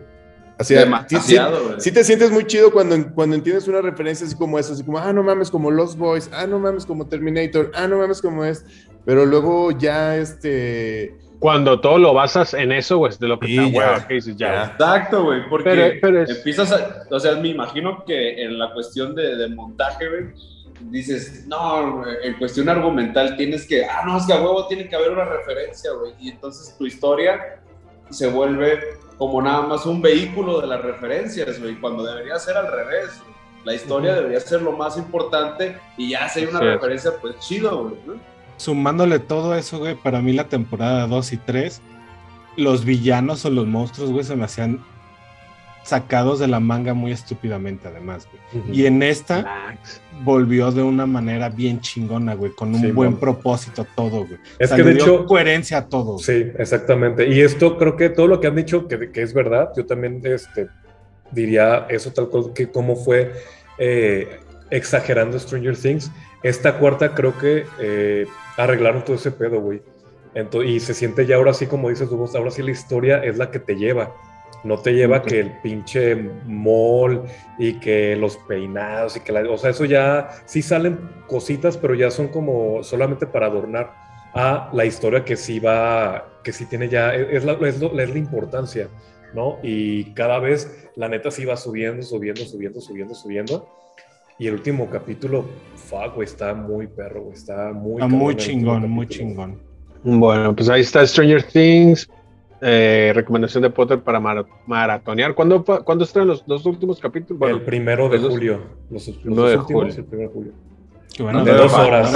Así, 0.60 0.74
Demasiado, 0.74 1.80
sí, 1.80 1.92
te 1.92 2.04
sientes 2.04 2.32
muy 2.32 2.44
chido 2.48 2.72
cuando, 2.72 3.14
cuando 3.14 3.36
entiendes 3.36 3.68
una 3.68 3.80
referencia 3.80 4.26
así 4.26 4.36
como 4.36 4.58
eso, 4.58 4.74
así 4.74 4.84
como, 4.84 4.98
ah, 4.98 5.14
no 5.14 5.22
mames, 5.22 5.52
como 5.52 5.70
Lost 5.70 6.00
Boys, 6.00 6.32
ah, 6.34 6.48
no 6.48 6.58
mames, 6.58 6.84
como 6.84 7.08
Terminator, 7.08 7.72
ah, 7.76 7.88
no 7.88 8.00
mames, 8.00 8.22
como 8.24 8.44
es. 8.44 8.66
Pero 9.08 9.26
luego 9.26 9.72
ya, 9.72 10.18
este. 10.18 11.16
Cuando 11.40 11.80
todo 11.80 11.98
lo 11.98 12.14
basas 12.14 12.54
en 12.54 12.74
eso, 12.74 12.98
güey, 12.98 13.14
de 13.18 13.28
lo 13.28 13.40
que 13.40 13.56
está 13.56 14.06
dices 14.10 14.36
ya. 14.36 14.66
Exacto, 14.66 15.24
güey, 15.24 15.48
porque 15.50 16.02
empiezas 16.28 16.74
a. 16.74 17.04
O 17.10 17.18
sea, 17.18 17.36
me 17.36 17.48
imagino 17.48 18.04
que 18.06 18.44
en 18.44 18.60
la 18.60 18.74
cuestión 18.74 19.16
de, 19.16 19.38
de 19.38 19.48
montaje, 19.48 20.10
güey, 20.10 20.24
dices, 20.90 21.46
no, 21.48 22.04
en 22.22 22.34
cuestión 22.34 22.68
argumental 22.68 23.38
tienes 23.38 23.66
que, 23.66 23.86
ah, 23.86 24.04
no, 24.06 24.18
es 24.18 24.26
que 24.26 24.34
a 24.34 24.42
huevo 24.42 24.68
tiene 24.68 24.90
que 24.90 24.96
haber 24.98 25.12
una 25.12 25.24
referencia, 25.24 25.92
güey, 25.94 26.12
y 26.20 26.30
entonces 26.32 26.76
tu 26.78 26.86
historia 26.86 27.62
se 28.10 28.28
vuelve 28.28 28.80
como 29.18 29.42
nada 29.42 29.62
más 29.62 29.86
un 29.86 30.02
vehículo 30.02 30.60
de 30.60 30.68
las 30.68 30.82
referencias, 30.82 31.62
güey, 31.62 31.80
cuando 31.80 32.04
debería 32.04 32.38
ser 32.40 32.58
al 32.58 32.70
revés. 32.70 33.22
La 33.64 33.74
historia 33.74 34.16
debería 34.16 34.40
ser 34.42 34.62
lo 34.62 34.74
más 34.74 34.98
importante 34.98 35.78
y 35.98 36.12
ya 36.12 36.28
si 36.28 36.42
hay 36.42 36.46
una 36.48 36.60
referencia, 36.60 37.12
pues 37.22 37.40
chido, 37.40 37.90
güey. 38.06 38.20
Sumándole 38.58 39.20
todo 39.20 39.56
eso, 39.56 39.80
güey, 39.80 39.96
para 39.96 40.22
mí 40.22 40.34
la 40.34 40.50
temporada 40.50 41.08
2 41.08 41.34
y 41.34 41.38
3, 41.38 41.82
los 42.58 42.86
villanos 42.86 43.46
o 43.46 43.50
los 43.50 43.68
monstruos, 43.68 44.12
güey, 44.12 44.24
se 44.24 44.36
me 44.36 44.46
hacían 44.46 44.84
sacados 45.88 46.40
de 46.40 46.48
la 46.48 46.60
manga 46.60 46.94
muy 46.94 47.12
estúpidamente, 47.12 47.88
además, 47.88 48.28
güey. 48.52 48.78
Y 48.78 48.86
en 48.88 49.02
esta 49.02 49.78
volvió 50.24 50.72
de 50.72 50.84
una 50.84 51.06
manera 51.06 51.48
bien 51.50 51.80
chingona, 51.80 52.34
güey, 52.34 52.52
con 52.52 52.76
un 52.76 52.94
buen 52.94 53.16
propósito 53.16 53.88
todo, 53.96 54.26
güey. 54.26 54.40
Es 54.60 54.72
que 54.72 54.84
de 54.84 54.94
hecho. 54.94 55.26
coherencia 55.26 55.78
a 55.78 55.88
todo. 55.88 56.20
Sí, 56.20 56.48
exactamente. 56.58 57.28
Y 57.30 57.40
esto 57.40 57.78
creo 57.78 57.96
que 57.96 58.10
todo 58.10 58.28
lo 58.28 58.42
que 58.42 58.48
han 58.48 58.56
dicho 58.56 58.88
que, 58.88 59.12
que 59.12 59.22
es 59.22 59.34
verdad, 59.34 59.72
yo 59.78 59.86
también 59.86 60.22
este, 60.26 60.68
diría 61.32 61.86
eso 61.90 62.12
tal 62.12 62.28
cual 62.28 62.52
que 62.54 62.70
como 62.70 62.96
fue 62.96 63.34
eh, 63.78 64.40
exagerando 64.70 65.40
Stranger 65.40 65.78
Things. 65.78 66.12
Esta 66.44 66.78
cuarta 66.78 67.14
creo 67.14 67.38
que 67.38 67.66
eh, 67.80 68.28
arreglaron 68.58 69.04
todo 69.04 69.16
ese 69.16 69.32
pedo, 69.32 69.60
güey. 69.60 69.82
y 70.66 70.80
se 70.80 70.94
siente 70.94 71.26
ya 71.26 71.36
ahora 71.36 71.54
sí, 71.54 71.68
como 71.68 71.90
dices 71.90 72.10
tú, 72.10 72.30
ahora 72.36 72.52
sí 72.52 72.62
la 72.62 72.72
historia 72.72 73.24
es 73.24 73.38
la 73.38 73.50
que 73.50 73.60
te 73.60 73.76
lleva 73.76 74.14
no 74.64 74.80
te 74.80 74.94
lleva 74.94 75.22
que 75.22 75.40
el 75.40 75.52
pinche 75.62 76.16
mall 76.46 77.24
y 77.58 77.80
que 77.80 78.16
los 78.16 78.38
peinados 78.38 79.18
y 79.18 79.20
que 79.22 79.32
la, 79.32 79.50
o 79.50 79.58
sea, 79.58 79.72
eso 79.72 79.86
ya 79.86 80.30
sí 80.46 80.62
salen 80.62 81.00
cositas, 81.28 81.78
pero 81.78 81.96
ya 81.96 82.12
son 82.12 82.28
como 82.28 82.84
solamente 82.84 83.28
para 83.28 83.48
adornar 83.48 83.94
a 84.34 84.70
la 84.74 84.86
historia 84.86 85.24
que 85.24 85.36
sí 85.36 85.60
va, 85.60 86.40
que 86.44 86.52
sí 86.52 86.66
tiene 86.66 86.90
ya, 86.90 87.14
es 87.16 87.44
la, 87.44 87.54
es, 87.54 87.80
la 87.80 88.18
importancia, 88.18 88.90
¿no? 89.34 89.58
Y 89.64 90.14
cada 90.14 90.40
vez 90.40 90.90
la 90.96 91.08
neta 91.08 91.32
sí 91.32 91.46
va 91.46 91.56
subiendo, 91.58 92.04
subiendo, 92.04 92.46
subiendo, 92.46 92.82
subiendo, 92.82 93.16
subiendo. 93.16 93.70
Y 94.40 94.48
el 94.48 94.54
último 94.54 94.88
capítulo, 94.90 95.46
fuck, 95.76 96.22
está 96.22 96.54
muy 96.54 96.86
perro, 96.86 97.32
está 97.34 97.74
muy... 97.74 98.02
muy 98.04 98.36
chingón, 98.36 98.90
muy 98.90 99.08
chingón. 99.08 99.60
Bueno, 100.04 100.56
pues 100.56 100.70
ahí 100.70 100.82
está 100.82 101.06
Stranger 101.06 101.42
Things, 101.42 102.08
eh, 102.62 103.12
recomendación 103.16 103.64
de 103.64 103.72
Potter 103.72 104.00
para 104.00 104.20
maratonear. 104.20 105.34
¿Cuándo, 105.34 105.64
¿Cuándo 105.64 106.04
están 106.04 106.28
los 106.28 106.46
dos 106.46 106.66
últimos 106.66 107.00
capítulos? 107.00 107.50
el 107.50 107.62
primero 107.62 108.10
de 108.10 108.20
julio. 108.20 108.62
Los, 108.92 109.08
de 109.08 109.14
julio. 109.58 109.88
El 109.88 110.06
primero 110.06 110.30
de 110.30 110.34
julio. 110.34 110.54
de 111.44 111.54
dos 111.54 111.74
horas. 111.74 112.16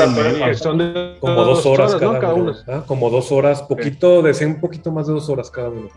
como 1.19 1.43
dos 1.43 1.65
horas, 1.65 1.95
cada, 1.95 2.33
uno. 2.35 2.53
Ah, 2.67 2.83
como 2.85 3.09
dos 3.09 3.31
horas, 3.31 3.63
poquito, 3.63 4.21
decía 4.21 4.47
un 4.47 4.59
poquito 4.59 4.91
más 4.91 5.07
de 5.07 5.13
dos 5.13 5.27
horas 5.27 5.49
cada 5.49 5.69
uno. 5.69 5.89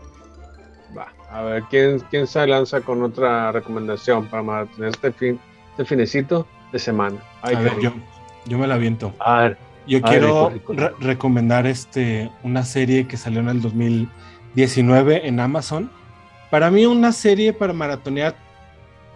Va, 0.97 1.07
a 1.29 1.43
ver, 1.43 1.63
¿quién, 1.69 1.99
quién 2.09 2.25
se 2.25 2.47
lanza 2.47 2.81
con 2.81 3.03
otra 3.03 3.51
recomendación 3.51 4.25
para 4.25 4.41
maratonear 4.41 4.91
este 4.91 5.11
fin, 5.11 5.39
este 5.75 5.85
finecito 5.85 6.47
de 6.71 6.79
semana? 6.79 7.17
yo, 7.81 7.93
yo 8.45 8.57
me 8.57 8.67
la 8.67 8.75
aviento. 8.75 9.13
A 9.19 9.41
ver. 9.41 9.57
Yo 9.87 10.01
quiero 10.01 10.51
recomendar 10.99 11.67
este, 11.67 12.31
una 12.41 12.63
serie 12.63 13.05
que 13.07 13.17
salió 13.17 13.39
en 13.39 13.49
el 13.49 13.61
2000 13.61 14.09
19 14.55 15.27
en 15.27 15.39
Amazon. 15.39 15.91
Para 16.49 16.71
mí 16.71 16.85
una 16.85 17.11
serie 17.11 17.53
para 17.53 17.73
maratonear 17.73 18.35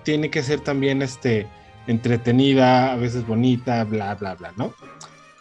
tiene 0.04 0.30
que 0.30 0.44
ser 0.44 0.60
también 0.60 1.02
este, 1.02 1.48
entretenida, 1.88 2.92
a 2.92 2.98
veces 2.98 3.26
bonita, 3.26 3.84
bla, 3.86 4.14
bla, 4.16 4.36
bla, 4.36 4.54
¿no? 4.58 4.74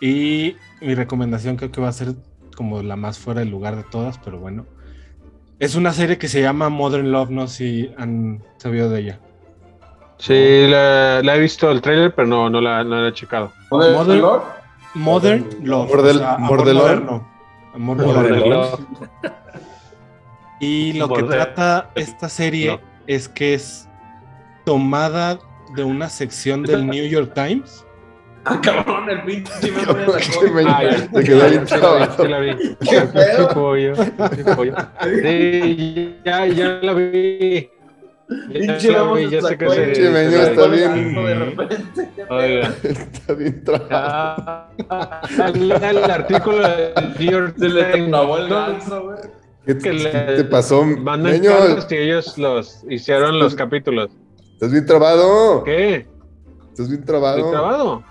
Y 0.00 0.56
mi 0.80 0.94
recomendación 0.94 1.56
creo 1.56 1.72
que 1.72 1.80
va 1.80 1.88
a 1.88 1.92
ser 1.92 2.14
como 2.56 2.82
la 2.82 2.96
más 2.96 3.18
fuera 3.18 3.40
del 3.40 3.50
lugar 3.50 3.76
de 3.76 3.84
todas, 3.84 4.18
pero 4.18 4.38
bueno. 4.38 4.66
Es 5.58 5.74
una 5.74 5.92
serie 5.92 6.18
que 6.18 6.28
se 6.28 6.40
llama 6.40 6.68
Modern 6.68 7.10
Love, 7.10 7.30
no 7.30 7.48
sé 7.48 7.56
si 7.56 7.90
han 7.98 8.44
sabido 8.58 8.88
de 8.90 9.00
ella. 9.00 9.20
Sí, 10.18 10.66
la, 10.68 11.20
he 11.20 11.38
visto 11.40 11.70
el 11.70 11.80
trailer, 11.80 12.14
pero 12.14 12.26
no, 12.26 12.50
no, 12.50 12.60
la, 12.60 12.82
no 12.84 13.02
la 13.02 13.08
he 13.08 13.12
checado. 13.12 13.52
¿Modern, 13.70 14.20
Love? 14.20 14.42
Modern 14.94 15.46
Love. 15.62 15.90
Modern 17.76 18.50
Love. 18.50 18.80
Y 20.60 20.94
lo 20.94 21.08
que 21.08 21.22
trata 21.22 21.90
esta 21.94 22.28
serie 22.28 22.80
es 23.06 23.28
que 23.28 23.54
es 23.54 23.88
tomada 24.64 25.38
de 25.76 25.84
una 25.84 26.08
sección 26.08 26.62
del 26.64 26.86
New 26.86 27.06
York 27.06 27.32
Times. 27.34 27.84
Ah, 28.44 28.60
cabrón, 28.62 29.08
el 29.10 29.22
pinche 29.22 29.52
Te 29.60 31.24
quedó 31.24 31.44
bien 31.48 31.66
Qué 32.80 33.00
pedo. 33.12 33.48
pollo. 33.54 33.94
Sí, 35.22 36.16
ya, 36.24 36.46
ya 36.46 36.68
la 36.82 36.92
vi. 36.94 37.70
Pinche 38.28 38.92
ya 39.30 39.42
sé 39.42 39.56
que 39.56 39.70
se. 39.70 39.82
Pinche 39.82 40.10
menú 40.10 40.36
está 40.36 40.66
bien. 40.66 41.16
Oiga. 42.28 42.74
Está 42.82 43.32
bien 43.34 43.64
trabado. 43.64 44.68
El 45.54 46.10
artículo 46.10 46.68
del 46.68 46.92
New 47.18 47.30
York 47.30 47.54
Times. 47.56 48.84
¿Qué, 49.64 49.74
te 49.74 50.44
pasó, 50.44 50.82
Mandan 50.82 51.42
que 51.88 52.04
ellos 52.04 52.38
los 52.38 52.84
hicieron 52.88 53.38
los 53.38 53.54
capítulos. 53.54 54.10
¿Estás 54.54 54.72
bien 54.72 54.86
trabado? 54.86 55.62
¿Qué? 55.64 56.06
¿Estás 56.70 56.88
bien 56.88 57.04
trabado? 57.04 57.36
¿Estoy 57.38 57.52
trabado? 57.52 58.04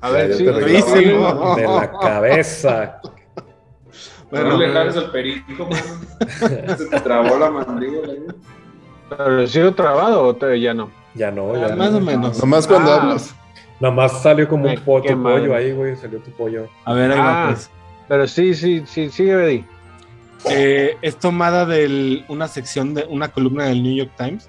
A 0.00 0.10
ver, 0.10 0.34
sí, 0.34 0.44
de 0.44 0.52
la 0.52 1.90
cabeza. 2.00 3.00
Bueno, 4.30 4.50
no 4.50 4.58
le 4.58 4.72
jales 4.72 4.96
el 4.96 5.10
perico. 5.10 5.68
Se 6.38 6.86
te 6.86 7.00
trabó 7.00 7.38
la 7.38 7.50
mandíbula. 7.50 8.12
¿Pero 9.08 9.46
sido 9.46 9.74
trabado 9.74 10.28
o 10.28 10.54
ya 10.54 10.74
no? 10.74 10.90
Ya 11.14 11.30
no, 11.30 11.56
ya 11.56 11.74
Más 11.74 11.94
o 11.94 12.00
menos. 12.00 12.38
Nomás 12.38 12.66
cuando 12.66 12.92
ah. 12.92 12.96
hablas. 12.96 13.34
Nada 13.80 13.94
más 13.94 14.22
salió 14.22 14.48
como 14.48 14.68
un 14.68 14.74
po 14.80 15.00
tu 15.00 15.22
pollo 15.22 15.54
ahí, 15.54 15.72
güey. 15.72 15.96
Salió 15.96 16.18
tu 16.20 16.30
pollo. 16.32 16.68
A 16.84 16.92
ver, 16.92 17.12
ahí 17.12 17.18
va, 17.18 17.44
ah, 17.44 17.46
pues. 17.50 17.70
Pero 18.08 18.26
sí, 18.26 18.54
sí, 18.54 18.82
sí, 18.86 19.08
sigue, 19.10 19.32
Eddie. 19.32 19.64
Eh, 20.50 20.96
es 21.02 21.16
tomada 21.16 21.64
de 21.64 22.24
una 22.28 22.48
sección 22.48 22.94
de 22.94 23.04
una 23.08 23.28
columna 23.28 23.64
del 23.64 23.82
New 23.82 23.94
York 23.94 24.12
Times 24.16 24.48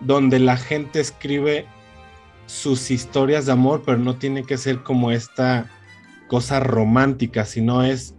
donde 0.00 0.38
la 0.38 0.56
gente 0.56 1.00
escribe 1.00 1.66
sus 2.46 2.90
historias 2.90 3.46
de 3.46 3.52
amor, 3.52 3.82
pero 3.84 3.98
no 3.98 4.16
tiene 4.16 4.44
que 4.44 4.56
ser 4.56 4.82
como 4.82 5.10
esta 5.10 5.70
cosa 6.26 6.60
romántica, 6.60 7.44
sino 7.44 7.82
es 7.84 8.14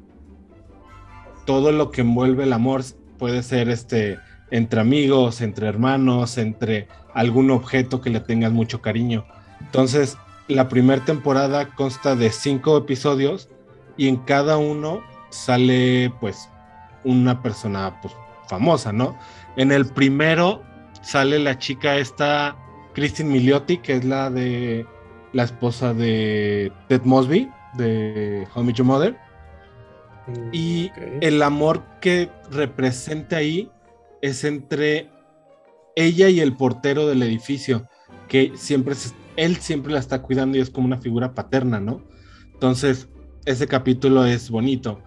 todo 1.45 1.71
lo 1.71 1.91
que 1.91 2.01
envuelve 2.01 2.43
el 2.43 2.53
amor. 2.53 2.83
Puede 3.17 3.43
ser 3.43 3.69
este 3.69 4.19
entre 4.51 4.81
amigos, 4.81 5.41
entre 5.41 5.67
hermanos, 5.67 6.37
entre 6.37 6.87
algún 7.13 7.51
objeto 7.51 8.01
que 8.01 8.09
le 8.09 8.19
tengas 8.19 8.51
mucho 8.51 8.81
cariño. 8.81 9.25
Entonces, 9.59 10.17
la 10.47 10.67
primera 10.67 11.03
temporada 11.03 11.69
consta 11.75 12.15
de 12.15 12.29
cinco 12.29 12.77
episodios 12.77 13.49
y 13.97 14.07
en 14.07 14.17
cada 14.17 14.57
uno 14.57 15.01
sale 15.29 16.13
pues 16.19 16.49
una 17.03 17.41
persona 17.41 17.99
pues, 18.01 18.13
famosa, 18.47 18.91
¿no? 18.91 19.17
En 19.55 19.71
el 19.71 19.85
primero 19.85 20.61
sale 21.01 21.39
la 21.39 21.57
chica 21.57 21.97
esta, 21.97 22.55
Christine 22.93 23.29
Milioti, 23.29 23.77
que 23.77 23.95
es 23.95 24.05
la 24.05 24.29
de 24.29 24.85
la 25.33 25.43
esposa 25.43 25.93
de 25.93 26.71
Ted 26.87 27.01
Mosby, 27.03 27.49
de 27.73 28.47
How 28.53 28.69
Your 28.69 28.85
Mother. 28.85 29.17
Mm, 30.27 30.49
y 30.51 30.91
el 31.21 31.41
amor 31.41 31.83
que 32.01 32.29
representa 32.51 33.37
ahí 33.37 33.71
es 34.21 34.43
entre 34.43 35.09
ella 35.95 36.29
y 36.29 36.39
el 36.39 36.55
portero 36.55 37.07
del 37.07 37.23
edificio, 37.23 37.87
que 38.27 38.51
siempre 38.55 38.95
él 39.35 39.57
siempre 39.57 39.93
la 39.93 39.99
está 39.99 40.21
cuidando 40.21 40.57
y 40.57 40.61
es 40.61 40.69
como 40.69 40.87
una 40.87 40.97
figura 40.97 41.33
paterna, 41.33 41.79
¿no? 41.79 42.01
Entonces, 42.53 43.09
ese 43.45 43.67
capítulo 43.67 44.25
es 44.25 44.49
bonito. 44.49 45.01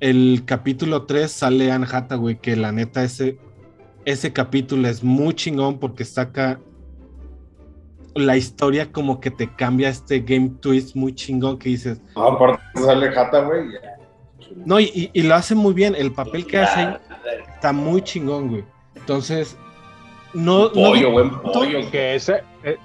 El 0.00 0.42
capítulo 0.44 1.06
3 1.06 1.30
sale 1.30 1.70
Anne 1.70 1.86
Hathaway, 1.90 2.36
que 2.36 2.56
la 2.56 2.72
neta 2.72 3.04
ese, 3.04 3.38
ese 4.04 4.32
capítulo 4.32 4.88
es 4.88 5.02
muy 5.02 5.34
chingón 5.34 5.78
porque 5.78 6.04
saca 6.04 6.60
la 8.14 8.36
historia 8.36 8.90
como 8.92 9.20
que 9.20 9.30
te 9.30 9.54
cambia 9.54 9.88
este 9.90 10.20
game 10.20 10.50
twist 10.60 10.96
muy 10.96 11.14
chingón 11.14 11.58
que 11.58 11.70
dices. 11.70 12.00
Ah, 12.14 12.30
aparte 12.32 12.62
sale 12.74 13.08
Hathaway. 13.08 13.68
No, 14.64 14.80
y, 14.80 15.10
y, 15.12 15.22
lo 15.22 15.34
hace 15.34 15.54
muy 15.54 15.74
bien. 15.74 15.94
El 15.94 16.12
papel 16.12 16.46
que 16.46 16.58
hace 16.58 16.98
está 17.66 17.72
muy 17.72 18.02
chingón, 18.02 18.48
güey. 18.48 18.64
Entonces, 18.94 19.56
no. 20.34 20.70
Pollo, 20.72 21.10
buen 21.10 21.30
pollo. 21.30 21.90
Que 21.90 22.14
ese, 22.14 22.44
eh, 22.62 22.76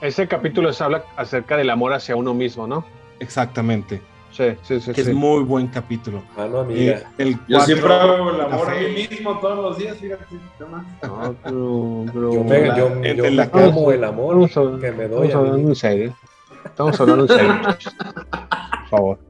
ese 0.00 0.28
capítulo 0.28 0.72
se 0.72 0.84
habla 0.84 1.04
acerca 1.16 1.56
del 1.56 1.68
amor 1.70 1.92
hacia 1.92 2.14
uno 2.14 2.32
mismo, 2.32 2.66
¿no? 2.66 2.84
Exactamente. 3.18 4.00
Sí, 4.30 4.44
sí, 4.62 4.80
sí. 4.80 4.92
Que 4.92 5.00
es 5.00 5.12
muy 5.12 5.42
buen 5.42 5.66
capítulo. 5.66 6.22
Ah, 6.36 6.46
no, 6.48 6.60
amiga. 6.60 7.02
Eh, 7.18 7.36
yo 7.48 7.60
siempre 7.60 7.92
hago 7.92 8.30
el 8.30 8.40
amor 8.40 8.70
a 8.70 8.74
mí 8.74 9.08
mismo 9.08 9.36
todos 9.40 9.58
los 9.58 9.78
días, 9.78 9.96
fíjate. 9.96 10.24
No, 11.02 11.34
pero, 11.42 12.32
yo 12.32 12.44
me, 12.44 12.66
yo, 12.66 13.02
yo 13.02 13.32
me 13.32 13.50
como 13.50 13.90
el 13.90 14.04
amor 14.04 14.48
que 14.80 14.92
me 14.92 15.08
doy. 15.08 15.26
Estamos 15.26 15.34
hablando 15.34 15.68
en 15.70 15.74
serio. 15.74 16.16
Estamos 16.64 17.00
hablando 17.00 17.24
en 17.24 17.28
serio, 17.28 17.60
Por 18.30 18.88
favor. 18.90 19.27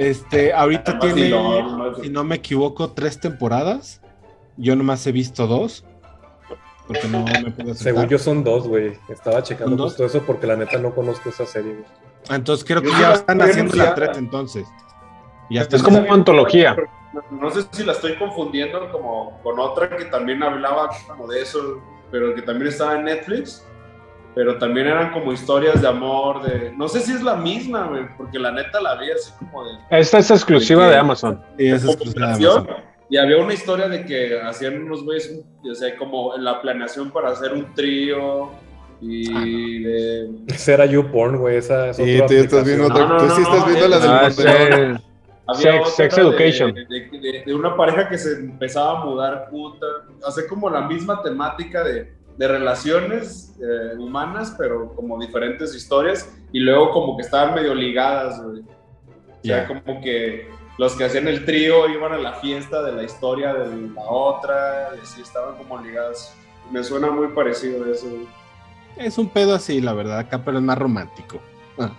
Este, 0.00 0.54
ahorita 0.54 0.98
tiene, 0.98 1.30
si 2.02 2.08
no 2.08 2.24
me 2.24 2.36
equivoco, 2.36 2.92
tres 2.92 3.20
temporadas. 3.20 4.00
Yo 4.56 4.74
nomás 4.74 5.06
he 5.06 5.12
visto 5.12 5.46
dos 5.46 5.84
porque 6.86 7.06
no 7.06 7.22
me 7.22 7.50
puedo 7.50 7.74
Según 7.74 8.08
yo 8.08 8.18
son 8.18 8.42
dos, 8.42 8.66
güey. 8.66 8.98
Estaba 9.10 9.42
checando 9.42 9.84
justo 9.84 10.06
eso 10.06 10.22
porque 10.22 10.46
la 10.46 10.56
neta 10.56 10.78
no 10.78 10.94
conozco 10.94 11.28
esa 11.28 11.44
serie, 11.44 11.74
güey. 11.74 11.84
Entonces 12.30 12.64
creo 12.64 12.80
que 12.80 12.88
ya 12.88 13.12
están 13.12 13.42
haciendo 13.42 13.76
la 13.76 13.94
treta 13.94 14.18
entonces. 14.18 14.66
Ya 15.50 15.62
es 15.62 15.82
como 15.82 15.98
una 15.98 16.14
antología. 16.14 16.76
No 17.30 17.50
sé 17.50 17.64
si 17.70 17.84
la 17.84 17.92
estoy 17.92 18.16
confundiendo 18.16 18.90
como 18.90 19.38
con 19.42 19.58
otra 19.58 19.96
que 19.96 20.06
también 20.06 20.42
hablaba 20.42 20.88
como 21.06 21.26
de 21.26 21.42
eso, 21.42 21.82
pero 22.10 22.34
que 22.34 22.40
también 22.40 22.68
estaba 22.68 22.96
en 22.96 23.04
Netflix. 23.04 23.66
Pero 24.34 24.58
también 24.58 24.86
eran 24.86 25.12
como 25.12 25.32
historias 25.32 25.82
de 25.82 25.88
amor, 25.88 26.42
de... 26.42 26.72
No 26.76 26.88
sé 26.88 27.00
si 27.00 27.12
es 27.12 27.22
la 27.22 27.34
misma, 27.34 27.88
güey, 27.88 28.04
porque 28.16 28.38
la 28.38 28.52
neta 28.52 28.80
la 28.80 28.96
vi 28.96 29.10
así 29.10 29.32
como 29.38 29.64
de... 29.64 29.72
Esta 29.90 30.18
es 30.18 30.30
exclusiva 30.30 30.88
de, 30.88 30.96
Amazon. 30.96 31.42
Sí, 31.58 31.66
es 31.66 31.84
exclusiva 31.84 32.36
de 32.36 32.46
Amazon. 32.46 32.90
Y 33.08 33.16
había 33.16 33.38
una 33.38 33.52
historia 33.52 33.88
de 33.88 34.04
que 34.04 34.40
hacían 34.40 34.84
unos 34.84 35.04
güeyes, 35.04 35.42
o 35.68 35.74
sea, 35.74 35.96
como 35.96 36.36
la 36.36 36.62
planeación 36.62 37.10
para 37.10 37.30
hacer 37.30 37.52
un 37.52 37.74
trío 37.74 38.50
y 39.00 39.34
ah, 39.34 39.40
de... 39.40 40.30
Esa 40.46 40.74
era 40.74 40.86
YouPorn, 40.86 41.38
güey, 41.38 41.56
esa 41.56 41.90
es 41.90 41.96
sí, 41.96 42.20
tú 42.28 42.34
estás 42.34 42.64
viendo 42.64 42.86
otra... 42.86 43.16
tú 43.18 43.30
sí 43.30 43.42
estás 43.42 43.66
viendo 43.66 43.88
la 43.88 43.98
del 43.98 44.94
ah, 44.94 45.00
Había 45.48 45.84
sex, 45.86 46.18
Education. 46.18 46.72
De, 46.72 47.42
de, 47.44 47.54
una 47.54 47.76
pareja 47.76 48.08
que 48.08 48.16
se 48.16 48.34
empezaba 48.34 49.00
a 49.00 49.04
mudar 49.04 49.48
puta. 49.50 49.86
Hace 50.24 50.46
como 50.46 50.70
la 50.70 50.82
misma 50.82 51.20
temática 51.22 51.82
de, 51.82 52.12
relaciones 52.38 53.54
eh, 53.60 53.96
humanas, 53.98 54.54
pero 54.58 54.94
como 54.94 55.18
diferentes 55.18 55.74
historias. 55.74 56.32
Y 56.52 56.60
luego 56.60 56.90
como 56.90 57.16
que 57.16 57.22
estaban 57.22 57.54
medio 57.54 57.74
ligadas, 57.74 58.42
güey. 58.42 58.60
O 58.60 59.42
sea, 59.42 59.66
como 59.66 60.00
que 60.02 60.48
los 60.78 60.94
que 60.94 61.04
hacían 61.04 61.28
el 61.28 61.44
trío 61.44 61.88
iban 61.88 62.12
a 62.12 62.18
la 62.18 62.34
fiesta 62.34 62.82
de 62.82 62.92
la 62.92 63.02
historia 63.02 63.52
de 63.52 63.88
la 63.94 64.02
otra, 64.02 64.90
y 64.96 65.00
así 65.00 65.20
estaban 65.20 65.56
como 65.56 65.78
ligados. 65.78 66.32
Me 66.70 66.82
suena 66.82 67.10
muy 67.10 67.28
parecido 67.28 67.84
a 67.84 67.90
eso. 67.90 68.06
Es 68.96 69.18
un 69.18 69.28
pedo 69.28 69.54
así, 69.54 69.80
la 69.80 69.92
verdad, 69.92 70.18
acá, 70.18 70.42
pero 70.44 70.58
es 70.58 70.64
más 70.64 70.78
romántico. 70.78 71.40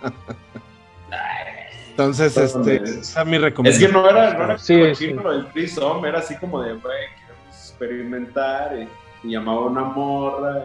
Entonces, 1.90 2.36
este, 2.36 2.76
esa 2.76 3.22
es 3.22 3.26
mi 3.28 3.38
recomendación. 3.38 3.90
Es 3.90 3.92
que 3.92 3.92
no 3.92 4.08
era, 4.08 4.34
no 4.34 4.44
era 4.44 4.58
sí, 4.58 4.94
sí. 4.94 5.08
lo 5.08 5.30
del 5.30 5.46
threesome, 5.52 6.08
era 6.08 6.20
así 6.20 6.36
como 6.38 6.62
de, 6.62 6.72
güey, 6.74 7.04
experimentar, 7.48 8.78
y, 8.78 8.88
llamaba 9.30 9.62
a 9.62 9.64
una 9.64 9.84
morra. 9.84 10.64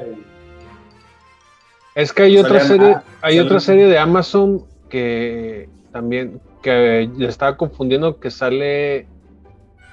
Es 1.96 2.13
que 2.13 2.24
hay 2.24 2.38
otra 2.38 2.60
serie, 2.60 2.98
hay 3.22 3.39
otra 3.39 3.60
serie 3.60 3.88
de 3.88 3.98
Amazon 3.98 4.63
que 4.89 5.67
también 5.91 6.39
que 6.62 7.10
le 7.15 7.28
estaba 7.28 7.58
confundiendo 7.58 8.20
que 8.20 8.30
sale 8.30 9.08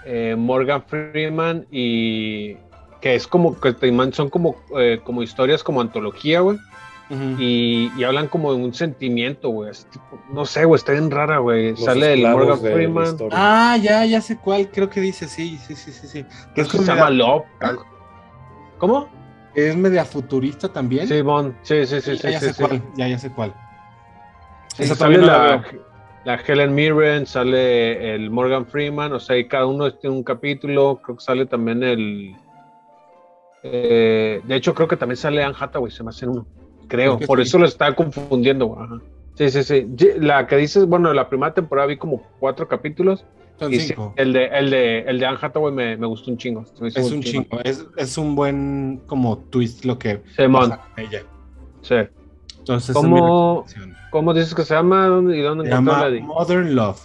eh, 0.05 0.35
Morgan 0.37 0.83
Freeman 0.87 1.67
y 1.71 2.57
que 3.01 3.15
es 3.15 3.27
como 3.27 3.59
que 3.59 3.75
son 4.13 4.29
como, 4.29 4.57
eh, 4.79 5.01
como 5.03 5.23
historias 5.23 5.63
como 5.63 5.81
antología, 5.81 6.41
güey. 6.41 6.59
y, 7.39 8.03
hablan 8.03 8.29
como 8.29 8.53
de 8.55 8.63
un 8.63 8.75
sentimiento, 8.75 9.51
güey. 9.51 9.71
no 10.33 10.47
sé, 10.47 10.65
güey, 10.65 10.79
está 10.79 10.93
bien 10.93 11.11
rara, 11.11 11.39
güey. 11.39 11.77
Sale 11.77 12.15
el 12.15 12.23
Morgan 12.23 12.61
Freeman. 12.61 13.17
Ah, 13.31 13.79
ya, 13.81 14.05
ya 14.05 14.21
sé 14.21 14.37
cuál, 14.37 14.71
creo 14.71 14.91
que 14.91 15.01
dice, 15.01 15.29
sí, 15.29 15.59
sí, 15.67 15.75
sí, 15.75 15.93
sí. 15.93 16.07
sí. 16.07 16.27
Que 16.55 16.63
es 16.63 16.69
se 16.69 16.83
llama 16.83 17.11
Love. 17.11 17.45
¿Cómo? 18.85 19.09
Es 19.55 19.75
media 19.75 20.05
futurista 20.05 20.69
también. 20.69 21.09
Sí, 21.09 21.23
bon. 21.23 21.57
sí, 21.63 21.87
sí, 21.87 22.03
sí. 22.03 22.19
Ya, 22.19 22.33
ya 22.33 22.41
sé 22.41 22.53
cuál, 22.55 22.83
ya, 22.97 23.09
ya 23.09 23.19
sé 23.19 23.31
cuál. 23.33 23.55
Esa 24.79 24.95
también 24.95 25.25
la, 25.25 25.65
la 26.27 26.35
Helen 26.35 26.75
Mirren, 26.75 27.25
sale 27.25 28.15
el 28.15 28.31
Morgan 28.31 28.67
Freeman, 28.67 29.15
o 29.15 29.21
sea, 29.21 29.39
y 29.39 29.49
cada 29.49 29.65
uno 29.65 29.91
tiene 29.95 30.15
un 30.15 30.23
capítulo, 30.23 31.01
creo 31.03 31.17
que 31.17 31.25
sale 31.25 31.47
también 31.47 31.83
el... 31.83 32.37
Eh, 33.63 34.43
de 34.45 34.55
hecho, 34.55 34.75
creo 34.75 34.87
que 34.87 34.99
también 34.99 35.17
sale 35.17 35.43
Anne 35.43 35.57
Hathaway, 35.59 35.91
se 35.91 36.03
me 36.03 36.11
hace 36.11 36.27
uno, 36.27 36.47
creo, 36.87 37.19
por 37.21 37.41
eso 37.41 37.59
lo 37.59 37.65
estaba 37.65 37.95
confundiendo. 37.95 39.01
Sí, 39.37 39.49
sí, 39.49 39.63
sí. 39.63 39.89
La 40.19 40.47
que 40.47 40.59
dices, 40.59 40.85
bueno, 40.85 41.11
la 41.15 41.31
primera 41.31 41.55
temporada 41.55 41.87
vi 41.89 41.97
como 41.97 42.21
cuatro 42.39 42.69
capítulos. 42.69 43.25
Son 43.59 43.73
cinco. 43.73 44.13
el, 44.17 44.33
de, 44.33 44.47
el, 44.47 44.71
de, 44.71 44.99
el 45.01 45.19
de 45.21 45.27
Anne 45.27 45.39
Hathaway 45.41 45.73
me, 45.73 45.97
me 45.97 46.07
gustó 46.07 46.31
un 46.31 46.37
chingo. 46.37 46.65
Es 46.83 47.11
un 47.11 47.23
chingo, 47.23 47.61
Es, 47.63 47.87
es, 47.97 48.19
un 48.19 48.35
buen 48.35 49.01
como 49.07 49.39
twist 49.39 49.85
lo 49.85 49.99
que 49.99 50.23
sí, 50.37 50.43
pasa 50.53 50.81
con 50.81 51.05
ella. 51.05 51.23
Sí. 51.83 51.95
Entonces, 52.59 52.95
¿Cómo, 52.95 53.65
¿Cómo 54.11 54.35
dices 54.35 54.55
que 54.55 54.65
se 54.65 54.75
llama? 54.75 55.07
¿Y 55.07 55.41
dónde 55.41 55.65
se 55.65 55.71
llama 55.71 56.09
Modern 56.23 56.75
Love. 56.75 57.01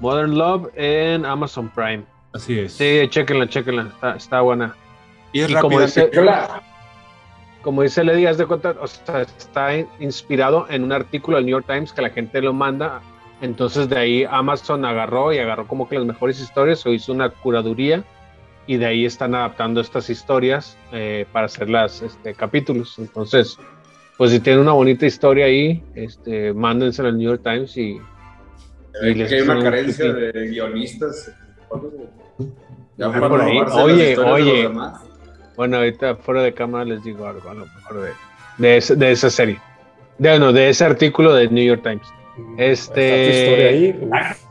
Modern 0.00 0.36
Love 0.36 0.68
en 0.74 1.24
Amazon 1.24 1.70
Prime. 1.74 2.04
Así 2.34 2.58
es. 2.58 2.72
Sí, 2.72 3.02
chequenla, 3.08 3.48
chequenla. 3.48 3.88
Está, 3.88 4.16
está 4.16 4.40
buena. 4.40 4.76
Y, 5.32 5.40
es 5.40 5.54
como 5.56 5.80
dice, 5.80 6.10
como 7.62 7.82
dice 7.82 8.04
Lady, 8.04 8.24
de 8.24 8.46
cuenta, 8.46 8.74
o 8.80 8.86
sea, 8.86 9.22
está 9.22 9.70
inspirado 9.98 10.66
en 10.68 10.84
un 10.84 10.92
artículo 10.92 11.36
del 11.36 11.46
New 11.46 11.56
York 11.56 11.66
Times 11.66 11.92
que 11.92 12.02
la 12.02 12.10
gente 12.10 12.40
lo 12.40 12.52
manda. 12.52 13.00
Entonces 13.40 13.88
de 13.88 13.98
ahí 13.98 14.24
Amazon 14.28 14.84
agarró 14.84 15.32
y 15.32 15.38
agarró 15.38 15.66
como 15.66 15.88
que 15.88 15.96
las 15.96 16.06
mejores 16.06 16.40
historias 16.40 16.84
o 16.86 16.92
hizo 16.92 17.12
una 17.12 17.28
curaduría 17.28 18.04
y 18.66 18.76
de 18.78 18.86
ahí 18.86 19.04
están 19.04 19.34
adaptando 19.34 19.80
estas 19.80 20.10
historias 20.10 20.76
eh, 20.92 21.26
para 21.32 21.46
hacer 21.46 21.68
las 21.68 22.02
este, 22.02 22.34
capítulos. 22.34 22.98
Entonces, 22.98 23.58
pues 24.16 24.30
si 24.30 24.40
tiene 24.40 24.60
una 24.60 24.72
bonita 24.72 25.06
historia 25.06 25.46
ahí, 25.46 25.82
este, 25.94 26.52
mándensela 26.52 27.10
al 27.10 27.18
New 27.18 27.30
York 27.30 27.42
Times 27.44 27.76
y, 27.76 28.00
y 29.02 29.14
les 29.14 29.30
hay 29.30 29.40
una 29.42 29.62
carencia 29.62 30.12
de 30.12 30.48
guionistas. 30.48 31.32
Ya 32.96 33.12
por 33.12 33.40
ahí. 33.40 33.58
Oye, 33.74 34.18
oye. 34.18 34.70
Bueno, 35.56 35.78
ahorita 35.78 36.16
fuera 36.16 36.42
de 36.42 36.52
cámara 36.52 36.84
les 36.84 37.02
digo 37.02 37.26
algo, 37.26 37.48
a 37.48 37.54
lo 37.54 37.66
mejor 37.66 38.06
de, 38.58 38.96
de, 38.96 39.10
esa 39.10 39.30
serie. 39.30 39.58
De, 40.18 40.38
no, 40.38 40.52
de 40.52 40.68
ese 40.68 40.84
artículo 40.84 41.34
de 41.34 41.48
New 41.48 41.64
York 41.64 41.82
Times. 41.82 42.06
Este. 42.58 43.28
historia 43.44 43.68
ahí? 43.68 44.08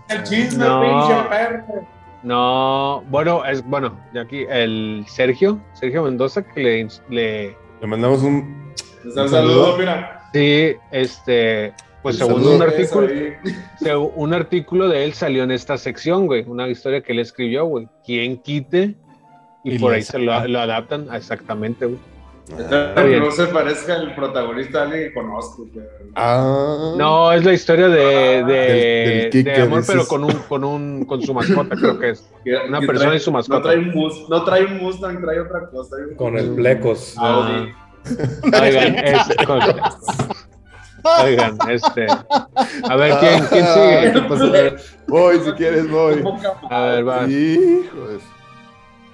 El 0.09 0.23
chisme, 0.23 0.65
No. 0.65 0.81
pinche 0.81 1.29
perro. 1.29 1.87
No, 2.23 3.03
bueno, 3.09 3.45
es 3.45 3.63
bueno, 3.63 3.99
de 4.13 4.19
aquí 4.19 4.45
el 4.49 5.05
Sergio, 5.07 5.59
Sergio 5.73 6.03
Mendoza, 6.03 6.43
que 6.43 6.59
le, 6.63 6.87
le 7.09 7.55
Le 7.81 7.87
mandamos 7.87 8.23
un. 8.23 8.73
Un 9.05 9.29
saludo, 9.29 9.77
mira. 9.77 10.27
sí, 10.33 10.73
este, 10.91 11.71
pues 12.01 12.17
según 12.17 12.45
un 12.47 12.61
artículo, 12.63 13.07
según 13.79 14.11
un 14.15 14.33
artículo 14.33 14.87
de 14.89 15.05
él 15.05 15.13
salió 15.13 15.43
en 15.43 15.51
esta 15.51 15.77
sección, 15.77 16.25
güey, 16.25 16.43
una 16.47 16.67
historia 16.67 17.01
que 17.01 17.11
él 17.11 17.19
escribió, 17.19 17.65
güey. 17.65 17.87
¿Quién 18.03 18.37
quite? 18.37 18.95
Y, 19.63 19.75
Y 19.75 19.79
por 19.79 19.93
ahí 19.93 20.01
se 20.01 20.17
lo, 20.17 20.47
lo 20.47 20.59
adaptan 20.59 21.07
a 21.11 21.17
exactamente, 21.17 21.85
güey. 21.85 21.99
Ah. 22.57 23.03
No 23.19 23.31
se 23.31 23.47
parezca 23.47 23.95
al 23.95 24.13
protagonista 24.13 24.81
a 24.81 24.83
alguien 24.83 25.03
que 25.07 25.13
conozco. 25.13 25.65
pero- 25.73 25.87
ah. 26.15 26.93
No, 26.97 27.31
es 27.31 27.43
la 27.43 27.53
historia 27.53 27.87
de, 27.87 27.97
de, 27.97 28.43
Del- 28.43 29.21
del 29.21 29.29
Kike, 29.31 29.49
de 29.51 29.61
amor, 29.63 29.83
pero 29.87 30.05
con 30.05 30.23
un, 30.25 30.31
con 30.47 30.63
un, 30.63 31.05
con 31.05 31.21
su 31.23 31.33
mascota, 31.33 31.75
creo 31.75 31.97
que 31.99 32.11
es. 32.11 32.23
Una 32.69 32.79
que 32.81 32.87
persona 32.87 33.11
trae- 33.11 33.15
y 33.15 33.19
su 33.19 33.31
mascota. 33.31 33.59
No 33.59 33.63
trae, 33.65 33.77
un 33.79 33.91
mus- 33.93 34.29
no 34.29 34.43
trae 34.43 34.65
un 34.65 34.77
Mustang, 34.77 35.21
trae 35.21 35.39
otra 35.39 35.67
cosa. 35.69 35.95
trae 35.95 36.07
un- 36.09 36.15
Con 36.15 36.37
el 36.37 36.49
Plecos. 36.55 37.15
Audi. 37.17 37.73
Oigan, 38.61 38.95
este, 38.99 39.45
con- 39.47 39.59
oigan, 41.23 41.57
este, 41.69 42.07
a 42.87 42.95
ver, 42.95 43.17
¿quién, 43.19 43.45
quién 43.45 43.65
sigue? 43.65 44.11
¿Qué 44.13 44.21
pasó? 44.29 44.51
Voy, 45.07 45.39
si 45.43 45.51
quieres, 45.53 45.89
voy. 45.89 46.23
A 46.69 46.81
ver, 46.81 47.07
va. 47.07 47.23
Hijos. 47.27 48.21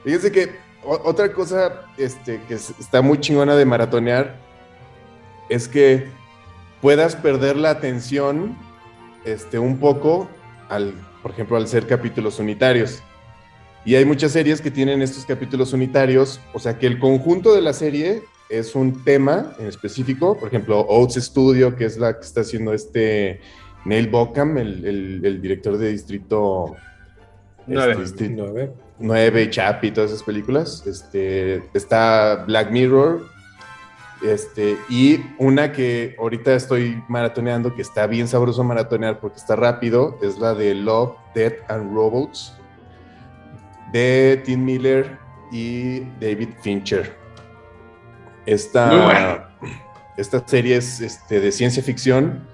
Fíjense 0.04 0.32
que 0.32 0.50
otra 0.84 1.32
cosa 1.34 1.86
este, 1.98 2.42
que 2.48 2.56
es- 2.56 2.74
está 2.80 3.02
muy 3.02 3.20
chingona 3.20 3.56
de 3.56 3.66
maratonear 3.66 4.36
es 5.50 5.68
que 5.68 6.08
puedas 6.82 7.16
perder 7.16 7.56
la 7.58 7.70
atención 7.72 8.58
este, 9.26 9.60
un 9.60 9.78
poco, 9.78 10.28
al, 10.70 10.94
por 11.22 11.32
ejemplo, 11.32 11.58
al 11.58 11.68
ser 11.68 11.86
capítulos 11.86 12.40
unitarios. 12.40 13.04
Y 13.86 13.96
hay 13.96 14.06
muchas 14.06 14.32
series 14.32 14.62
que 14.62 14.72
tienen 14.72 15.02
estos 15.02 15.26
capítulos 15.26 15.74
unitarios, 15.74 16.40
o 16.54 16.60
sea 16.60 16.78
que 16.80 16.88
el 16.88 17.00
conjunto 17.00 17.54
de 17.54 17.62
la 17.62 17.74
serie 17.74 18.24
es 18.50 18.76
un 18.76 19.04
tema 19.04 19.54
en 19.60 19.68
específico, 19.68 20.38
por 20.38 20.48
ejemplo, 20.48 20.80
Oats 20.82 21.16
Studio, 21.16 21.76
que 21.76 21.86
es 21.86 21.98
la 21.98 22.14
que 22.18 22.26
está 22.26 22.42
haciendo 22.42 22.74
este 22.74 23.42
Neil 23.86 24.08
Bockham, 24.10 24.58
el 24.58 25.40
director 25.42 25.78
de 25.78 25.92
Distrito 25.92 26.76
Nueve. 27.68 27.92
este, 27.94 28.04
Distrito- 28.04 28.44
Nueve. 28.44 28.72
9, 29.00 29.50
Chappie, 29.50 29.92
todas 29.92 30.12
esas 30.12 30.24
películas. 30.24 30.84
Este, 30.86 31.64
está 31.74 32.44
Black 32.48 32.70
Mirror. 32.72 33.26
Este, 34.24 34.78
y 34.88 35.20
una 35.40 35.72
que 35.72 36.16
ahorita 36.20 36.54
estoy 36.54 37.02
maratoneando, 37.08 37.74
que 37.74 37.82
está 37.82 38.06
bien 38.06 38.28
sabroso 38.28 38.64
maratonear 38.64 39.20
porque 39.20 39.38
está 39.38 39.56
rápido, 39.56 40.20
es 40.22 40.38
la 40.38 40.54
de 40.54 40.76
Love, 40.76 41.16
Death 41.34 41.56
and 41.70 41.92
Robots 41.96 42.54
de 43.92 44.40
Tim 44.46 44.64
Miller 44.64 45.18
y 45.52 46.02
David 46.20 46.50
Fincher. 46.62 47.16
Esta, 48.46 49.52
esta 50.18 50.48
serie 50.48 50.78
es 50.78 51.02
este, 51.02 51.40
de 51.40 51.52
ciencia 51.52 51.82
ficción. 51.82 52.48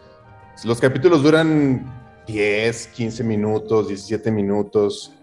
Los 0.63 0.79
capítulos 0.79 1.21
duran 1.21 1.96
10, 2.27 2.87
15 2.87 3.23
minutos, 3.23 3.87
17 3.87 4.29
minutos. 4.31 5.13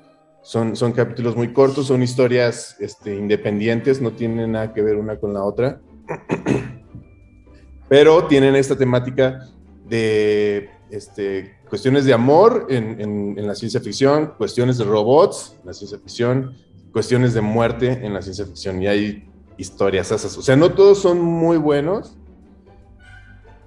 Son, 0.43 0.75
son 0.77 0.93
capítulos 0.93 1.37
muy 1.37 1.53
cortos, 1.53 1.87
son 1.87 2.03
historias 2.03 2.77
este, 2.81 3.15
independientes, 3.15 4.01
no 4.01 4.11
tienen 4.13 4.53
nada 4.53 4.73
que 4.75 4.83
ver 4.83 4.97
una 4.97 5.17
con 5.19 5.33
la 5.33 5.43
otra. 5.45 5.81
Pero 7.89 8.25
tienen 8.27 8.55
esta 8.57 8.77
temática 8.77 9.41
de 9.89 10.71
este, 10.91 11.57
cuestiones 11.69 12.05
de 12.05 12.13
amor 12.13 12.67
en, 12.71 13.01
en- 13.01 13.39
en 13.39 13.47
la 13.47 13.55
ciencia 13.55 13.81
ficción, 13.81 14.35
cuestiones 14.39 14.79
de 14.79 14.85
robots 14.85 15.57
en 15.61 15.67
la 15.67 15.73
ciencia 15.75 15.99
ficción, 15.99 16.55
cuestiones 16.93 17.35
de 17.35 17.41
muerte 17.41 18.01
en 18.05 18.15
la 18.15 18.23
ciencia 18.23 18.45
ficción. 18.47 18.83
Y 18.83 18.87
hay 18.87 19.29
historias 19.57 20.11
esas. 20.11 20.37
O 20.39 20.43
sea, 20.43 20.57
no 20.57 20.73
todos 20.73 20.99
son 20.99 21.21
muy 21.21 21.57
buenos, 21.59 22.17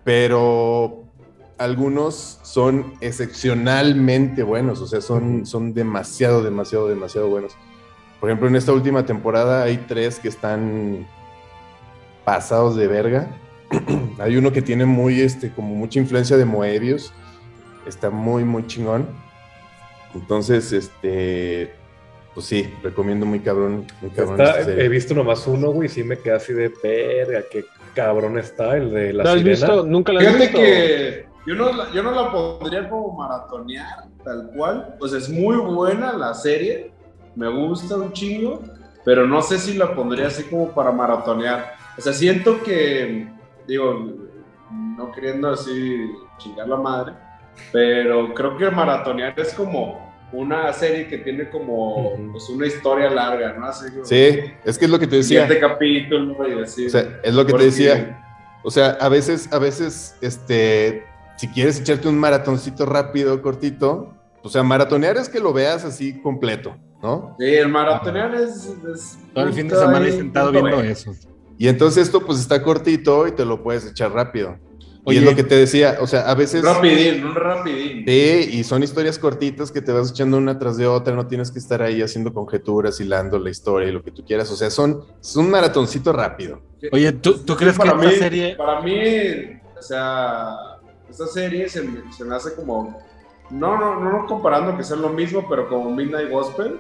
pero 0.04 1.04
algunos 1.58 2.39
son 2.43 2.93
excepcionalmente 3.02 4.43
buenos, 4.43 4.82
o 4.82 4.88
sea, 4.88 5.02
son, 5.02 5.46
son 5.46 5.74
demasiado, 5.74 6.43
demasiado, 6.43 6.88
demasiado 6.88 7.30
buenos. 7.30 7.56
Por 8.20 8.30
ejemplo, 8.30 8.48
en 8.48 8.56
esta 8.56 8.74
última 8.74 9.06
temporada 9.06 9.63
hay 9.63 9.78
tres 9.88 10.20
que 10.20 10.28
están 10.28 11.08
pasados 12.26 12.76
de 12.76 12.88
verga. 12.88 13.28
hay 14.20 14.38
uno 14.38 14.52
que 14.52 14.62
tiene 14.62 14.86
muy, 14.86 15.22
este, 15.22 15.52
como 15.52 15.76
mucha 15.76 16.00
influencia 16.00 16.38
de 16.38 16.46
Moebius. 16.46 17.13
Está 17.86 18.10
muy, 18.10 18.43
muy 18.43 18.65
chingón. 18.67 19.08
Entonces, 20.15 20.74
este, 20.74 21.72
pues 22.34 22.46
sí, 22.48 22.74
recomiendo 22.82 23.26
muy 23.26 23.39
cabrón, 23.39 23.86
muy 24.02 24.10
cabrón 24.12 24.41
Está- 24.41 24.63
serie. 24.63 24.86
he 24.86 24.89
visto 24.89 25.13
nomás 25.13 25.46
uno, 25.48 25.72
güey, 25.72 25.89
sí 25.89 26.04
me 26.04 26.17
quedé 26.17 26.34
así 26.36 26.54
de 26.54 26.72
verga, 26.84 27.43
qué 27.52 27.65
cabrón 27.93 28.38
está 28.39 28.78
el 28.78 28.91
de 28.91 29.13
la 29.13 29.24
¿Lo 29.24 29.30
has 29.30 29.36
sirena. 29.38 29.52
visto? 29.58 29.86
¿Nunca 29.86 30.13
lo 30.13 30.20
has 30.20 30.26
Fíjate 30.26 30.43
visto? 30.46 30.58
que 30.58 31.26
yo 31.47 31.55
no, 31.55 31.71
la- 31.71 31.91
yo 31.91 32.03
no 32.03 32.12
la 32.12 32.31
pondría 32.31 32.88
como 32.89 33.13
maratonear, 33.17 34.05
tal 34.23 34.51
cual. 34.55 34.95
Pues 34.99 35.13
es 35.13 35.27
muy 35.29 35.55
buena 35.55 36.13
la 36.13 36.33
serie, 36.33 36.91
me 37.36 37.47
gusta 37.49 37.95
un 37.95 38.12
chingo, 38.13 38.62
pero 39.05 39.25
no 39.25 39.41
sé 39.41 39.57
si 39.57 39.75
la 39.77 39.95
pondría 39.95 40.27
así 40.27 40.43
como 40.43 40.69
para 40.71 40.91
maratonear. 40.91 41.73
O 41.97 42.01
sea, 42.01 42.13
siento 42.13 42.62
que, 42.62 43.27
digo, 43.67 44.13
no 44.97 45.12
queriendo 45.13 45.49
así 45.49 46.12
chingar 46.38 46.67
la 46.67 46.75
madre, 46.77 47.13
pero 47.71 48.33
creo 48.33 48.57
que 48.57 48.69
maratonear 48.69 49.33
es 49.39 49.53
como 49.53 50.05
una 50.33 50.71
serie 50.73 51.07
que 51.07 51.19
tiene 51.19 51.49
como 51.49 52.12
pues, 52.33 52.49
una 52.49 52.67
historia 52.67 53.10
larga, 53.10 53.53
¿no? 53.53 53.65
Así 53.65 53.89
como 53.91 54.03
Sí, 54.05 54.39
es 54.65 54.77
que 54.77 54.86
es 54.86 54.91
lo 54.91 54.99
que 54.99 55.07
te 55.07 55.15
decía. 55.17 55.47
siguiente 55.47 55.60
capítulo 55.67 56.47
y 56.49 56.62
así. 56.62 56.88
O 56.88 56.89
sea, 56.89 57.19
es 57.23 57.33
lo 57.33 57.45
que 57.45 57.53
te 57.53 57.63
decía. 57.63 58.23
O 58.63 58.69
sea, 58.69 58.97
a 58.99 59.07
veces, 59.07 59.51
a 59.53 59.60
veces, 59.60 60.17
este, 60.19 61.07
si 61.38 61.47
quieres 61.47 61.80
echarte 61.80 62.08
un 62.08 62.17
maratoncito 62.17 62.86
rápido, 62.86 63.41
cortito, 63.41 64.13
o 64.43 64.50
sea, 64.50 64.63
maratonear 64.63 65.17
es 65.17 65.30
que 65.30 65.39
lo 65.39 65.54
veas 65.54 65.86
así 65.86 66.19
completo, 66.21 66.76
¿no? 67.02 67.36
Sí, 67.39 67.45
el 67.45 67.69
maratonear 67.69 68.34
es, 68.36 68.73
es 68.93 69.17
Todo 69.34 69.45
el 69.45 69.54
fin 69.54 69.67
de 69.67 69.76
semana 69.76 70.06
he 70.06 70.12
ahí, 70.12 70.17
sentado 70.17 70.52
viendo 70.52 70.82
eso. 70.82 71.13
Y 71.58 71.67
entonces 71.67 72.04
esto 72.04 72.26
pues 72.26 72.39
está 72.39 72.62
cortito 72.62 73.28
y 73.28 73.32
te 73.32 73.45
lo 73.45 73.63
puedes 73.63 73.86
echar 73.86 74.12
rápido. 74.13 74.58
y 75.06 75.10
Oye. 75.10 75.19
es 75.19 75.26
lo 75.26 75.36
que 75.36 75.43
te 75.43 75.56
decía, 75.56 75.97
o 76.02 76.08
sea, 76.08 76.30
a 76.30 76.36
veces... 76.36 76.63
Rapidín, 76.63 77.26
un 77.26 77.36
rapidín. 77.36 78.04
Sí, 78.06 78.50
y 78.54 78.63
son 78.63 78.84
historias 78.84 79.17
cortitas 79.19 79.71
que 79.71 79.82
te 79.82 79.91
vas 79.91 80.12
echando 80.12 80.38
una 80.38 80.58
tras 80.60 80.78
de 80.78 80.88
otra, 80.88 81.15
no 81.15 81.28
tienes 81.28 81.52
que 81.52 81.60
estar 81.60 81.82
ahí 81.82 82.02
haciendo 82.02 82.34
conjeturas, 82.34 83.00
hilando 83.00 83.39
la 83.39 83.50
historia 83.50 83.89
y 83.89 83.91
lo 83.91 84.04
que 84.04 84.12
tú 84.12 84.23
quieras, 84.23 84.52
o 84.52 84.56
sea, 84.56 84.69
son, 84.69 85.04
es 85.19 85.36
un 85.36 85.50
maratoncito 85.50 86.13
rápido. 86.13 86.62
Oye, 86.91 87.12
¿tú, 87.13 87.39
tú 87.39 87.56
crees 87.56 87.73
que 87.73 87.80
para 87.80 87.97
esta 87.97 88.10
mí, 88.10 88.15
serie... 88.15 88.56
Para 88.56 88.82
mí, 88.82 89.60
o 89.78 89.82
sea, 89.82 90.56
esta 91.10 91.28
serie 91.28 91.67
se 91.70 91.82
se 92.12 92.26
me 92.26 92.36
hace 92.36 92.56
como, 92.56 93.00
no, 93.50 93.78
no, 93.78 94.00
no 94.00 94.26
comparando 94.26 94.76
que 94.78 94.84
sea 94.84 94.98
lo 94.98 95.10
mismo, 95.10 95.46
pero 95.50 95.67
como 95.70 95.89
Midnight 95.91 96.30
Gospel, 96.30 96.80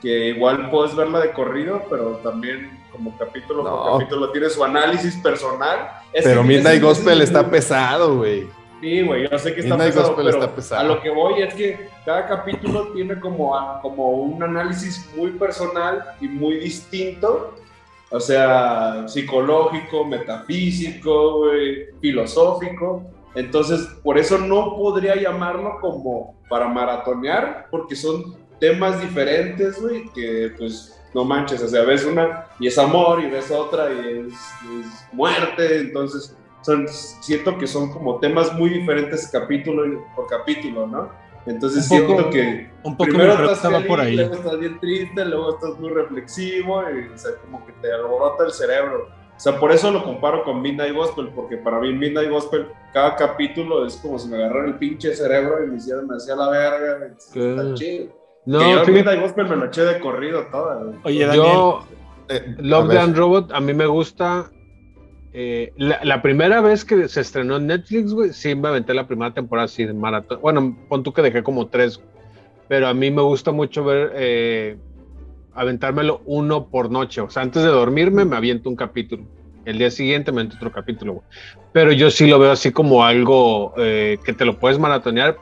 que 0.00 0.28
igual 0.30 0.70
puedes 0.70 0.94
verla 0.94 1.20
de 1.20 1.32
corrido, 1.32 1.82
pero 1.90 2.16
también 2.22 2.78
como 2.92 3.16
capítulo 3.18 3.62
No. 3.64 3.70
por 3.82 3.92
capítulo 3.98 4.30
tiene 4.32 4.48
su 4.50 4.62
análisis 4.62 5.16
personal. 5.16 5.90
Pero 6.12 6.44
Midnight 6.44 6.76
es- 6.76 6.82
Gospel 6.82 7.20
es- 7.22 7.30
está 7.30 7.48
pesado, 7.50 8.18
güey. 8.18 8.46
Sí, 8.80 9.00
güey, 9.02 9.28
yo 9.30 9.38
sé 9.38 9.54
que 9.54 9.60
está 9.62 9.74
Midnight 9.74 9.94
pesado, 9.94 10.08
Gospel 10.14 10.26
pero 10.26 10.38
está 10.44 10.54
pesado. 10.54 10.80
a 10.80 10.84
lo 10.84 11.00
que 11.00 11.08
voy 11.10 11.42
es 11.42 11.54
que 11.54 11.88
cada 12.04 12.26
capítulo 12.26 12.88
tiene 12.92 13.18
como, 13.18 13.56
a- 13.56 13.80
como 13.80 14.10
un 14.10 14.42
análisis 14.42 15.10
muy 15.16 15.30
personal 15.32 16.04
y 16.20 16.28
muy 16.28 16.56
distinto, 16.58 17.54
o 18.10 18.20
sea, 18.20 19.08
psicológico, 19.08 20.04
metafísico, 20.04 21.38
güey, 21.38 21.86
filosófico. 22.00 23.02
Entonces, 23.34 23.80
por 24.02 24.18
eso 24.18 24.38
no 24.38 24.76
podría 24.76 25.16
llamarlo 25.16 25.78
como 25.80 26.36
para 26.48 26.68
maratonear, 26.68 27.66
porque 27.70 27.96
son 27.96 28.36
temas 28.60 29.00
diferentes, 29.00 29.80
güey, 29.82 30.08
que 30.14 30.52
pues 30.56 31.00
no 31.12 31.24
manches, 31.24 31.62
o 31.62 31.68
sea, 31.68 31.82
ves 31.82 32.04
una 32.04 32.46
y 32.58 32.66
es 32.68 32.78
amor 32.78 33.20
y 33.22 33.28
ves 33.30 33.50
otra 33.50 33.92
y 33.92 34.26
es, 34.28 34.34
es 34.34 35.08
muerte, 35.12 35.78
entonces 35.80 36.36
son, 36.62 36.86
siento 36.88 37.58
que 37.58 37.66
son 37.66 37.92
como 37.92 38.18
temas 38.18 38.52
muy 38.54 38.70
diferentes 38.70 39.28
capítulo 39.30 40.04
por 40.16 40.26
capítulo, 40.28 40.86
¿no? 40.86 41.10
Entonces 41.46 41.90
Un 41.90 41.98
poco- 42.00 42.12
siento 42.14 42.30
que 42.30 42.70
Un 42.84 42.96
poco 42.96 43.10
primero 43.10 43.32
estás 43.52 43.60
feliz, 43.72 43.86
por 43.86 44.00
ahí. 44.00 44.16
luego 44.16 44.34
estás 44.34 44.58
bien 44.58 44.80
triste, 44.80 45.24
luego 45.26 45.54
estás 45.56 45.78
muy 45.78 45.90
reflexivo 45.90 46.82
y 46.90 47.12
o 47.12 47.18
sea, 47.18 47.32
como 47.42 47.64
que 47.66 47.72
te 47.82 47.92
alborota 47.92 48.44
el 48.44 48.52
cerebro. 48.52 49.08
O 49.36 49.40
sea, 49.40 49.58
por 49.58 49.72
eso 49.72 49.90
lo 49.90 50.04
comparo 50.04 50.44
con 50.44 50.62
Midnight 50.62 50.94
Gospel, 50.94 51.28
porque 51.34 51.56
para 51.56 51.80
mí 51.80 51.92
Midnight 51.92 52.30
Gospel, 52.30 52.68
cada 52.92 53.16
capítulo 53.16 53.84
es 53.86 53.96
como 53.96 54.18
si 54.18 54.28
me 54.28 54.36
agarraran 54.36 54.70
el 54.70 54.74
pinche 54.76 55.14
cerebro 55.14 55.64
y 55.64 55.68
me 55.68 55.76
hicieran 55.76 56.10
así 56.12 56.30
a 56.30 56.36
la 56.36 56.50
verga. 56.50 57.14
¿Qué? 57.32 57.50
Está 57.50 57.74
chido. 57.74 58.06
No, 58.46 58.58
que 58.58 58.64
yo 58.64 58.70
fíjate, 58.72 58.92
Midnight 58.92 59.20
Gospel 59.20 59.48
me 59.48 59.56
lo 59.56 59.64
eché 59.66 59.82
de 59.82 60.00
corrido 60.00 60.46
toda. 60.52 60.92
Oye, 61.02 61.26
Daniel, 61.26 61.44
yo, 61.44 61.84
Eh, 62.28 62.54
a 62.58 62.62
Love, 62.62 62.94
Dan 62.94 63.14
Robot, 63.14 63.52
a 63.52 63.60
mí 63.60 63.74
me 63.74 63.86
gusta 63.86 64.50
eh, 65.32 65.72
la, 65.76 66.22
primera 66.22 66.60
vez 66.60 66.84
que 66.84 67.08
se 67.08 67.20
estrenó 67.20 67.56
en 67.56 67.66
Netflix, 67.66 68.12
güey, 68.12 68.32
sí 68.32 68.54
me 68.54 68.68
aventé 68.68 68.94
la 68.94 69.06
primera 69.06 69.34
temporada 69.34 69.66
así 69.66 69.84
de 69.84 69.92
maratón. 69.92 70.40
Bueno, 70.40 70.76
pon 70.88 71.02
tú 71.02 71.12
que 71.12 71.22
dejé 71.22 71.42
como 71.42 71.66
tres, 71.66 72.00
pero 72.68 72.86
a 72.86 72.94
mí 72.94 73.10
me 73.10 73.20
gusta 73.20 73.50
mucho 73.50 73.84
ver, 73.84 74.12
eh, 74.14 74.76
aventármelo 75.54 76.22
uno 76.26 76.66
por 76.66 76.90
noche. 76.90 77.20
O 77.20 77.30
sea, 77.30 77.42
antes 77.42 77.62
de 77.62 77.68
dormirme 77.68 78.24
me 78.24 78.36
aviento 78.36 78.68
un 78.68 78.76
capítulo. 78.76 79.24
El 79.64 79.78
día 79.78 79.90
siguiente 79.90 80.30
me 80.32 80.40
aviento 80.40 80.56
otro 80.56 80.72
capítulo, 80.72 81.14
güey. 81.14 81.26
Pero 81.72 81.92
yo 81.92 82.10
sí 82.10 82.26
lo 82.26 82.38
veo 82.38 82.52
así 82.52 82.70
como 82.70 83.04
algo 83.04 83.74
eh, 83.78 84.18
que 84.24 84.32
te 84.32 84.44
lo 84.44 84.58
puedes 84.58 84.78
maratonear 84.78 85.36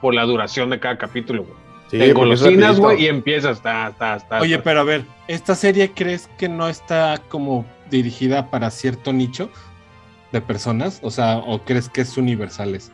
por 0.00 0.14
la 0.14 0.24
duración 0.24 0.70
de 0.70 0.80
cada 0.80 0.98
capítulo, 0.98 1.44
güey. 1.44 1.66
Sí, 1.90 1.98
te 1.98 2.12
golosinas, 2.12 2.80
güey, 2.80 3.04
y 3.04 3.06
empiezas. 3.06 3.62
Ta, 3.62 3.94
ta, 3.96 4.18
ta, 4.18 4.40
Oye, 4.40 4.58
pero 4.58 4.80
a 4.80 4.84
ver, 4.84 5.04
¿esta 5.28 5.54
serie 5.54 5.92
crees 5.92 6.28
que 6.36 6.48
no 6.48 6.68
está 6.68 7.20
como 7.28 7.64
dirigida 7.90 8.50
para 8.50 8.70
cierto 8.70 9.12
nicho 9.12 9.50
de 10.32 10.40
personas? 10.40 10.98
O 11.02 11.10
sea, 11.12 11.38
¿o 11.38 11.60
crees 11.60 11.88
que 11.88 12.00
es 12.00 12.16
universales? 12.16 12.90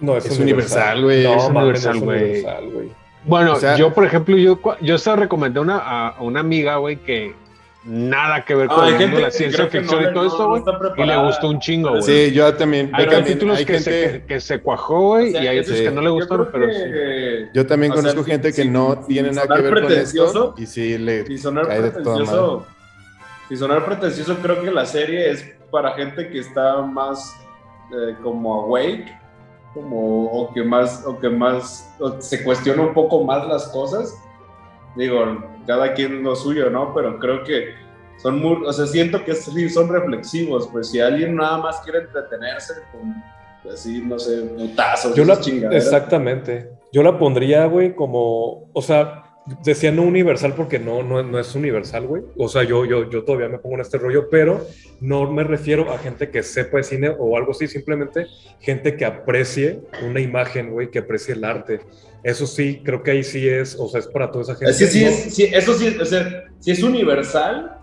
No, 0.00 0.16
es, 0.16 0.38
universal, 0.38 1.02
güey. 1.02 1.24
No, 1.24 1.34
es 1.34 1.48
universal, 1.48 2.00
güey. 2.00 2.90
Bueno, 3.24 3.56
yo, 3.76 3.92
por 3.92 4.04
ejemplo, 4.04 4.36
yo, 4.36 4.58
yo 4.80 4.98
se 4.98 5.14
recomendé 5.16 5.60
una, 5.60 5.78
a 5.78 6.20
una 6.20 6.40
amiga, 6.40 6.76
güey, 6.76 6.96
que 6.96 7.34
nada 7.84 8.44
que 8.44 8.54
ver 8.54 8.68
con 8.68 9.20
la 9.20 9.30
ciencia 9.30 9.66
ficción 9.66 10.10
y 10.10 10.12
todo 10.12 10.26
esto, 10.26 10.48
güey. 10.48 10.62
y 10.96 11.04
le 11.04 11.16
gustó 11.24 11.48
un 11.48 11.58
chingo, 11.58 11.90
güey. 11.90 12.02
Sí, 12.02 12.32
yo 12.32 12.52
también. 12.54 12.90
Hay 12.92 13.06
capítulos 13.06 13.64
que, 13.64 13.80
se, 13.80 14.24
que, 14.26 14.40
se 14.40 14.60
cuajó, 14.60 15.00
güey, 15.08 15.32
y 15.32 15.36
hay 15.36 15.58
otros 15.58 15.78
que 15.78 15.90
no 15.90 16.02
le 16.02 16.10
gustaron, 16.10 16.48
pero 16.52 16.72
sí. 16.72 17.50
Yo 17.54 17.66
también 17.66 17.92
conozco 17.92 18.24
gente 18.24 18.52
que 18.52 18.64
no 18.64 18.98
tiene 19.06 19.32
nada 19.32 19.54
que 19.54 19.62
ver 19.62 19.82
con 19.82 19.92
esto 19.92 20.54
y 20.56 20.66
sí 20.66 20.98
le 20.98 21.24
y 21.28 21.38
sonar 21.38 21.66
cae 21.66 21.82
de 21.82 21.90
toda 21.90 22.64
Si 23.48 23.56
sonar 23.56 23.84
pretencioso, 23.84 24.36
creo 24.42 24.62
que 24.62 24.70
la 24.70 24.84
serie 24.84 25.30
es 25.30 25.44
para 25.70 25.92
gente 25.92 26.28
que 26.28 26.38
está 26.38 26.82
más 26.82 27.34
eh, 27.92 28.14
como 28.22 28.62
awake, 28.64 29.17
como, 29.80 30.26
o 30.26 30.52
que 30.52 30.62
más, 30.62 31.04
o 31.06 31.18
que 31.18 31.28
más, 31.28 31.94
se 32.18 32.42
cuestiona 32.44 32.82
un 32.82 32.94
poco 32.94 33.24
más 33.24 33.46
las 33.46 33.68
cosas 33.68 34.14
digo, 34.98 35.24
cada 35.66 35.94
quien 35.94 36.22
lo 36.22 36.34
suyo, 36.34 36.68
¿no? 36.70 36.92
Pero 36.94 37.18
creo 37.18 37.44
que 37.44 37.74
son 38.18 38.40
muy, 38.40 38.66
o 38.66 38.72
sea, 38.72 38.86
siento 38.86 39.24
que 39.24 39.34
sí 39.34 39.68
son 39.68 39.88
reflexivos, 39.88 40.68
pues 40.72 40.90
si 40.90 41.00
alguien 41.00 41.36
nada 41.36 41.58
más 41.58 41.80
quiere 41.80 42.00
entretenerse 42.00 42.74
con, 42.92 43.14
así, 43.72 44.02
no 44.04 44.18
sé, 44.18 44.42
putazos, 44.56 45.14
Yo 45.14 45.24
la, 45.24 45.34
exactamente. 45.70 46.70
Yo 46.92 47.02
la 47.02 47.18
pondría, 47.18 47.66
güey, 47.66 47.94
como, 47.94 48.70
o 48.72 48.82
sea, 48.82 49.27
decía 49.62 49.92
no 49.92 50.02
universal 50.02 50.54
porque 50.54 50.78
no, 50.78 51.02
no, 51.02 51.22
no 51.22 51.38
es 51.38 51.54
universal, 51.54 52.06
güey. 52.06 52.22
O 52.36 52.48
sea, 52.48 52.64
yo, 52.64 52.84
yo, 52.84 53.08
yo 53.08 53.24
todavía 53.24 53.48
me 53.48 53.58
pongo 53.58 53.76
en 53.76 53.82
este 53.82 53.98
rollo, 53.98 54.28
pero 54.30 54.66
no 55.00 55.30
me 55.30 55.44
refiero 55.44 55.92
a 55.92 55.98
gente 55.98 56.30
que 56.30 56.42
sepa 56.42 56.78
de 56.78 56.82
cine 56.82 57.08
o 57.16 57.36
algo 57.36 57.52
así, 57.52 57.66
simplemente 57.68 58.26
gente 58.60 58.96
que 58.96 59.04
aprecie 59.04 59.80
una 60.02 60.20
imagen, 60.20 60.70
güey, 60.70 60.90
que 60.90 61.00
aprecie 61.00 61.34
el 61.34 61.44
arte. 61.44 61.80
Eso 62.22 62.46
sí, 62.46 62.82
creo 62.84 63.02
que 63.02 63.12
ahí 63.12 63.24
sí 63.24 63.48
es, 63.48 63.76
o 63.78 63.88
sea, 63.88 64.00
es 64.00 64.08
para 64.08 64.30
toda 64.30 64.42
esa 64.42 64.54
gente. 64.56 64.72
Sí, 64.72 64.86
sí, 64.86 65.30
sí 65.30 65.44
eso 65.44 65.74
sí, 65.74 65.96
o 66.00 66.04
sea, 66.04 66.44
sí 66.58 66.72
es 66.72 66.82
universal, 66.82 67.78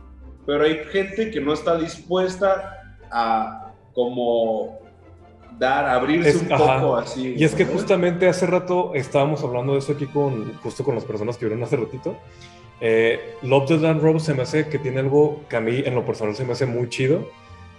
pero 0.45 0.63
hay 0.63 0.83
gente 0.91 1.31
que 1.31 1.39
no 1.39 1.53
está 1.53 1.77
dispuesta 1.77 2.97
a 3.11 3.73
como 3.93 4.84
dar, 5.57 5.85
abrirse 5.85 6.37
un 6.37 6.47
poco 6.47 6.97
así. 6.97 7.35
Y 7.37 7.43
es 7.43 7.53
que 7.55 7.65
justamente 7.65 8.27
hace 8.27 8.45
rato 8.45 8.91
estábamos 8.93 9.43
hablando 9.43 9.73
de 9.73 9.79
eso 9.79 9.93
aquí 9.93 10.05
con, 10.05 10.53
justo 10.59 10.83
con 10.83 10.95
las 10.95 11.05
personas 11.05 11.37
que 11.37 11.45
vieron 11.45 11.63
hace 11.63 11.77
ratito. 11.77 12.17
Eh, 12.81 13.35
Love 13.41 13.67
the 13.67 13.77
Land 13.77 14.01
Road 14.01 14.19
se 14.19 14.33
me 14.33 14.43
hace 14.43 14.67
que 14.67 14.79
tiene 14.79 14.99
algo 14.99 15.41
que 15.49 15.55
a 15.55 15.61
mí 15.61 15.81
en 15.85 15.95
lo 15.95 16.05
personal 16.05 16.35
se 16.35 16.43
me 16.45 16.53
hace 16.53 16.65
muy 16.65 16.89
chido. 16.89 17.27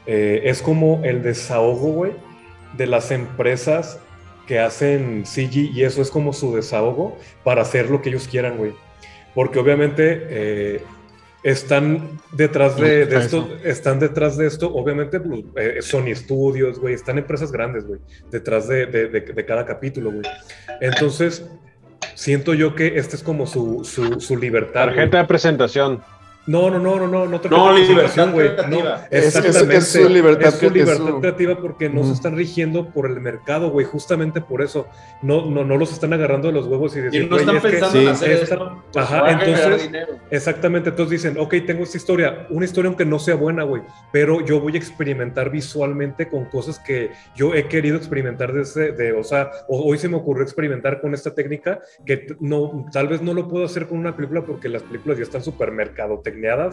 Eh, 0.07 0.43
es 0.45 0.63
como 0.63 1.01
el 1.05 1.23
desahogo, 1.23 1.93
güey, 1.93 2.13
de 2.77 2.87
las 2.87 3.11
empresas 3.11 3.99
que 4.47 4.61
hacen 4.61 5.25
CG 5.27 5.73
y 5.75 5.83
eso 5.83 6.01
es 6.01 6.11
como 6.11 6.33
su 6.33 6.55
desahogo 6.55 7.17
para 7.43 7.63
hacer 7.63 7.91
lo 7.91 8.01
que 8.01 8.11
ellos 8.11 8.29
quieran, 8.29 8.57
güey. 8.57 8.73
Porque 9.35 9.59
obviamente 9.59 10.27
eh, 10.31 10.83
están 11.47 12.19
detrás 12.33 12.77
de, 12.77 13.03
esto, 13.03 13.49
están 13.63 14.01
detrás 14.01 14.37
de 14.37 14.49
esto, 14.49 14.75
obviamente 14.75 15.21
pues, 15.21 15.45
eh, 15.55 15.77
Sony 15.81 16.13
Studios, 16.13 16.81
güey, 16.81 16.95
están 16.95 17.19
empresas 17.19 17.53
grandes, 17.53 17.87
güey, 17.87 18.01
detrás 18.33 18.67
de, 18.67 18.87
de, 18.87 19.45
cada 19.47 19.65
capítulo, 19.65 20.11
güey. 20.11 20.25
Entonces, 20.81 21.47
siento 22.17 22.53
yo 22.53 22.75
que 22.75 22.99
este 22.99 23.15
es 23.15 23.23
como 23.23 23.47
su, 23.47 23.85
su, 23.85 24.21
su 24.21 24.37
libertad. 24.37 24.87
Tarjeta 24.87 25.19
de 25.19 25.25
presentación. 25.25 26.03
No, 26.47 26.71
no, 26.71 26.79
no, 26.79 26.99
no, 26.99 27.09
no, 27.09 27.27
no 27.27 27.41
te 27.41 27.49
No, 27.49 27.77
libertad 27.77 28.33
güey. 28.33 28.51
No, 28.69 28.79
exactamente. 29.11 29.77
Es, 29.79 29.89
su 29.89 30.09
libertad, 30.09 30.49
es 30.49 30.55
su 30.55 30.71
libertad 30.71 31.15
creativa 31.21 31.61
porque 31.61 31.89
no 31.89 32.05
se 32.05 32.13
están 32.13 32.37
rigiendo 32.37 32.91
por 32.91 33.11
el 33.11 33.21
mercado, 33.21 33.71
güey. 33.71 33.85
Justamente 33.85 34.41
por 34.41 34.63
eso. 34.63 34.87
No, 35.23 35.47
no, 35.47 35.65
no 35.65 35.77
los 35.77 35.93
están 35.93 36.13
agarrando 36.13 36.49
de 36.49 36.55
los 36.55 36.67
huevos 36.67 36.97
y 36.97 37.01
diciendo. 37.01 37.27
Y 37.27 37.31
no 37.31 37.37
están 37.39 37.61
pensando 37.61 38.01
en 38.01 38.09
hacer 38.09 38.31
esto. 38.31 38.83
Pues, 38.93 39.05
Ajá, 39.05 39.33
entonces. 39.33 39.91
Exactamente. 40.31 40.91
Entonces 40.91 41.23
dicen, 41.23 41.39
ok, 41.39 41.55
tengo 41.67 41.83
esta 41.83 41.97
historia. 41.97 42.47
Una 42.51 42.65
historia 42.65 42.89
aunque 42.89 43.05
no 43.05 43.19
sea 43.19 43.35
buena, 43.35 43.65
güey. 43.65 43.83
Pero 44.13 44.45
yo 44.45 44.61
voy 44.61 44.75
a 44.75 44.79
experimentar 44.79 45.51
visualmente 45.51 46.29
con 46.29 46.45
cosas 46.45 46.79
que 46.79 47.11
yo 47.35 47.55
he 47.55 47.67
querido 47.67 47.97
experimentar 47.97 48.53
desde. 48.53 48.93
De, 48.93 49.13
o 49.13 49.25
sea, 49.25 49.51
hoy 49.69 49.99
se 49.99 50.09
me 50.09 50.17
ocurrió 50.17 50.45
experimentar 50.45 51.01
con 51.01 51.13
esta 51.13 51.35
técnica 51.35 51.81
que 52.05 52.37
no, 52.39 52.87
tal 52.93 53.09
vez 53.09 53.21
no 53.21 53.35
lo 53.35 53.49
puedo 53.49 53.65
hacer 53.65 53.87
con 53.87 53.99
una 53.99 54.15
película 54.15 54.43
porque 54.43 54.69
las 54.69 54.83
películas 54.83 55.19
ya 55.19 55.25
están 55.25 55.43
supermercado 55.43 56.21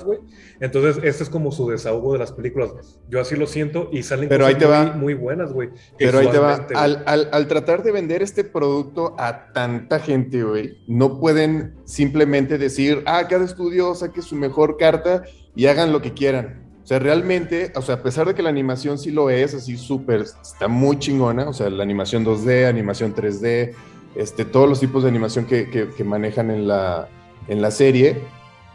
güey. 0.03 0.19
Entonces, 0.59 1.03
este 1.03 1.23
es 1.23 1.29
como 1.29 1.51
su 1.51 1.69
desahogo 1.69 2.13
de 2.13 2.19
las 2.19 2.31
películas. 2.31 2.71
Yo 3.09 3.21
así 3.21 3.35
lo 3.35 3.47
siento 3.47 3.89
y 3.91 4.03
salen 4.03 4.29
Pero 4.29 4.45
cosas 4.45 4.55
ahí 4.55 4.59
te 4.59 4.67
muy, 4.67 4.75
va. 4.75 4.95
muy 4.95 5.13
buenas, 5.13 5.53
güey. 5.53 5.69
Pero 5.97 6.19
ahí 6.19 6.27
te 6.27 6.39
va. 6.39 6.67
Al, 6.75 7.03
al, 7.05 7.29
al, 7.31 7.47
tratar 7.47 7.83
de 7.83 7.91
vender 7.91 8.21
este 8.21 8.43
producto 8.43 9.15
a 9.17 9.51
tanta 9.53 9.99
gente, 9.99 10.43
güey, 10.43 10.77
no 10.87 11.19
pueden 11.19 11.75
simplemente 11.85 12.57
decir, 12.57 13.03
ah, 13.05 13.27
cada 13.27 13.45
estudio 13.45 13.95
saque 13.95 14.21
su 14.21 14.35
mejor 14.35 14.77
carta 14.77 15.23
y 15.55 15.67
hagan 15.67 15.91
lo 15.91 16.01
que 16.01 16.13
quieran. 16.13 16.63
O 16.83 16.85
sea, 16.85 16.99
realmente, 16.99 17.71
o 17.75 17.81
sea, 17.81 17.95
a 17.95 18.03
pesar 18.03 18.27
de 18.27 18.35
que 18.35 18.43
la 18.43 18.49
animación 18.49 18.97
sí 18.97 19.09
lo 19.09 19.29
es, 19.29 19.53
así 19.53 19.77
súper, 19.77 20.21
está 20.21 20.67
muy 20.67 20.99
chingona, 20.99 21.47
o 21.47 21.53
sea, 21.53 21.69
la 21.69 21.81
animación 21.81 22.25
2D, 22.25 22.67
animación 22.67 23.15
3D, 23.15 23.73
este, 24.15 24.43
todos 24.43 24.67
los 24.67 24.81
tipos 24.81 25.03
de 25.03 25.09
animación 25.09 25.45
que, 25.45 25.69
que, 25.69 25.89
que 25.89 26.03
manejan 26.03 26.51
en 26.51 26.67
la, 26.67 27.07
en 27.47 27.61
la 27.61 27.71
serie, 27.71 28.17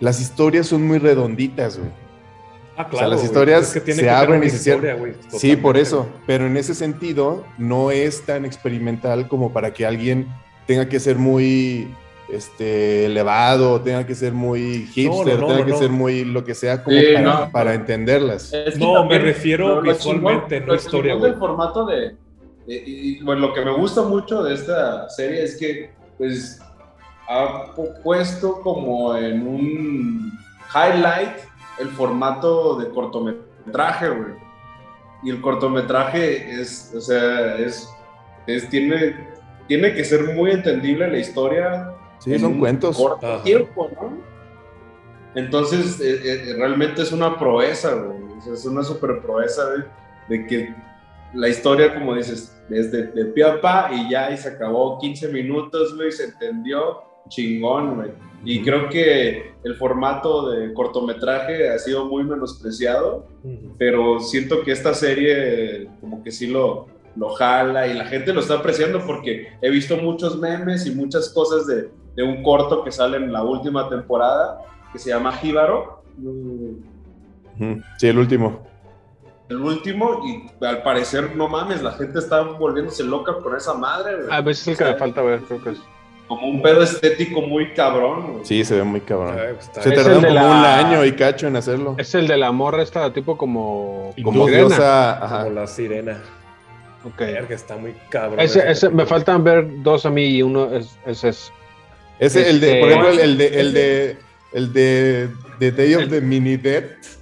las 0.01 0.21
historias 0.21 0.67
son 0.67 0.87
muy 0.87 0.99
redonditas, 0.99 1.79
güey. 1.79 1.91
Ah, 2.77 2.89
claro. 2.89 2.95
O 2.95 2.99
sea, 2.99 3.09
las 3.09 3.25
historias 3.25 3.67
se 3.69 4.11
abren 4.11 4.45
y 4.45 4.51
se 4.51 4.59
cierran. 4.59 5.17
Sí, 5.29 5.57
por 5.57 5.77
eso. 5.77 6.09
Pero 6.27 6.47
en 6.47 6.57
ese 6.57 6.75
sentido, 6.75 7.45
no 7.59 7.91
es 7.91 8.23
tan 8.23 8.45
experimental 8.45 9.27
como 9.27 9.53
para 9.53 9.73
que 9.73 9.85
alguien 9.85 10.29
tenga 10.67 10.89
que 10.89 11.01
ser 11.01 11.17
muy 11.17 11.89
este, 12.33 13.07
elevado, 13.07 13.81
tenga 13.81 14.07
que 14.07 14.15
ser 14.15 14.33
muy 14.33 14.87
hipster, 14.93 15.41
tenga 15.41 15.65
que 15.65 15.75
ser 15.75 15.91
muy 15.91 16.25
lo 16.25 16.45
que 16.45 16.55
sea 16.55 16.85
como 16.85 16.97
para, 17.51 17.75
entenderlas. 17.75 18.53
no, 18.79 19.05
me 19.07 19.19
refiero 19.19 19.83
visualmente, 19.83 20.61
no 20.61 20.75
historia. 20.75 21.15
El 21.15 21.35
formato 21.35 21.85
de, 21.87 22.15
y, 22.69 23.23
bueno, 23.23 23.49
lo 23.49 23.55
que 23.55 23.65
me 23.65 23.73
gusta 23.73 24.03
mucho 24.03 24.43
de 24.43 24.55
esta 24.55 25.09
serie 25.09 25.43
es 25.43 25.57
que, 25.57 25.91
pues, 26.19 26.61
ha 27.29 27.75
puesto 28.03 28.61
como 28.63 29.15
en 29.15 29.47
un 29.47 30.33
highlight 30.75 31.37
el 31.79 31.89
formato 31.91 32.79
de 32.79 32.89
cortometraje, 32.89 34.09
güey. 34.09 34.33
Y 35.23 35.31
el 35.31 35.41
cortometraje 35.41 36.61
es, 36.61 36.93
o 36.97 37.01
sea, 37.01 37.57
es, 37.57 37.89
es 38.47 38.69
tiene, 38.71 39.29
tiene 39.67 39.93
que 39.93 40.05
ser 40.05 40.35
muy 40.35 40.53
entendible 40.53 41.09
la 41.09 41.19
historia. 41.19 41.93
Sí, 42.19 42.39
son 42.39 42.59
cuentos. 42.59 42.97
Corto 42.97 43.43
tiempo, 43.43 43.91
¿no? 44.01 44.19
Entonces, 45.35 46.01
eh, 46.01 46.21
eh, 46.25 46.55
realmente 46.57 47.03
es 47.03 47.13
una 47.13 47.39
proeza, 47.39 47.95
güey. 47.95 48.19
es 48.51 48.65
una 48.65 48.83
super 48.83 49.21
proeza 49.21 49.63
de 50.29 50.47
que 50.47 50.75
la 51.35 51.49
historia, 51.49 51.95
como 51.95 52.15
dices, 52.15 52.57
es 52.71 52.91
de, 52.91 53.09
de 53.09 53.27
pie 53.27 53.45
a 53.45 53.61
pa 53.61 53.91
y 53.93 54.11
ya 54.11 54.31
y 54.31 54.39
se 54.39 54.49
acabó 54.49 54.99
15 54.99 55.29
minutos, 55.29 55.95
güey, 55.95 56.11
se 56.11 56.25
entendió 56.25 57.08
chingón, 57.29 57.97
güey. 57.97 58.11
Y 58.45 58.63
creo 58.63 58.89
que 58.89 59.53
el 59.65 59.75
formato 59.75 60.51
de 60.51 60.73
cortometraje 60.73 61.71
ha 61.71 61.79
sido 61.79 62.05
muy 62.07 62.23
menospreciado, 62.25 63.27
pero 63.79 64.21
siento 64.21 64.63
que 64.63 64.73
esta 64.73 64.95
serie 64.95 65.89
como 66.01 66.23
que 66.23 66.31
sí 66.31 66.47
lo, 66.47 66.87
lo 67.17 67.31
jala 67.31 67.89
y 67.89 67.95
la 67.95 68.05
gente 68.07 68.33
lo 68.33 68.41
está 68.41 68.55
apreciando 68.55 69.05
porque 69.05 69.49
he 69.61 69.71
visto 69.71 69.97
muchos 69.97 70.39
memes 70.39 70.87
y 70.87 70.93
muchas 70.93 71.29
cosas 71.31 71.67
de, 71.67 71.91
de 72.15 72.23
un 72.23 72.43
corto 72.43 72.85
que 72.85 72.93
sale 72.93 73.17
en 73.17 73.33
la 73.33 73.43
última 73.43 73.89
temporada 73.89 74.61
que 74.93 74.99
se 74.99 75.11
llama 75.11 75.33
Jíbaro. 75.33 76.03
Sí, 77.99 78.09
el 78.09 78.19
último. 78.19 78.67
El 79.49 79.61
último, 79.63 80.23
y 80.27 80.65
al 80.65 80.83
parecer, 80.83 81.35
no 81.35 81.49
mames, 81.49 81.83
la 81.83 81.93
gente 81.93 82.19
está 82.19 82.43
volviéndose 82.43 83.03
loca 83.03 83.39
por 83.39 83.57
esa 83.57 83.75
madre, 83.75 84.17
güey. 84.17 84.29
A 84.31 84.43
veces 84.43 84.69
es 84.69 84.81
el 84.81 84.87
que 84.87 84.93
me 84.93 84.99
falta 84.99 85.23
ver, 85.23 85.41
creo 85.41 85.63
que 85.63 85.71
es. 85.71 85.79
Como 86.29 86.47
un 86.47 86.61
pedo 86.61 86.83
estético 86.83 87.41
muy 87.41 87.73
cabrón. 87.73 88.41
Sí, 88.43 88.63
se 88.63 88.77
ve 88.77 88.85
muy 88.85 89.01
cabrón. 89.01 89.35
Pues, 89.55 89.71
se 89.83 89.91
tardaron 89.91 90.23
como 90.23 90.47
un 90.47 90.65
año 90.65 91.05
y 91.05 91.13
cacho 91.13 91.47
en 91.47 91.57
hacerlo. 91.57 91.97
Es 91.99 92.15
el 92.15 92.29
de 92.29 92.37
la 92.37 92.53
morra 92.53 92.83
esta, 92.83 93.13
tipo 93.13 93.39
como... 93.39 94.13
Como 94.23 94.47
diosa. 94.47 95.45
Como 95.45 95.55
la 95.55 95.67
sirena. 95.67 96.19
Ok. 97.05 97.49
que 97.49 97.55
está 97.55 97.77
muy 97.77 97.95
cabrón. 98.11 98.41
Ese, 98.41 98.71
ese, 98.71 98.91
me 98.91 99.07
faltan 99.07 99.43
ver 99.43 99.67
dos 99.83 100.05
a 100.05 100.11
mí 100.11 100.27
y 100.27 100.43
uno 100.43 100.73
es, 100.75 100.99
es 101.07 101.25
ese. 101.25 101.53
Ese, 102.19 102.51
el 102.51 102.61
de, 102.61 102.81
por 102.81 102.91
ejemplo, 102.91 103.11
el 103.11 103.39
de, 103.39 103.61
el 103.61 103.73
de, 103.73 104.17
el 104.53 104.73
de, 104.73 105.29
The 105.61 105.73
Day 105.73 105.95
of 105.95 106.09
the 106.11 106.21
Mini 106.21 106.57
Death. 106.57 107.19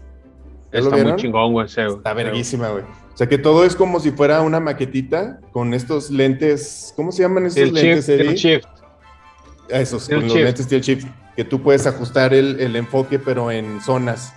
Está 0.72 0.96
muy 0.96 1.16
chingón, 1.16 1.52
güey. 1.52 1.66
Está 1.66 2.12
verguísima, 2.12 2.70
güey. 2.70 2.82
O 2.82 3.16
sea 3.16 3.28
que 3.28 3.38
todo 3.38 3.64
es 3.64 3.76
como 3.76 4.00
si 4.00 4.10
fuera 4.10 4.42
una 4.42 4.58
maquetita 4.58 5.38
con 5.52 5.74
estos 5.74 6.10
lentes. 6.10 6.92
¿Cómo 6.96 7.12
se 7.12 7.22
llaman 7.22 7.46
estos 7.46 7.72
lentes, 7.72 8.08
Eddie? 8.08 8.36
Shift. 8.36 8.75
Esos, 9.68 10.08
con 10.08 10.26
los 10.26 10.34
lentes 10.34 10.66
Steel 10.66 10.80
Shift. 10.82 11.06
Que 11.34 11.44
tú 11.44 11.62
puedes 11.62 11.86
ajustar 11.86 12.32
el, 12.32 12.58
el 12.60 12.76
enfoque, 12.76 13.18
pero 13.18 13.50
en 13.50 13.80
zonas. 13.82 14.32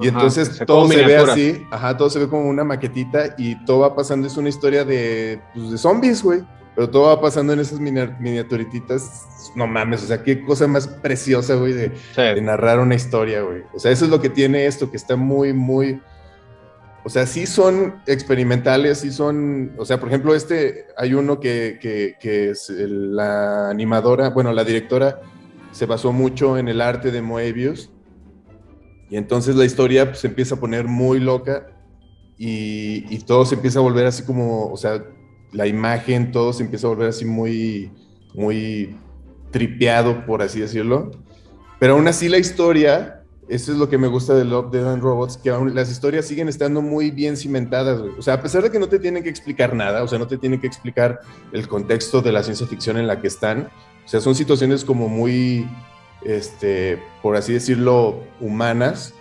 Y 0.00 0.08
entonces 0.08 0.60
todo 0.66 0.88
se 0.88 1.04
ve 1.04 1.16
así, 1.16 1.66
ajá, 1.70 1.96
todo 1.96 2.10
se 2.10 2.18
ve 2.18 2.28
como 2.28 2.48
una 2.48 2.64
maquetita 2.64 3.34
y 3.38 3.62
todo 3.64 3.80
va 3.80 3.94
pasando, 3.94 4.26
es 4.26 4.36
una 4.36 4.48
historia 4.48 4.84
de, 4.84 5.40
pues, 5.54 5.70
de 5.70 5.78
zombies, 5.78 6.22
güey. 6.22 6.42
Pero 6.74 6.90
todo 6.90 7.04
va 7.04 7.20
pasando 7.20 7.52
en 7.52 7.60
esas 7.60 7.78
miniaturititas. 7.78 9.28
No 9.54 9.68
mames, 9.68 10.02
o 10.02 10.06
sea, 10.06 10.24
qué 10.24 10.44
cosa 10.44 10.66
más 10.66 10.88
preciosa, 10.88 11.54
güey, 11.54 11.72
de, 11.72 11.92
de, 12.16 12.40
narrar 12.40 12.80
una 12.80 12.96
historia, 12.96 13.42
güey. 13.42 13.62
O 13.72 13.78
sea, 13.78 13.92
eso 13.92 14.06
es 14.06 14.10
lo 14.10 14.20
que 14.20 14.28
tiene 14.28 14.66
esto, 14.66 14.90
que 14.90 14.96
está 14.96 15.14
muy, 15.14 15.52
muy. 15.52 16.00
O 17.04 17.10
sea, 17.10 17.26
sí 17.26 17.46
son 17.46 18.00
experimentales, 18.06 18.98
sí 18.98 19.12
son. 19.12 19.72
O 19.76 19.84
sea, 19.84 20.00
por 20.00 20.08
ejemplo, 20.08 20.34
este, 20.34 20.86
hay 20.96 21.12
uno 21.12 21.38
que, 21.38 21.78
que, 22.18 22.50
es 22.50 22.70
la 22.70 23.68
animadora, 23.68 24.30
bueno, 24.30 24.52
la 24.52 24.64
directora 24.64 25.20
se 25.70 25.86
basó 25.86 26.12
mucho 26.12 26.56
en 26.56 26.68
el 26.68 26.80
arte 26.80 27.10
de 27.10 27.20
Moebius 27.20 27.90
y 29.10 29.16
entonces 29.16 29.56
la 29.56 29.64
historia 29.64 30.06
pues, 30.06 30.20
se 30.20 30.28
empieza 30.28 30.54
a 30.54 30.60
poner 30.60 30.86
muy 30.86 31.20
loca 31.20 31.66
y, 32.36 33.18
todo 33.26 33.44
se 33.44 33.54
empieza 33.54 33.78
a 33.78 33.82
volver 33.82 34.06
así 34.06 34.24
como, 34.24 34.70
o 34.70 34.76
sea, 34.76 35.04
la 35.52 35.66
imagen, 35.66 36.32
todo 36.32 36.52
se 36.52 36.64
empieza 36.64 36.86
a 36.86 36.90
volver 36.90 37.08
así 37.08 37.24
muy, 37.24 37.92
muy 38.34 38.96
tripeado, 39.50 40.26
por 40.26 40.42
así 40.42 40.60
decirlo. 40.60 41.10
Pero 41.78 41.94
aún 41.94 42.08
así 42.08 42.28
la 42.28 42.38
historia, 42.38 43.23
eso 43.48 43.72
es 43.72 43.78
lo 43.78 43.88
que 43.88 43.98
me 43.98 44.08
gusta 44.08 44.34
de 44.34 44.44
Love, 44.44 44.70
Dead 44.70 44.90
and 44.90 45.02
Robots, 45.02 45.36
que 45.36 45.50
aún 45.50 45.74
las 45.74 45.90
historias 45.90 46.26
siguen 46.26 46.48
estando 46.48 46.80
muy 46.80 47.10
bien 47.10 47.36
cimentadas. 47.36 48.00
O 48.18 48.22
sea, 48.22 48.34
a 48.34 48.42
pesar 48.42 48.62
de 48.62 48.70
que 48.70 48.78
no 48.78 48.88
te 48.88 48.98
tienen 48.98 49.22
que 49.22 49.28
explicar 49.28 49.74
nada, 49.74 50.02
o 50.02 50.08
sea, 50.08 50.18
no 50.18 50.26
te 50.26 50.38
tienen 50.38 50.60
que 50.60 50.66
explicar 50.66 51.20
el 51.52 51.68
contexto 51.68 52.22
de 52.22 52.32
la 52.32 52.42
ciencia 52.42 52.66
ficción 52.66 52.96
en 52.96 53.06
la 53.06 53.20
que 53.20 53.28
están. 53.28 53.68
O 54.04 54.08
sea, 54.08 54.20
son 54.20 54.34
situaciones 54.34 54.84
como 54.84 55.08
muy 55.08 55.66
este, 56.24 57.02
por 57.22 57.36
así 57.36 57.52
decirlo, 57.52 58.22
humanas. 58.40 59.14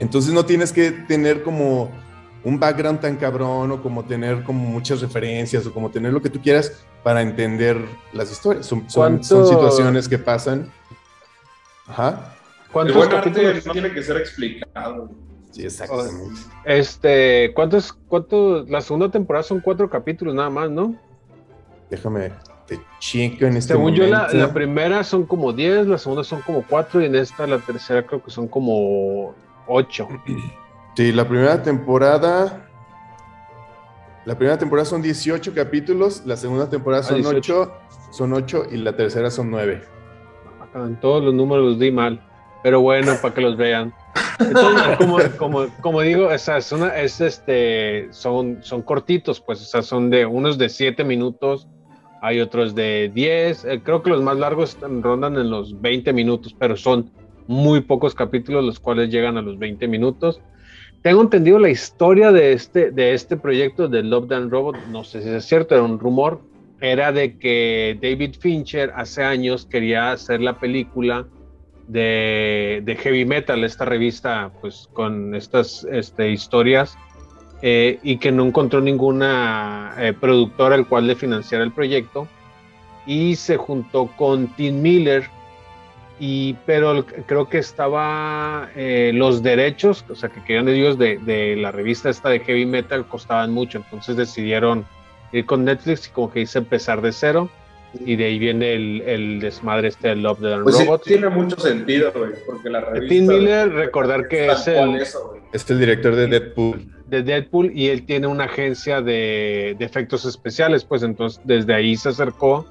Entonces 0.00 0.32
no 0.32 0.44
tienes 0.44 0.72
que 0.72 0.90
tener 0.90 1.42
como 1.42 1.90
un 2.44 2.58
background 2.58 3.00
tan 3.00 3.16
cabrón 3.16 3.72
o 3.72 3.82
como 3.82 4.04
tener 4.04 4.44
como 4.44 4.64
muchas 4.64 5.00
referencias 5.00 5.66
o 5.66 5.72
como 5.72 5.90
tener 5.90 6.12
lo 6.12 6.22
que 6.22 6.30
tú 6.30 6.40
quieras 6.40 6.72
para 7.02 7.20
entender 7.20 7.84
las 8.12 8.30
historias. 8.30 8.66
Son, 8.66 8.88
son, 8.88 9.22
situaciones 9.22 10.08
que 10.08 10.18
pasan. 10.18 10.72
Ajá. 11.86 12.37
¿Cuántos 12.72 13.08
capítulos 13.08 13.64
tiene 13.72 13.92
que 13.92 14.02
ser 14.02 14.16
explicado? 14.18 15.10
Sí, 15.50 15.64
exactamente. 15.64 16.40
Este, 16.64 17.52
¿cuántos, 17.54 17.92
cuántos, 17.92 18.68
la 18.68 18.80
segunda 18.80 19.10
temporada 19.10 19.42
son 19.42 19.60
cuatro 19.60 19.88
capítulos 19.88 20.34
nada 20.34 20.50
más, 20.50 20.70
¿no? 20.70 20.94
Déjame, 21.90 22.32
chico 22.98 23.46
en 23.46 23.56
este 23.56 23.72
Según 23.72 23.94
yo, 23.94 24.06
la, 24.06 24.52
primera 24.52 25.02
son 25.04 25.24
como 25.24 25.52
10, 25.52 25.86
la 25.86 25.98
segunda 25.98 26.24
son 26.24 26.42
como 26.42 26.64
4 26.68 27.02
y 27.02 27.06
en 27.06 27.14
esta, 27.14 27.46
la 27.46 27.58
tercera, 27.58 28.04
creo 28.04 28.22
que 28.22 28.30
son 28.30 28.48
como 28.48 29.34
8. 29.66 30.08
Sí, 30.94 31.12
la 31.12 31.28
primera 31.28 31.62
temporada. 31.62 32.68
La 34.24 34.36
primera 34.36 34.58
temporada 34.58 34.84
son 34.84 35.00
18 35.00 35.54
capítulos, 35.54 36.22
la 36.26 36.36
segunda 36.36 36.68
temporada 36.68 37.04
son 37.04 37.24
8, 37.24 37.72
son 38.10 38.32
8 38.32 38.64
y 38.72 38.78
la 38.78 38.96
tercera 38.96 39.30
son 39.30 39.48
9. 39.48 39.80
En 40.74 40.98
todos 40.98 41.22
los 41.22 41.32
números 41.32 41.64
los 41.66 41.78
di 41.78 41.92
mal, 41.92 42.20
pero 42.62 42.80
bueno, 42.80 43.14
para 43.20 43.34
que 43.34 43.40
los 43.40 43.56
vean. 43.56 43.92
como, 45.80 46.00
digo, 46.02 46.30
es 46.30 46.48
es 46.48 47.20
este, 47.20 48.08
son, 48.12 48.58
son 48.62 48.82
cortitos, 48.82 49.40
pues, 49.40 49.60
o 49.60 49.64
sea, 49.64 49.82
son 49.82 50.10
de 50.10 50.26
unos 50.26 50.58
de 50.58 50.68
7 50.68 51.04
minutos 51.04 51.66
hay 52.20 52.40
otros 52.40 52.74
de 52.74 53.10
10, 53.14 53.64
eh, 53.64 53.80
creo 53.82 54.02
que 54.02 54.10
los 54.10 54.22
más 54.22 54.36
largos 54.38 54.76
rondan 54.80 55.36
en 55.36 55.50
los 55.50 55.80
20 55.80 56.12
minutos, 56.12 56.54
pero 56.58 56.76
son 56.76 57.10
muy 57.46 57.80
pocos 57.80 58.14
capítulos 58.14 58.64
los 58.64 58.80
cuales 58.80 59.10
llegan 59.10 59.36
a 59.36 59.42
los 59.42 59.58
20 59.58 59.86
minutos. 59.88 60.40
Tengo 61.02 61.22
entendido 61.22 61.58
la 61.58 61.70
historia 61.70 62.32
de 62.32 62.52
este, 62.52 62.90
de 62.90 63.14
este 63.14 63.36
proyecto 63.36 63.88
de 63.88 64.02
Love 64.02 64.28
Dan 64.28 64.50
Robot, 64.50 64.76
no 64.90 65.04
sé 65.04 65.22
si 65.22 65.28
es 65.28 65.44
cierto, 65.44 65.74
era 65.74 65.84
un 65.84 65.98
rumor, 65.98 66.40
era 66.80 67.12
de 67.12 67.38
que 67.38 67.98
David 68.02 68.34
Fincher 68.40 68.92
hace 68.96 69.22
años 69.22 69.66
quería 69.66 70.12
hacer 70.12 70.40
la 70.40 70.58
película 70.58 71.26
de, 71.88 72.82
de 72.84 72.96
Heavy 72.96 73.24
Metal, 73.24 73.64
esta 73.64 73.84
revista 73.84 74.52
pues 74.60 74.88
con 74.92 75.34
estas 75.34 75.84
este, 75.90 76.30
historias 76.30 76.96
eh, 77.62 77.98
y 78.02 78.18
que 78.18 78.30
no 78.30 78.44
encontró 78.44 78.80
ninguna 78.80 79.94
eh, 79.98 80.12
productora 80.12 80.76
al 80.76 80.86
cual 80.86 81.06
le 81.06 81.16
financiara 81.16 81.64
el 81.64 81.72
proyecto 81.72 82.28
y 83.06 83.34
se 83.36 83.56
juntó 83.56 84.06
con 84.16 84.48
Tim 84.54 84.80
Miller 84.80 85.28
y 86.20 86.54
pero 86.66 87.06
creo 87.26 87.48
que 87.48 87.58
estaba 87.58 88.68
eh, 88.76 89.12
los 89.14 89.42
derechos 89.42 90.04
o 90.10 90.14
sea 90.14 90.28
que 90.28 90.42
querían 90.44 90.68
ellos 90.68 90.98
de, 90.98 91.18
de, 91.18 91.56
la 91.56 91.72
revista 91.72 92.10
esta 92.10 92.28
de 92.28 92.40
heavy 92.40 92.66
metal 92.66 93.06
costaban 93.06 93.52
mucho 93.52 93.78
entonces 93.78 94.16
decidieron 94.16 94.84
ir 95.32 95.46
con 95.46 95.64
Netflix 95.64 96.08
y 96.08 96.10
como 96.10 96.30
que 96.30 96.40
hice 96.40 96.58
empezar 96.58 97.00
de 97.00 97.12
cero 97.12 97.48
y 97.94 98.16
de 98.16 98.24
ahí 98.26 98.38
viene 98.38 98.74
el, 98.74 99.02
el 99.02 99.40
desmadre 99.40 99.88
este 99.88 100.08
de 100.08 100.16
Love 100.16 100.40
the 100.40 100.56
pues 100.62 100.78
Robots. 100.78 101.04
tiene 101.04 101.28
mucho 101.28 101.58
sentido, 101.58 102.12
güey, 102.14 102.32
porque 102.46 102.68
la 102.68 102.80
revista... 102.80 103.08
Tim 103.08 103.26
Miller, 103.26 103.72
recordar 103.72 104.28
que 104.28 104.46
es 104.46 104.68
el, 104.68 105.02
es 105.52 105.70
el 105.70 105.80
director 105.80 106.14
de 106.14 106.26
Deadpool. 106.26 106.86
De 107.06 107.22
Deadpool 107.22 107.72
y 107.74 107.88
él 107.88 108.04
tiene 108.04 108.26
una 108.26 108.44
agencia 108.44 109.00
de, 109.00 109.74
de, 109.78 109.84
efectos 109.84 110.26
especiales, 110.26 110.84
pues 110.84 111.02
entonces 111.02 111.40
desde 111.44 111.74
ahí 111.74 111.96
se 111.96 112.10
acercó 112.10 112.66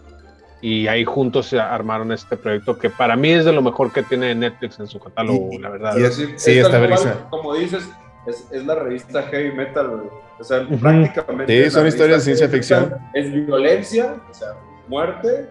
y 0.61 0.87
ahí 0.87 1.03
juntos 1.03 1.47
se 1.47 1.59
armaron 1.59 2.11
este 2.11 2.37
proyecto 2.37 2.77
que 2.77 2.89
para 2.89 3.15
mí 3.15 3.31
es 3.31 3.45
de 3.45 3.53
lo 3.53 3.61
mejor 3.61 3.91
que 3.91 4.03
tiene 4.03 4.33
Netflix 4.35 4.79
en 4.79 4.87
su 4.87 4.99
catálogo, 4.99 5.49
la 5.59 5.69
verdad. 5.69 5.95
sí, 6.35 6.59
está 6.59 6.79
vergüenza. 6.79 7.27
Como 7.31 7.55
dices, 7.55 7.89
es, 8.27 8.47
es, 8.51 8.65
la 8.65 8.75
revista 8.75 9.23
Heavy 9.23 9.51
Metal, 9.51 9.87
güey. 9.87 10.07
O 10.39 10.43
sea, 10.43 10.67
prácticamente... 10.67 11.63
Sí, 11.63 11.71
son 11.71 11.87
historias 11.87 12.19
de 12.19 12.25
ciencia 12.25 12.49
ficción. 12.49 12.95
Es 13.13 13.31
violencia, 13.31 14.15
o 14.29 14.33
sea, 14.33 14.49
muerte, 14.87 15.47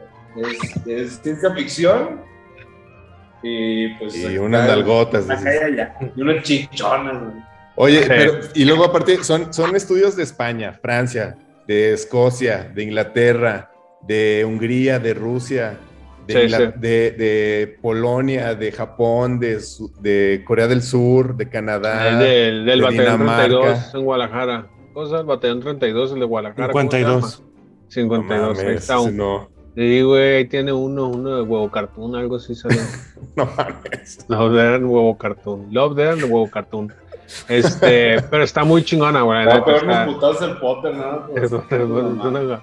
es, 0.87 1.21
ciencia 1.23 1.53
ficción 1.55 2.21
y 3.43 3.95
pues... 3.95 4.17
Y 4.17 4.39
unas 4.39 4.67
nalgotas. 4.69 5.27
Y 6.17 6.21
unas 6.21 6.43
chichonas. 6.43 7.35
Oye, 7.77 8.05
pero, 8.07 8.41
y 8.55 8.65
luego 8.65 8.85
aparte 8.85 9.23
son, 9.23 9.53
son 9.53 9.77
estudios 9.77 10.17
de 10.17 10.23
España, 10.23 10.79
Francia, 10.81 11.37
de 11.67 11.93
Escocia, 11.93 12.71
de 12.75 12.83
Inglaterra, 12.83 13.71
de 14.03 14.45
Hungría, 14.47 14.99
de 14.99 15.13
Rusia, 15.13 15.79
de, 16.27 17.13
de, 17.13 17.79
Polonia, 17.81 18.55
de 18.55 18.73
Japón, 18.73 19.39
de, 19.39 19.61
de, 20.01 20.43
Corea 20.45 20.67
del 20.67 20.83
Sur, 20.83 21.37
de 21.37 21.49
Canadá, 21.49 22.19
del, 22.19 22.65
del 22.65 22.79
de 22.81 22.85
Batallón 22.85 23.27
32 23.27 23.95
en 23.95 24.05
Guadalajara. 24.05 24.67
Cosa, 24.93 25.21
el 25.21 25.27
Batallón 25.27 25.61
32, 25.61 26.13
el 26.13 26.21
de 26.21 26.25
Guadalajara. 26.25 26.73
52. 26.73 27.43
52, 27.89 28.59
ahí 28.59 28.75
está. 28.75 29.01
Un, 29.01 29.17
no. 29.17 29.49
Sí, 29.77 30.01
güey, 30.01 30.37
ahí 30.37 30.45
tiene 30.47 30.73
uno, 30.73 31.09
uno 31.09 31.37
de 31.37 31.43
huevo 31.43 31.71
cartoon, 31.71 32.17
algo 32.17 32.37
así 32.37 32.55
sale. 32.55 32.77
no 33.37 33.45
mames. 33.45 34.25
Love 34.29 34.53
Dead 34.55 34.83
huevo 34.83 35.19
cartoon. 35.19 35.67
Love 35.71 35.95
Dead 35.95 36.23
huevo 36.23 36.51
cartoon. 36.51 36.93
Este, 37.49 38.23
pero 38.31 38.43
está 38.43 38.65
muy 38.65 38.83
chingona, 38.85 39.21
güey. 39.21 39.45
No, 39.45 39.65
pero 39.65 39.83
unos 39.83 40.15
putados 40.15 40.43
el 40.43 40.57
Potter, 40.57 40.95
¿no? 40.95 41.29
Eso, 41.37 41.63
no, 41.71 42.61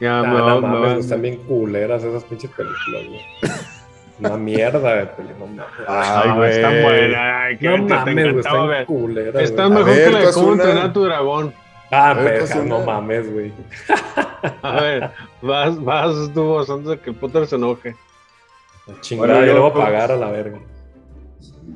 ya, 0.00 0.20
no, 0.20 0.60
no, 0.60 0.60
mames, 0.60 1.04
están 1.04 1.22
bien 1.22 1.36
culeras 1.44 2.02
esas 2.02 2.24
pinches 2.24 2.50
películas, 2.50 3.06
güey. 3.06 3.20
Una 4.18 4.36
mierda 4.36 4.96
de 4.96 5.06
película. 5.06 5.66
Ay, 5.86 6.30
güey. 6.36 6.50
Están 6.50 6.82
buenas. 6.82 7.20
Ay, 7.20 7.58
no 7.60 7.78
mames, 7.78 8.36
están 8.36 8.84
culeras. 8.84 9.42
Están 9.42 9.72
mejor 9.72 9.94
que 9.94 10.10
la 10.10 10.18
de 10.18 10.32
cómo 10.32 10.52
entrenar 10.52 10.92
tu 10.92 11.04
dragón. 11.04 11.54
Ah, 11.92 12.16
pero 12.16 12.64
no 12.64 12.80
mames, 12.80 13.32
güey. 13.32 13.52
A 14.62 14.80
ver, 14.80 15.10
vas, 15.42 15.84
vas 15.84 16.32
tú 16.32 16.42
vos 16.42 16.70
antes 16.70 16.88
de 16.88 16.98
que 16.98 17.10
el 17.10 17.16
Potter 17.16 17.46
se 17.46 17.56
enoje. 17.56 17.94
Chingada, 19.00 19.46
yo 19.46 19.52
le 19.52 19.60
voy 19.60 19.70
a 19.70 19.74
pagar 19.74 20.10
a 20.10 20.16
la 20.16 20.30
verga. 20.30 20.58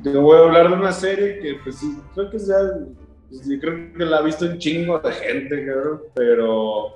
Te 0.03 0.11
voy 0.11 0.37
a 0.37 0.41
hablar 0.41 0.71
de 0.71 0.75
una 0.75 0.93
serie 0.93 1.39
que, 1.39 1.55
pues, 1.63 1.81
creo 2.15 2.31
que 2.31 2.39
ya. 2.39 2.57
Pues, 3.29 3.47
yo 3.47 3.61
creo 3.61 3.93
que 3.93 4.05
la 4.05 4.19
ha 4.19 4.23
visto 4.23 4.47
un 4.47 4.59
chingo 4.59 4.99
de 4.99 5.13
gente, 5.13 5.67
cabrón, 5.67 6.01
pero 6.15 6.95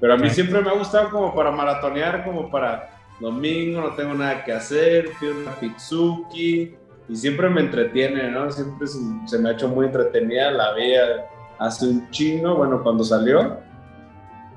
Pero 0.00 0.14
a 0.14 0.16
mí 0.16 0.30
siempre 0.30 0.62
me 0.62 0.70
ha 0.70 0.74
gustado 0.74 1.10
como 1.10 1.34
para 1.34 1.50
maratonear, 1.50 2.24
como 2.24 2.50
para 2.50 2.90
domingo, 3.20 3.80
no 3.80 3.94
tengo 3.94 4.14
nada 4.14 4.44
que 4.44 4.52
hacer, 4.52 5.10
pido 5.20 5.34
una 5.42 5.54
pizzuki 5.56 6.74
y 7.08 7.16
siempre 7.16 7.50
me 7.50 7.60
entretiene, 7.60 8.30
¿no? 8.30 8.50
Siempre 8.50 8.86
se, 8.86 9.38
me 9.38 9.50
ha 9.50 9.52
hecho 9.52 9.68
muy 9.68 9.86
entretenida, 9.86 10.50
la 10.50 10.72
veía 10.72 11.26
hace 11.60 11.86
un 11.86 12.10
chino, 12.10 12.56
bueno, 12.56 12.82
cuando 12.82 13.04
salió. 13.04 13.58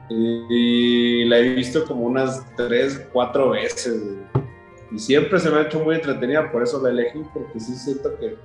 Y, 0.10 1.26
la 1.26 1.38
he 1.40 1.50
visto 1.56 1.86
como 1.86 2.06
unas 2.06 2.46
tres, 2.56 3.06
cuatro 3.12 3.52
veces. 3.52 4.02
Y 4.92 5.00
siempre 5.00 5.40
se 5.40 5.50
me 5.50 5.58
ha 5.58 5.62
hecho 5.64 5.80
muy 5.80 5.96
entretenida, 5.96 6.52
por 6.52 6.64
eso 6.64 6.82
la 6.82 6.90
elegí, 6.90 7.22
porque 7.34 7.60
sí 7.60 7.76
siento 7.76 8.18
que 8.20 8.38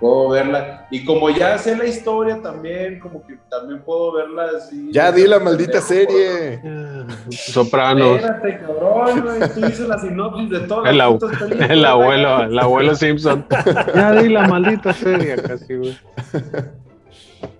puedo 0.00 0.30
verla. 0.30 0.88
Y 0.90 1.04
como 1.04 1.30
ya 1.30 1.58
sé 1.58 1.76
la 1.76 1.84
historia 1.84 2.40
también, 2.42 2.98
como 3.00 3.24
que 3.26 3.38
también 3.50 3.82
puedo 3.82 4.12
verla 4.12 4.46
así. 4.56 4.88
Ya 4.92 5.12
di 5.12 5.26
la 5.26 5.38
maldita 5.38 5.80
serie. 5.80 6.60
Sopranos. 7.28 8.16
Espérate, 8.16 8.60
cabrón, 8.60 9.24
Tú 9.54 9.60
dices 9.60 9.88
la 9.88 9.98
sinopsis 9.98 10.50
de 10.50 10.60
todo. 10.60 10.86
El, 10.86 11.00
el 11.70 11.84
abuelo, 11.84 12.44
el 12.44 12.58
abuelo 12.58 12.94
Simpson. 12.94 13.46
ya 13.94 14.12
di 14.14 14.30
la 14.30 14.48
maldita 14.48 14.92
serie 14.94 15.36
casi, 15.42 15.76
güey. 15.76 15.98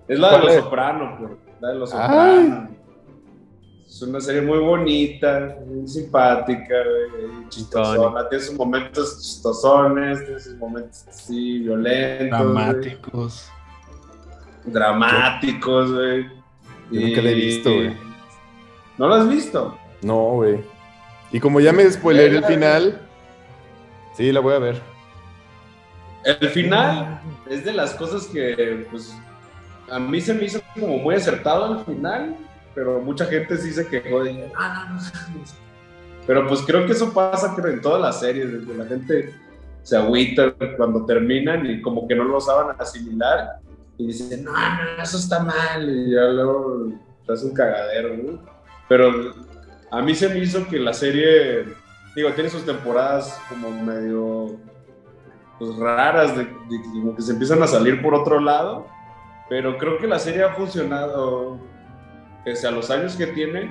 Es 0.07 0.19
la 0.19 0.37
de 0.37 0.45
los 0.45 0.55
Sopranos, 0.55 1.19
pues. 1.19 1.31
La 1.59 1.69
de 1.69 1.75
los 1.75 1.89
Sopranos. 1.89 2.69
Es 3.87 4.01
una 4.01 4.21
serie 4.21 4.41
muy 4.41 4.59
bonita, 4.59 5.57
muy 5.67 5.87
simpática, 5.87 6.75
chistosona. 7.49 8.27
Tiene 8.29 8.43
sus 8.43 8.55
momentos 8.57 9.21
chistosones, 9.21 10.23
tiene 10.25 10.39
sus 10.39 10.55
momentos 10.55 11.05
así 11.07 11.59
violentos. 11.59 12.39
Dramáticos. 12.39 13.51
Dramáticos, 14.65 15.91
güey. 15.91 16.23
Yo 16.89 17.01
nunca 17.01 17.21
la 17.21 17.29
he 17.29 17.33
visto, 17.33 17.73
güey. 17.73 17.93
¿No 18.97 19.07
lo 19.07 19.15
has 19.15 19.29
visto? 19.29 19.77
No, 20.01 20.35
güey. 20.35 20.63
Y 21.31 21.39
como 21.39 21.59
ya 21.59 21.71
me 21.73 21.89
spoileré 21.89 22.37
el 22.37 22.45
final, 22.45 23.01
sí, 24.15 24.31
la 24.31 24.39
voy 24.39 24.53
a 24.53 24.59
ver. 24.59 24.81
El 26.23 26.49
final 26.49 27.21
es 27.49 27.65
de 27.65 27.73
las 27.73 27.93
cosas 27.95 28.27
que, 28.27 28.87
pues, 28.89 29.17
a 29.91 29.99
mí 29.99 30.21
se 30.21 30.33
me 30.33 30.45
hizo 30.45 30.61
como 30.79 30.97
muy 30.97 31.15
acertado 31.15 31.77
el 31.77 31.85
final 31.85 32.35
pero 32.73 33.01
mucha 33.01 33.25
gente 33.25 33.57
sí 33.57 33.71
se 33.71 33.87
quejó 33.87 34.23
de, 34.23 34.51
ah, 34.57 34.87
no, 34.89 34.95
no, 34.95 35.43
Pero 36.25 36.47
pues 36.47 36.61
creo 36.61 36.85
que 36.85 36.93
eso 36.93 37.13
pasa 37.13 37.53
creo, 37.55 37.73
en 37.73 37.81
todas 37.81 38.01
las 38.01 38.19
series, 38.19 38.49
la 38.67 38.85
gente 38.85 39.33
se 39.83 39.97
agüita 39.97 40.53
cuando 40.77 41.05
terminan 41.05 41.65
y 41.65 41.81
como 41.81 42.07
que 42.07 42.15
no 42.15 42.23
lo 42.23 42.39
saben 42.39 42.75
asimilar 42.79 43.59
y 43.97 44.07
dicen, 44.07 44.43
no, 44.43 44.51
no, 44.51 45.03
eso 45.03 45.17
está 45.17 45.43
mal, 45.43 45.87
y 45.87 46.11
ya 46.11 46.21
luego 46.21 46.91
hace 47.27 47.45
un 47.45 47.53
cagadero, 47.53 48.17
¿no? 48.17 48.39
Pero 48.87 49.33
a 49.91 50.01
mí 50.01 50.15
se 50.15 50.29
me 50.29 50.39
hizo 50.39 50.67
que 50.67 50.79
la 50.79 50.93
serie, 50.93 51.65
digo, 52.15 52.31
tiene 52.31 52.49
sus 52.49 52.65
temporadas 52.65 53.39
como 53.47 53.69
medio 53.69 54.57
pues, 55.59 55.75
raras, 55.75 56.35
de, 56.35 56.47
como 56.93 57.15
que 57.15 57.21
se 57.21 57.33
empiezan 57.33 57.61
a 57.61 57.67
salir 57.67 58.01
por 58.01 58.15
otro 58.15 58.39
lado, 58.39 58.87
pero 59.51 59.77
creo 59.77 59.97
que 59.97 60.07
la 60.07 60.17
serie 60.17 60.43
ha 60.43 60.53
funcionado 60.53 61.59
pese 62.45 62.69
a 62.69 62.71
los 62.71 62.89
años 62.89 63.17
que 63.17 63.27
tiene, 63.27 63.69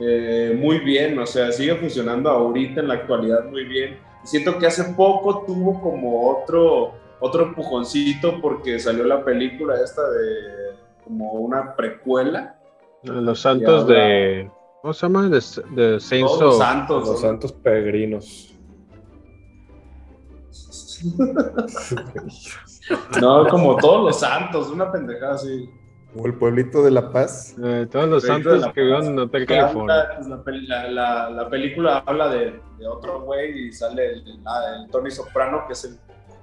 eh, 0.00 0.56
muy 0.58 0.78
bien, 0.78 1.18
o 1.18 1.26
sea, 1.26 1.52
sigue 1.52 1.74
funcionando 1.74 2.30
ahorita 2.30 2.80
en 2.80 2.88
la 2.88 2.94
actualidad 2.94 3.44
muy 3.44 3.64
bien. 3.64 3.98
Siento 4.24 4.58
que 4.58 4.66
hace 4.66 4.84
poco 4.94 5.44
tuvo 5.46 5.82
como 5.82 6.30
otro, 6.30 6.94
otro 7.20 7.42
empujoncito 7.42 8.40
porque 8.40 8.78
salió 8.78 9.04
la 9.04 9.22
película 9.22 9.74
esta 9.84 10.00
de 10.08 10.78
como 11.04 11.32
una 11.32 11.76
precuela. 11.76 12.58
Los 13.02 13.42
santos 13.42 13.86
de... 13.86 14.50
¿Cómo 14.80 14.94
se 14.94 15.02
llama? 15.02 15.28
De, 15.28 15.42
de 15.72 16.00
Saints 16.00 16.40
los 16.40 16.56
santos. 16.56 17.06
Los 17.06 17.20
santos 17.20 17.52
peregrinos. 17.52 18.54
no, 23.20 23.46
como 23.48 23.76
todos 23.76 24.04
los 24.04 24.20
santos, 24.20 24.70
una 24.70 24.90
pendejada 24.90 25.34
así. 25.34 25.70
O 26.16 26.26
el 26.26 26.34
pueblito 26.34 26.82
de 26.82 26.90
La 26.90 27.10
Paz. 27.10 27.54
Eh, 27.62 27.86
todos 27.90 28.08
los 28.08 28.22
santos 28.22 28.66
que 28.72 28.80
viven 28.80 29.04
en 29.06 29.18
Hotel 29.18 29.46
California. 29.46 30.08
Pues, 30.42 30.62
la, 30.62 31.30
la, 31.30 31.50
película 31.50 32.02
habla 32.06 32.28
de, 32.28 32.60
de 32.78 32.88
otro 32.88 33.22
güey 33.22 33.66
y 33.66 33.72
sale 33.72 34.14
el, 34.14 34.40
ah, 34.46 34.60
el, 34.76 34.90
Tony 34.90 35.10
Soprano, 35.10 35.64
que 35.66 35.74
es 35.74 35.84
el, 35.84 35.98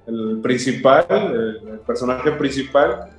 el 0.07 0.39
principal, 0.41 1.05
el, 1.09 1.79
personaje 1.79 2.31
principal, 2.33 3.09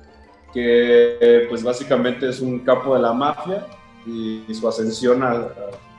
que 0.53 1.45
pues 1.49 1.63
básicamente 1.63 2.29
es 2.29 2.39
un 2.39 2.59
capo 2.59 2.95
de 2.95 3.01
la 3.01 3.11
mafia 3.11 3.65
y, 4.05 4.45
su 4.53 4.67
ascensión 4.67 5.21
a, 5.23 5.49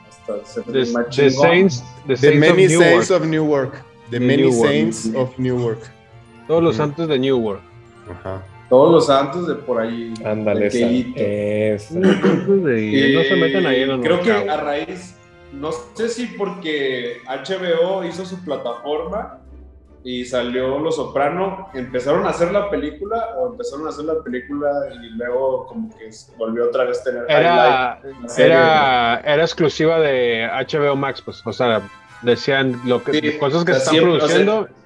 hasta 0.09 0.45
ser 0.45 0.63
the, 0.63 0.83
the 1.15 1.29
Saints, 1.29 1.83
the, 2.07 2.31
Many 2.35 2.67
Saints 2.67 3.11
of 3.11 3.23
Newark. 3.23 3.85
The 4.09 4.19
Many 4.19 4.51
Saints 4.51 5.11
of 5.15 5.37
Newark. 5.37 5.79
Todos 6.49 6.63
los 6.63 6.77
santos 6.77 7.07
de 7.07 7.19
Newark. 7.19 7.61
Ajá. 8.09 8.43
Todos 8.69 8.91
los 8.91 9.05
santos 9.05 9.47
de 9.47 9.53
por 9.53 9.79
ahí. 9.79 10.11
Ándale, 10.25 10.65
eso. 10.65 11.99
no 11.99 13.23
se 13.23 13.35
meten 13.35 13.67
ahí 13.67 13.83
en 13.83 14.01
Creo 14.01 14.19
que 14.19 14.31
a 14.31 14.57
raíz, 14.57 15.15
no 15.53 15.69
sé 15.93 16.09
si 16.09 16.25
porque 16.25 17.17
HBO 17.27 18.03
hizo 18.03 18.25
su 18.25 18.43
plataforma 18.43 19.41
y 20.03 20.25
salió 20.25 20.79
Los 20.79 20.95
Soprano, 20.95 21.69
empezaron 21.75 22.25
a 22.25 22.29
hacer 22.29 22.51
la 22.51 22.67
película 22.71 23.35
o 23.37 23.51
empezaron 23.51 23.85
a 23.85 23.89
hacer 23.89 24.05
la 24.05 24.23
película 24.23 24.71
y 25.03 25.09
luego 25.17 25.67
como 25.67 25.95
que 25.99 26.09
volvió 26.35 26.65
otra 26.65 26.85
vez 26.85 27.01
a 27.01 27.03
tener 27.03 27.25
era, 27.29 28.01
era, 28.39 29.21
era, 29.23 29.43
exclusiva 29.43 29.99
de 29.99 30.49
HBO 30.67 30.95
Max, 30.95 31.21
pues, 31.21 31.45
o 31.45 31.53
sea, 31.53 31.87
decían 32.23 32.81
lo 32.85 33.03
que, 33.03 33.37
cosas 33.37 33.63
que 33.63 33.73
están 33.73 33.97
produciendo. 33.97 34.61
O 34.61 34.63
sea, 34.63 34.79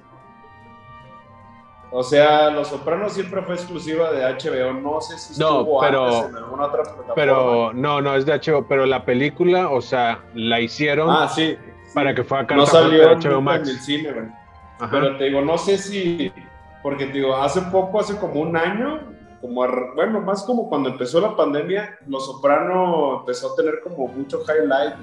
Los 1.94 2.68
Sopranos 2.68 3.12
siempre 3.12 3.40
fue 3.42 3.54
exclusiva 3.54 4.10
de 4.10 4.24
HBO. 4.24 4.72
No 4.72 5.00
sé 5.00 5.16
si 5.16 5.32
estuvo 5.32 5.80
pero, 5.80 6.28
en 6.28 6.36
alguna 6.36 6.64
otra 6.64 6.82
plataforma. 6.82 7.14
Pero 7.14 7.72
no, 7.72 8.00
no 8.00 8.16
es 8.16 8.26
de 8.26 8.32
HBO. 8.32 8.66
Pero 8.66 8.84
la 8.84 9.04
película, 9.04 9.70
o 9.70 9.80
sea, 9.80 10.24
la 10.34 10.60
hicieron 10.60 11.08
ah, 11.08 11.28
sí, 11.28 11.56
para 11.94 12.12
que 12.12 12.24
fuera 12.24 12.56
no 12.56 12.66
salió 12.66 13.08
de 13.08 13.14
HBO 13.14 13.40
Max. 13.40 13.68
En 13.68 13.76
el 13.76 13.80
cine, 13.80 14.12
güey. 14.12 14.26
Pero 14.90 15.16
te 15.16 15.24
digo, 15.24 15.40
no 15.42 15.56
sé 15.56 15.78
si. 15.78 16.32
Porque 16.82 17.06
te 17.06 17.12
digo, 17.12 17.36
hace 17.36 17.60
poco, 17.62 18.00
hace 18.00 18.16
como 18.16 18.40
un 18.40 18.56
año, 18.56 19.00
como 19.40 19.64
bueno, 19.94 20.20
más 20.20 20.42
como 20.42 20.68
cuando 20.68 20.88
empezó 20.88 21.20
la 21.20 21.36
pandemia, 21.36 21.96
Los 22.08 22.26
Soprano 22.26 23.20
empezó 23.20 23.52
a 23.52 23.56
tener 23.56 23.80
como 23.82 24.08
mucho 24.08 24.40
highlight. 24.42 24.94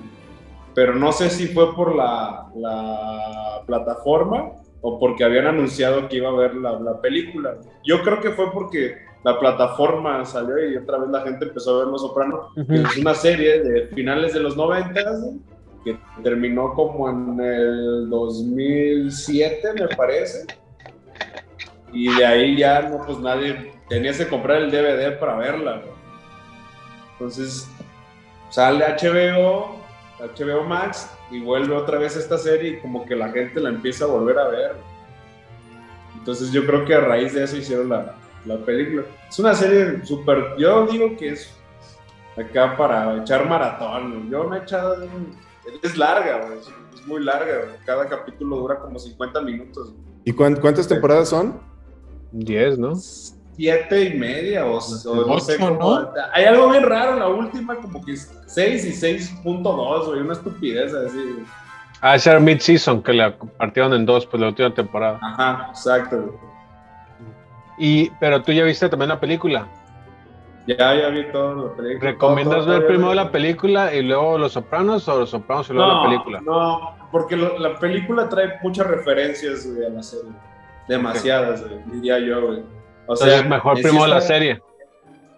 Pero 0.75 0.93
no 0.95 1.13
sé 1.13 1.29
si 1.29 1.47
fue 1.47 1.73
por 1.73 1.95
la, 1.95 2.47
la 2.53 3.61
plataforma 3.65 4.60
o 4.81 4.99
porque 4.99 5.23
habían 5.23 5.47
anunciado 5.47 6.09
que 6.09 6.17
iba 6.17 6.29
a 6.29 6.33
ver 6.33 6.55
la, 6.55 6.99
película. 7.01 7.57
Yo 7.83 8.01
creo 8.01 8.19
que 8.19 8.31
fue 8.31 8.51
porque 8.51 8.97
la 9.23 9.39
plataforma 9.39 10.25
salió 10.25 10.57
y 10.67 10.75
otra 10.77 10.97
vez 10.97 11.09
la 11.09 11.21
gente 11.21 11.45
empezó 11.45 11.75
a 11.75 11.79
ver 11.79 11.87
Los 11.87 12.01
Soprano, 12.01 12.49
es 12.55 12.97
una 12.97 13.13
serie 13.13 13.61
de 13.61 13.87
finales 13.87 14.33
de 14.33 14.39
los 14.39 14.57
90 14.57 15.01
que 15.83 15.97
terminó 16.23 16.73
como 16.73 17.09
en 17.09 17.39
el 17.39 18.09
2007, 18.09 19.73
me 19.79 19.87
parece. 19.95 20.45
Y 21.93 22.15
de 22.15 22.25
ahí 22.25 22.57
ya 22.57 22.81
no, 22.89 23.05
pues 23.05 23.19
nadie, 23.19 23.73
tenías 23.89 24.17
que 24.17 24.27
comprar 24.27 24.57
el 24.57 24.71
DVD 24.71 25.19
para 25.19 25.35
verla. 25.35 25.81
Entonces 27.13 27.69
sale 28.49 28.83
HBO, 28.85 29.75
HBO 30.19 30.63
Max 30.63 31.09
y 31.31 31.39
vuelve 31.41 31.75
otra 31.75 31.97
vez 31.97 32.15
esta 32.15 32.37
serie 32.37 32.71
y 32.71 32.79
como 32.81 33.05
que 33.05 33.15
la 33.15 33.29
gente 33.29 33.59
la 33.59 33.69
empieza 33.69 34.05
a 34.05 34.07
volver 34.07 34.37
a 34.37 34.47
ver. 34.49 34.75
Entonces 36.17 36.51
yo 36.51 36.65
creo 36.65 36.85
que 36.85 36.93
a 36.93 36.99
raíz 36.99 37.33
de 37.33 37.43
eso 37.43 37.57
hicieron 37.57 37.89
la, 37.89 38.15
la 38.45 38.57
película. 38.57 39.03
Es 39.29 39.39
una 39.39 39.55
serie 39.55 40.05
súper, 40.05 40.55
yo 40.57 40.85
digo 40.87 41.15
que 41.17 41.29
es 41.29 41.51
acá 42.37 42.75
para 42.77 43.17
echar 43.17 43.47
maratón. 43.47 44.29
Yo 44.29 44.43
me 44.43 44.57
he 44.57 44.61
echado, 44.61 44.97
es 45.81 45.97
larga, 45.97 46.47
es 46.93 47.07
muy 47.07 47.23
larga, 47.23 47.77
cada 47.85 48.07
capítulo 48.07 48.57
dura 48.57 48.79
como 48.79 48.99
50 48.99 49.41
minutos. 49.41 49.93
¿Y 50.23 50.33
cuántas 50.33 50.87
temporadas 50.87 51.29
son? 51.29 51.59
10, 52.31 52.77
¿no? 52.77 52.93
Siete 53.55 54.03
y 54.05 54.13
media 54.17 54.65
o, 54.65 54.79
no 55.25 55.39
sé 55.39 55.57
cómo. 55.57 56.09
Hay 56.33 56.45
algo 56.45 56.69
bien 56.69 56.83
raro, 56.83 57.17
la 57.17 57.27
última 57.27 57.75
como 57.75 58.03
que 58.03 58.13
es 58.13 58.31
6 58.47 58.85
y 58.85 59.15
6.2, 59.43 60.05
güey, 60.05 60.21
una 60.21 60.33
estupidez 60.33 60.93
así. 60.93 61.43
Ah, 62.01 62.15
ese 62.15 62.31
era 62.31 62.39
mid-season, 62.39 63.03
que 63.03 63.13
la 63.13 63.37
partieron 63.37 63.93
en 63.93 64.05
dos, 64.05 64.25
pues 64.25 64.41
la 64.41 64.47
última 64.47 64.73
temporada. 64.73 65.19
Ajá, 65.21 65.67
exacto. 65.69 66.39
Y, 67.77 68.09
pero 68.19 68.41
tú 68.41 68.51
ya 68.51 68.63
viste 68.63 68.89
también 68.89 69.09
la 69.09 69.19
película. 69.19 69.67
Ya, 70.67 70.95
ya 70.95 71.09
vi 71.09 71.31
todo 71.31 71.67
la 71.67 71.75
película. 71.75 72.11
¿Recomiendas 72.11 72.65
ver 72.65 72.85
primero 72.87 73.13
la 73.13 73.31
película 73.31 73.93
y 73.93 74.03
luego 74.03 74.37
Los 74.37 74.53
Sopranos 74.53 75.07
o 75.07 75.19
Los 75.19 75.31
Sopranos 75.31 75.69
y 75.69 75.73
luego 75.73 75.93
la 75.93 76.03
película? 76.03 76.41
No, 76.41 76.95
porque 77.11 77.35
la 77.35 77.79
película 77.79 78.29
trae 78.29 78.59
muchas 78.61 78.87
referencias 78.87 79.65
a 79.65 79.89
la 79.89 80.03
serie. 80.03 80.31
Demasiadas, 80.87 81.63
diría 81.85 82.19
yo, 82.19 82.47
güey. 82.47 82.63
O 83.07 83.15
sea, 83.15 83.39
es 83.39 83.47
mejor 83.47 83.81
primero 83.81 84.07
la 84.07 84.21
serie. 84.21 84.61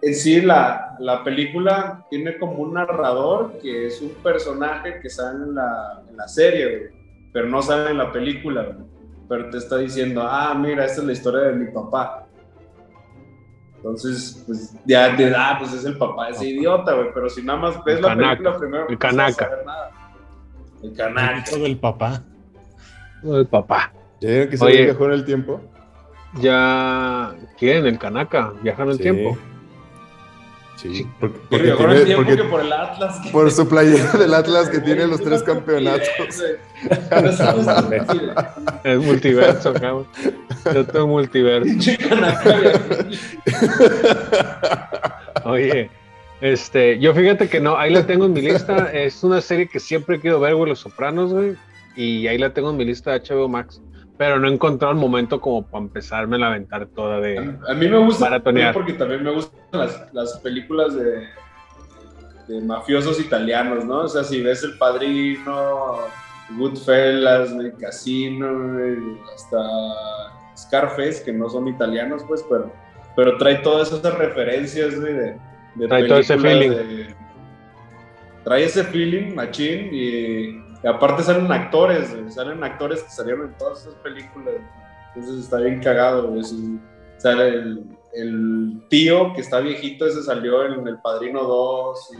en 0.02 0.14
sí 0.14 0.40
la, 0.40 0.96
la, 0.98 1.24
película 1.24 2.04
tiene 2.10 2.38
como 2.38 2.54
un 2.62 2.74
narrador 2.74 3.58
que 3.60 3.86
es 3.86 4.00
un 4.00 4.10
personaje 4.22 5.00
que 5.00 5.08
sale 5.08 5.44
en 5.44 5.54
la, 5.54 6.02
en 6.08 6.16
la 6.16 6.28
serie, 6.28 6.90
pero 7.32 7.48
no 7.48 7.62
sale 7.62 7.90
en 7.90 7.98
la 7.98 8.12
película, 8.12 8.76
pero 9.28 9.50
te 9.50 9.58
está 9.58 9.78
diciendo, 9.78 10.22
ah, 10.22 10.54
mira, 10.54 10.84
esta 10.84 11.00
es 11.00 11.06
la 11.06 11.12
historia 11.12 11.40
de 11.48 11.52
mi 11.54 11.70
papá. 11.70 12.26
Entonces, 13.76 14.42
pues 14.46 14.74
ya 14.86 15.14
te 15.14 15.28
da, 15.28 15.50
ah, 15.50 15.58
pues 15.58 15.72
es 15.74 15.84
el 15.84 15.98
papá 15.98 16.30
ese 16.30 16.48
idiota, 16.48 16.94
güey, 16.94 17.08
pero 17.12 17.28
si 17.28 17.42
nada 17.42 17.58
más 17.58 17.84
ves 17.84 18.00
la 18.00 18.14
película 18.14 18.58
primero, 18.58 18.88
el 18.88 18.98
canaca. 18.98 19.50
El 20.82 20.92
canaca. 20.94 21.50
Todo 21.50 21.66
el 21.66 21.76
papá. 21.78 22.22
Todo 23.22 23.40
el 23.40 23.46
papá. 23.46 23.92
¿Ya 24.20 24.28
vieron 24.28 24.48
que 24.48 24.56
se 24.56 24.66
viajó 24.66 25.04
en 25.06 25.12
el 25.12 25.24
tiempo? 25.24 25.60
Ya, 26.40 27.34
¿quién? 27.58 27.86
El 27.86 27.98
canaca, 27.98 28.52
viajan 28.62 28.86
en 28.86 28.92
el 28.92 28.98
tiempo. 28.98 29.36
Sí, 30.76 31.06
porque, 31.20 31.38
porque, 31.48 31.72
por 32.44 32.60
el 32.60 32.72
Atlas. 32.72 33.28
Por 33.30 33.48
su 33.50 33.68
playera 33.68 34.12
del 34.18 34.32
Atlas 34.34 34.68
que 34.68 34.80
tiene 34.80 35.06
los 35.06 35.22
tres 35.22 35.42
campeonatos. 35.44 36.08
es 38.84 38.98
multiverso, 38.98 39.72
cabrón. 39.72 40.06
Yo 40.74 40.84
tengo 40.86 41.06
multiverso. 41.06 41.90
Oye, 45.44 45.90
este, 46.40 46.98
yo 46.98 47.14
fíjate 47.14 47.48
que 47.48 47.60
no, 47.60 47.78
ahí 47.78 47.92
la 47.92 48.04
tengo 48.06 48.26
en 48.26 48.32
mi 48.32 48.42
lista. 48.42 48.90
Es 48.92 49.22
una 49.22 49.40
serie 49.40 49.68
que 49.68 49.78
siempre 49.78 50.16
he 50.16 50.20
querido 50.20 50.40
ver, 50.40 50.56
güey, 50.56 50.70
Los 50.70 50.80
Sopranos, 50.80 51.32
güey. 51.32 51.54
Y 51.96 52.26
ahí 52.26 52.38
la 52.38 52.52
tengo 52.52 52.70
en 52.70 52.76
mi 52.76 52.84
lista 52.84 53.12
de 53.12 53.20
HBO 53.20 53.48
Max 53.48 53.80
pero 54.16 54.38
no 54.38 54.48
he 54.48 54.52
encontrado 54.52 54.92
el 54.92 55.00
momento 55.00 55.40
como 55.40 55.66
para 55.66 55.84
empezarme 55.84 56.42
a 56.42 56.48
aventar 56.48 56.86
toda 56.86 57.20
de. 57.20 57.56
A, 57.68 57.74
mí 57.74 57.88
me 57.88 57.98
gusta 57.98 58.40
porque 58.72 58.92
también 58.92 59.22
me 59.22 59.30
gustan 59.30 59.58
las, 59.72 60.14
las 60.14 60.38
películas 60.38 60.94
de, 60.94 61.26
de, 62.48 62.60
mafiosos 62.60 63.20
italianos, 63.20 63.84
¿no? 63.84 64.02
O 64.02 64.08
sea, 64.08 64.22
si 64.22 64.40
ves 64.40 64.62
El 64.62 64.78
Padrino, 64.78 65.98
Goodfellas, 66.50 67.50
El 67.52 67.74
Casino, 67.76 68.78
hasta 69.34 69.58
Scarface, 70.56 71.24
que 71.24 71.32
no 71.32 71.48
son 71.48 71.66
italianos, 71.68 72.22
pues, 72.28 72.44
pero, 72.48 72.72
pero 73.16 73.36
trae 73.36 73.56
todas 73.56 73.92
esas 73.92 74.14
referencias 74.14 75.00
de, 75.00 75.36
de 75.74 75.88
trae 75.88 76.06
todo 76.06 76.18
ese 76.18 76.38
feeling. 76.38 77.14
Trae 78.44 78.64
ese 78.64 78.84
feeling, 78.84 79.34
machín, 79.34 79.88
y 79.92 80.86
aparte 80.86 81.22
salen 81.22 81.50
actores, 81.50 82.14
salen 82.28 82.62
actores 82.62 83.02
que 83.02 83.10
salieron 83.10 83.48
en 83.48 83.58
todas 83.58 83.80
esas 83.80 83.94
películas. 83.96 84.54
Entonces 85.14 85.44
está 85.44 85.58
bien 85.58 85.80
cagado, 85.80 86.28
güey. 86.28 86.42
Sale 87.16 87.48
el, 88.14 88.82
tío 88.90 89.32
que 89.32 89.40
está 89.40 89.60
viejito, 89.60 90.06
ese 90.06 90.22
salió 90.22 90.64
en 90.66 90.86
El 90.86 90.98
Padrino 90.98 91.42
2. 91.42 92.10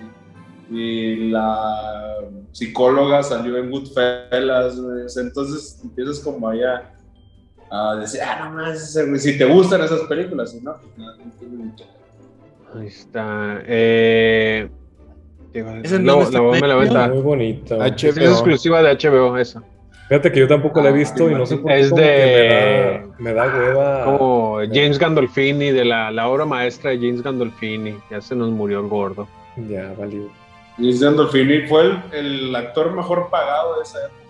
Y, 0.71 1.31
la 1.31 2.17
psicóloga 2.53 3.23
salió 3.23 3.59
en 3.59 3.71
Goodfellas. 3.71 4.79
Entonces 5.17 5.81
empiezas 5.85 6.21
como 6.21 6.49
allá 6.49 6.95
a 7.71 7.97
decir, 7.97 8.21
ah, 8.23 8.45
no 8.45 8.57
más, 8.57 8.93
si 8.93 9.37
te 9.37 9.45
gustan 9.45 9.83
esas 9.83 10.03
películas, 10.03 10.55
no, 10.63 10.77
pues 10.81 10.97
no, 10.97 11.17
no 11.17 11.75
Ahí 12.75 12.87
está. 12.87 13.61
Eh, 13.67 14.69
esa 15.55 15.99
no, 16.01 16.29
la, 16.29 16.41
me 16.61 16.67
la 16.67 16.75
venta. 16.75 17.09
Muy 17.09 17.23
bonita. 17.23 17.87
Es 17.87 18.05
exclusiva 18.05 18.83
de 18.83 18.97
HBO, 18.97 19.39
esa. 19.39 19.63
Fíjate 20.09 20.33
que 20.33 20.41
yo 20.41 20.49
tampoco 20.49 20.83
la 20.83 20.91
he 20.91 20.93
visto 20.93 21.31
y 21.31 21.35
no 21.35 21.47
sé 21.47 21.57
por 21.57 21.71
qué. 21.71 21.81
Es 21.81 21.95
de. 21.95 23.07
Me 23.19 23.33
da, 23.33 23.47
hueva. 23.47 24.05
Como 24.05 24.59
James 24.71 24.99
Gandolfini, 24.99 25.71
de 25.71 25.85
la, 25.85 26.11
la, 26.11 26.29
obra 26.29 26.45
maestra 26.45 26.91
de 26.91 26.99
James 26.99 27.23
Gandolfini. 27.23 27.97
Ya 28.11 28.21
se 28.21 28.35
nos 28.35 28.51
murió 28.51 28.81
el 28.81 28.89
gordo. 28.89 29.29
Ya, 29.69 29.95
valió. 29.99 30.29
James 30.77 31.01
Gandolfini 31.01 31.67
fue 31.69 31.85
el, 31.85 32.03
el 32.13 32.57
actor 32.57 32.93
mejor 32.93 33.31
pagado 33.31 33.77
de 33.77 33.83
esa 33.83 33.99
época. 34.01 34.25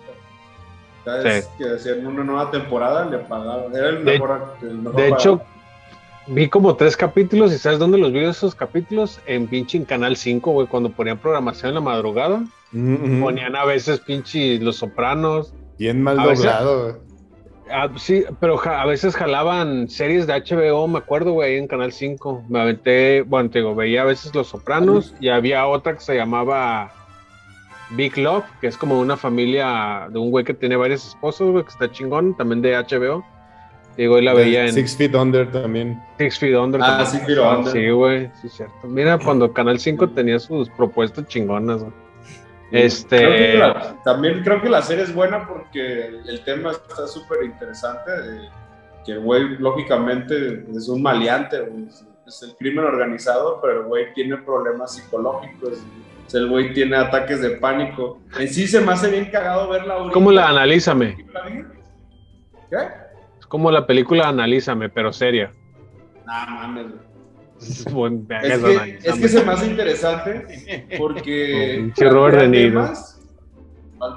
Cada 1.03 1.23
vez 1.23 1.49
que 1.57 1.65
hacían 1.65 2.05
una 2.05 2.23
nueva 2.23 2.51
temporada 2.51 3.05
le 3.05 3.17
pagaban. 3.17 3.75
Era 3.75 3.89
el 3.89 3.99
mejor, 3.99 4.55
de, 4.61 4.69
el 4.69 4.77
mejor 4.77 4.95
De 4.95 5.07
hecho, 5.09 5.41
Vi 6.27 6.49
como 6.49 6.75
tres 6.75 6.97
capítulos 6.97 7.53
y 7.53 7.57
¿sabes 7.57 7.79
dónde 7.79 7.97
los 7.97 8.11
vi 8.11 8.23
esos 8.23 8.55
capítulos? 8.55 9.19
En 9.27 9.47
pinche 9.47 9.77
en 9.77 9.85
Canal 9.85 10.15
5, 10.15 10.51
güey, 10.51 10.67
cuando 10.67 10.89
ponían 10.89 11.19
programación 11.19 11.69
en 11.69 11.75
la 11.75 11.81
madrugada. 11.81 12.43
Ponían 12.71 13.55
a 13.55 13.65
veces 13.65 13.99
pinche 13.99 14.59
Los 14.59 14.77
Sopranos. 14.77 15.53
Bien 15.77 16.01
mal 16.01 16.17
doblado. 16.17 16.99
Ah, 17.71 17.89
sí, 17.97 18.23
pero 18.39 18.59
a 18.63 18.85
veces 18.85 19.15
jalaban 19.15 19.89
series 19.89 20.27
de 20.27 20.33
HBO, 20.33 20.87
me 20.87 20.99
acuerdo, 20.99 21.33
güey, 21.33 21.57
en 21.57 21.67
Canal 21.67 21.91
5. 21.91 22.45
Me 22.49 22.59
aventé, 22.59 23.21
bueno, 23.23 23.49
te 23.49 23.59
digo, 23.59 23.75
veía 23.75 24.01
a 24.01 24.05
veces 24.05 24.33
Los 24.35 24.47
Sopranos 24.47 25.13
y 25.19 25.29
había 25.29 25.65
otra 25.67 25.93
que 25.93 26.01
se 26.01 26.15
llamaba 26.15 26.91
Big 27.91 28.17
Love, 28.17 28.45
que 28.61 28.67
es 28.67 28.77
como 28.77 28.99
una 28.99 29.17
familia 29.17 30.07
de 30.11 30.19
un 30.19 30.31
güey 30.31 30.43
que 30.43 30.53
tiene 30.53 30.75
varios 30.75 31.07
esposos, 31.07 31.51
güey, 31.51 31.63
que 31.63 31.71
está 31.71 31.91
chingón, 31.91 32.35
también 32.35 32.61
de 32.61 32.75
HBO. 32.75 33.23
Digo, 33.97 34.19
y 34.19 34.25
la 34.25 34.33
veía 34.33 34.65
en. 34.65 34.73
Six 34.73 34.97
Feet 34.97 35.15
Under 35.15 35.49
también. 35.51 36.01
Six 36.17 36.39
Feet 36.39 36.55
Under. 36.57 36.81
Ah, 36.83 37.05
Six 37.05 37.25
Feet 37.25 37.39
Under. 37.39 37.71
Sí, 37.71 37.89
güey, 37.89 38.29
sí, 38.41 38.49
cierto. 38.49 38.87
Mira, 38.87 39.17
cuando 39.17 39.53
Canal 39.53 39.79
5 39.79 40.09
tenía 40.09 40.39
sus 40.39 40.69
propuestas 40.69 41.25
chingonas, 41.27 41.81
güey. 41.81 41.93
Este. 42.71 43.61
también 44.03 44.43
creo 44.43 44.61
que 44.61 44.69
la 44.69 44.81
serie 44.81 45.03
es 45.03 45.13
buena 45.13 45.47
porque 45.47 46.07
el 46.07 46.43
tema 46.43 46.71
está 46.71 47.07
súper 47.07 47.43
interesante. 47.45 48.11
que 49.05 49.13
el 49.13 49.19
güey, 49.19 49.57
lógicamente, 49.59 50.65
es 50.75 50.89
un 50.89 51.01
maleante, 51.01 51.57
Es 52.27 52.41
el 52.41 52.55
crimen 52.55 52.83
organizado, 52.83 53.59
pero 53.61 53.81
el 53.81 53.85
güey 53.85 54.13
tiene 54.13 54.37
problemas 54.37 54.95
psicológicos. 54.95 55.79
el 56.33 56.49
güey 56.49 56.73
tiene 56.73 56.97
ataques 56.97 57.39
de 57.39 57.51
pánico. 57.51 58.19
En 58.37 58.49
sí 58.49 58.67
se 58.67 58.81
me 58.81 58.91
hace 58.91 59.09
bien 59.09 59.29
cagado 59.31 59.69
verla. 59.69 60.09
¿Cómo 60.11 60.31
la 60.31 60.49
analízame? 60.49 61.15
¿Qué? 62.69 63.04
Como 63.47 63.71
la 63.71 63.85
película 63.85 64.27
Analízame, 64.27 64.89
pero 64.89 65.13
seria. 65.13 65.51
Ah, 66.27 66.47
mames. 66.49 66.87
Es, 67.61 67.85
que, 67.85 69.27
se 69.29 69.43
me 69.43 69.53
hace 69.53 69.67
interesante 69.67 70.97
porque 70.97 71.89
plantea 71.97 72.51
temas, 72.51 73.21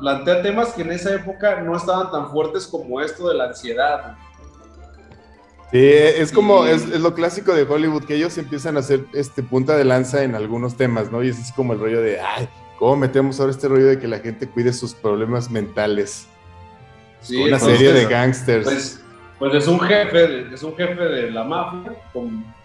plantea 0.00 0.42
temas 0.42 0.72
que 0.72 0.82
en 0.82 0.92
esa 0.92 1.14
época 1.14 1.60
no 1.60 1.76
estaban 1.76 2.10
tan 2.10 2.30
fuertes 2.30 2.66
como 2.66 3.00
esto 3.00 3.28
de 3.28 3.34
la 3.36 3.44
ansiedad. 3.44 4.16
Sí, 5.70 5.78
es 5.78 6.32
como, 6.32 6.64
es, 6.66 6.88
lo 6.88 7.14
clásico 7.14 7.54
de 7.54 7.62
Hollywood, 7.62 8.04
que 8.04 8.16
ellos 8.16 8.36
empiezan 8.38 8.76
a 8.76 8.80
hacer 8.80 9.04
este 9.12 9.42
punta 9.42 9.76
de 9.76 9.84
lanza 9.84 10.24
en 10.24 10.34
algunos 10.34 10.76
temas, 10.76 11.12
¿no? 11.12 11.22
Y 11.22 11.28
es 11.28 11.38
así 11.38 11.52
como 11.52 11.74
el 11.74 11.78
rollo 11.78 12.00
de, 12.00 12.20
ay, 12.20 12.48
¿cómo 12.78 12.96
metemos 12.96 13.38
ahora 13.38 13.52
este 13.52 13.68
rollo 13.68 13.86
de 13.86 13.98
que 13.98 14.08
la 14.08 14.18
gente 14.18 14.48
cuide 14.48 14.72
sus 14.72 14.94
problemas 14.94 15.50
mentales? 15.50 16.26
Sí, 17.20 17.36
Una 17.36 17.58
serie 17.58 17.92
de 17.92 18.06
gangsters. 18.06 18.64
Pues, 18.64 19.04
pues 19.38 19.54
es 19.54 19.68
un 19.68 19.78
jefe, 19.78 20.52
es 20.52 20.62
un 20.62 20.74
jefe 20.74 21.00
de 21.00 21.30
la 21.30 21.44
mafia 21.44 21.92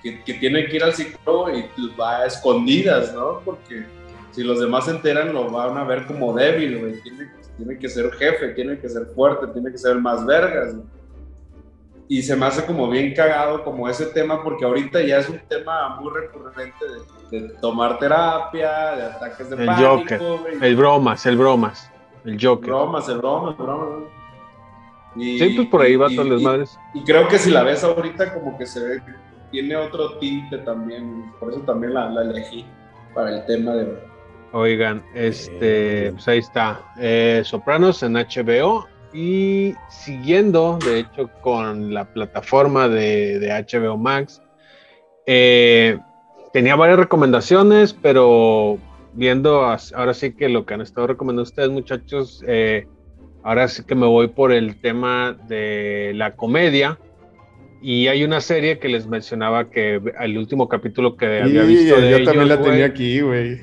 que, 0.02 0.34
tiene 0.34 0.66
que 0.66 0.78
ir 0.78 0.84
al 0.84 0.94
psicólogo 0.94 1.52
y 1.52 1.66
va 2.00 2.18
a 2.18 2.26
escondidas, 2.26 3.14
¿no? 3.14 3.42
Porque 3.46 3.86
si 4.32 4.44
los 4.44 4.60
demás 4.60 4.86
se 4.86 4.92
enteran 4.92 5.34
lo 5.34 5.52
van 5.52 5.78
a 5.78 5.84
ver 5.84 6.08
como 6.08 6.34
débil, 6.34 6.80
güey. 6.80 7.00
Tiene, 7.56 7.78
que 7.78 7.88
ser 7.88 8.12
jefe, 8.14 8.50
tiene 8.50 8.80
que 8.80 8.90
ser 8.90 9.06
fuerte, 9.14 9.46
tiene 9.48 9.72
que 9.72 9.78
ser 9.78 9.92
el 9.92 10.02
más 10.02 10.26
vergas. 10.26 10.76
Y 12.08 12.24
se 12.24 12.36
me 12.36 12.48
hace 12.48 12.66
como 12.66 12.90
bien 12.90 13.14
cagado 13.14 13.64
como 13.64 13.88
ese 13.88 14.08
tema 14.08 14.44
porque 14.44 14.66
ahorita 14.66 15.02
ya 15.04 15.20
es 15.20 15.30
un 15.30 15.40
tema 15.48 15.96
muy 16.02 16.12
recurrente 16.12 16.86
de, 17.30 17.50
tomar 17.62 18.00
terapia, 18.00 18.96
de 18.96 19.04
ataques 19.04 19.50
de 19.50 19.64
el 19.64 19.70
Joker, 19.76 20.22
el 20.62 20.76
bromas, 20.76 21.26
el 21.28 21.38
bromas, 21.38 21.92
el 22.26 22.44
Joker. 22.44 22.70
Bromas, 22.70 23.08
el 23.10 23.18
bromas, 23.20 23.56
el 23.60 23.66
bromas 23.66 24.23
sí, 25.16 25.54
pues 25.56 25.68
por 25.68 25.82
ahí 25.82 25.96
va 25.96 26.10
todas 26.10 26.28
las 26.28 26.42
madres. 26.42 26.80
Y 26.94 27.04
creo 27.04 27.28
que 27.28 27.38
si 27.38 27.52
la 27.52 27.64
ves 27.64 27.84
ahorita, 27.84 28.34
como 28.34 28.58
que 28.58 28.66
se 28.66 28.80
ve, 28.84 29.02
tiene 29.52 29.76
otro 29.76 30.18
tinte 30.18 30.58
también. 30.60 31.32
Por 31.40 31.52
eso 31.52 31.62
también 31.62 31.94
la, 31.94 32.10
elegí 32.22 32.66
para 33.14 33.38
el 33.38 33.46
tema 33.46 33.74
de. 33.76 33.98
Oigan, 34.52 35.04
este, 35.14 36.12
pues 36.12 36.28
ahí 36.28 36.40
está. 36.40 36.82
Eh, 37.00 37.42
Sopranos 37.46 38.04
en 38.04 38.14
HBO. 38.14 38.88
Y 39.14 39.76
siguiendo, 39.90 40.80
de 40.84 41.00
hecho, 41.00 41.30
con 41.42 41.94
la 41.94 42.12
plataforma 42.12 42.88
de, 42.88 43.48
HBO 43.70 43.96
Max, 43.96 44.42
eh, 45.28 46.00
tenía 46.52 46.76
varias 46.76 46.98
recomendaciones, 46.98 47.94
pero 47.94 48.80
viendo 49.14 49.62
ahora 49.96 50.14
sí 50.16 50.34
que 50.34 50.50
lo 50.50 50.66
que 50.66 50.74
han 50.74 50.82
estado 50.82 51.08
recomendando 51.08 51.44
ustedes, 51.44 51.70
muchachos, 51.70 52.44
eh, 52.48 52.88
Ahora 53.44 53.68
sí 53.68 53.84
que 53.84 53.96
me 53.96 54.08
voy 54.08 54.30
por 54.30 54.52
el 54.52 54.80
tema 54.80 55.38
de 55.48 56.14
la 56.16 56.36
comedia. 56.36 56.98
Y 57.82 58.08
hay 58.08 58.24
una 58.24 58.40
serie 58.40 58.80
que 58.80 58.88
les 58.88 59.08
mencionaba 59.08 59.70
que 59.70 60.02
el 60.22 60.38
último 60.38 60.70
capítulo 60.70 61.18
que 61.18 61.42
había 61.42 61.64
visto 61.64 62.00
de 62.00 62.12
Yo 62.12 62.24
también 62.24 62.48
la 62.48 62.62
tenía 62.62 62.86
aquí, 62.86 63.20
güey. 63.20 63.62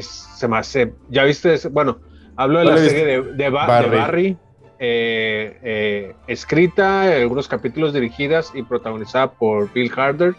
Se 0.00 0.48
me 0.48 0.56
hace, 0.56 0.94
¿ya 1.10 1.24
viste? 1.24 1.54
Bueno, 1.70 2.00
hablo 2.36 2.60
de 2.60 2.64
la 2.64 2.78
serie 2.78 3.22
de, 3.22 3.50
Barry. 3.50 4.36
eh, 4.78 5.58
eh, 5.62 6.14
escrita, 6.26 7.02
algunos 7.02 7.46
capítulos 7.46 7.92
dirigidas 7.92 8.52
y 8.54 8.62
protagonizada 8.62 9.32
por 9.32 9.70
Bill 9.74 9.92
Harder, 9.94 10.34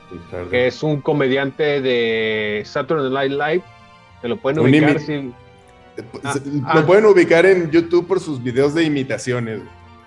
que 0.50 0.66
es 0.68 0.82
un 0.82 1.00
comediante 1.00 1.82
de 1.82 2.64
Saturday 2.66 3.12
Night 3.12 3.32
Live. 3.32 3.64
Se 4.22 4.28
lo 4.28 4.38
pueden 4.38 4.60
ubicar. 4.60 4.98
Ah, 6.24 6.36
lo 6.46 6.80
ah. 6.80 6.86
pueden 6.86 7.06
ubicar 7.06 7.46
en 7.46 7.70
YouTube 7.72 8.08
por 8.08 8.20
sus 8.20 8.42
videos 8.42 8.74
de 8.74 8.84
imitaciones. 8.84 9.62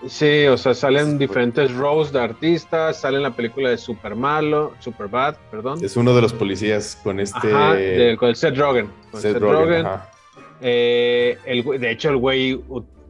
Sí, 0.08 0.46
o 0.46 0.56
sea, 0.56 0.74
salen 0.74 1.16
diferentes 1.16 1.72
roles 1.72 2.12
de 2.12 2.20
artistas, 2.20 3.00
sale 3.00 3.18
en 3.18 3.22
la 3.22 3.36
película 3.36 3.70
de 3.70 3.78
Super 3.78 4.16
Malo, 4.16 4.74
Super 4.80 5.06
Bad, 5.06 5.36
perdón. 5.50 5.78
Es 5.84 5.96
uno 5.96 6.14
de 6.14 6.22
los 6.22 6.32
policías 6.32 6.98
con 7.04 7.20
este... 7.20 8.16
con 8.18 8.28
el 8.28 8.34
Seth 8.36 8.56
Rogen. 8.56 8.90
Seth, 9.14 9.38
Rogen. 9.38 9.86
Eh, 10.60 11.38
de 11.78 11.90
hecho, 11.90 12.10
el 12.10 12.16
güey 12.16 12.60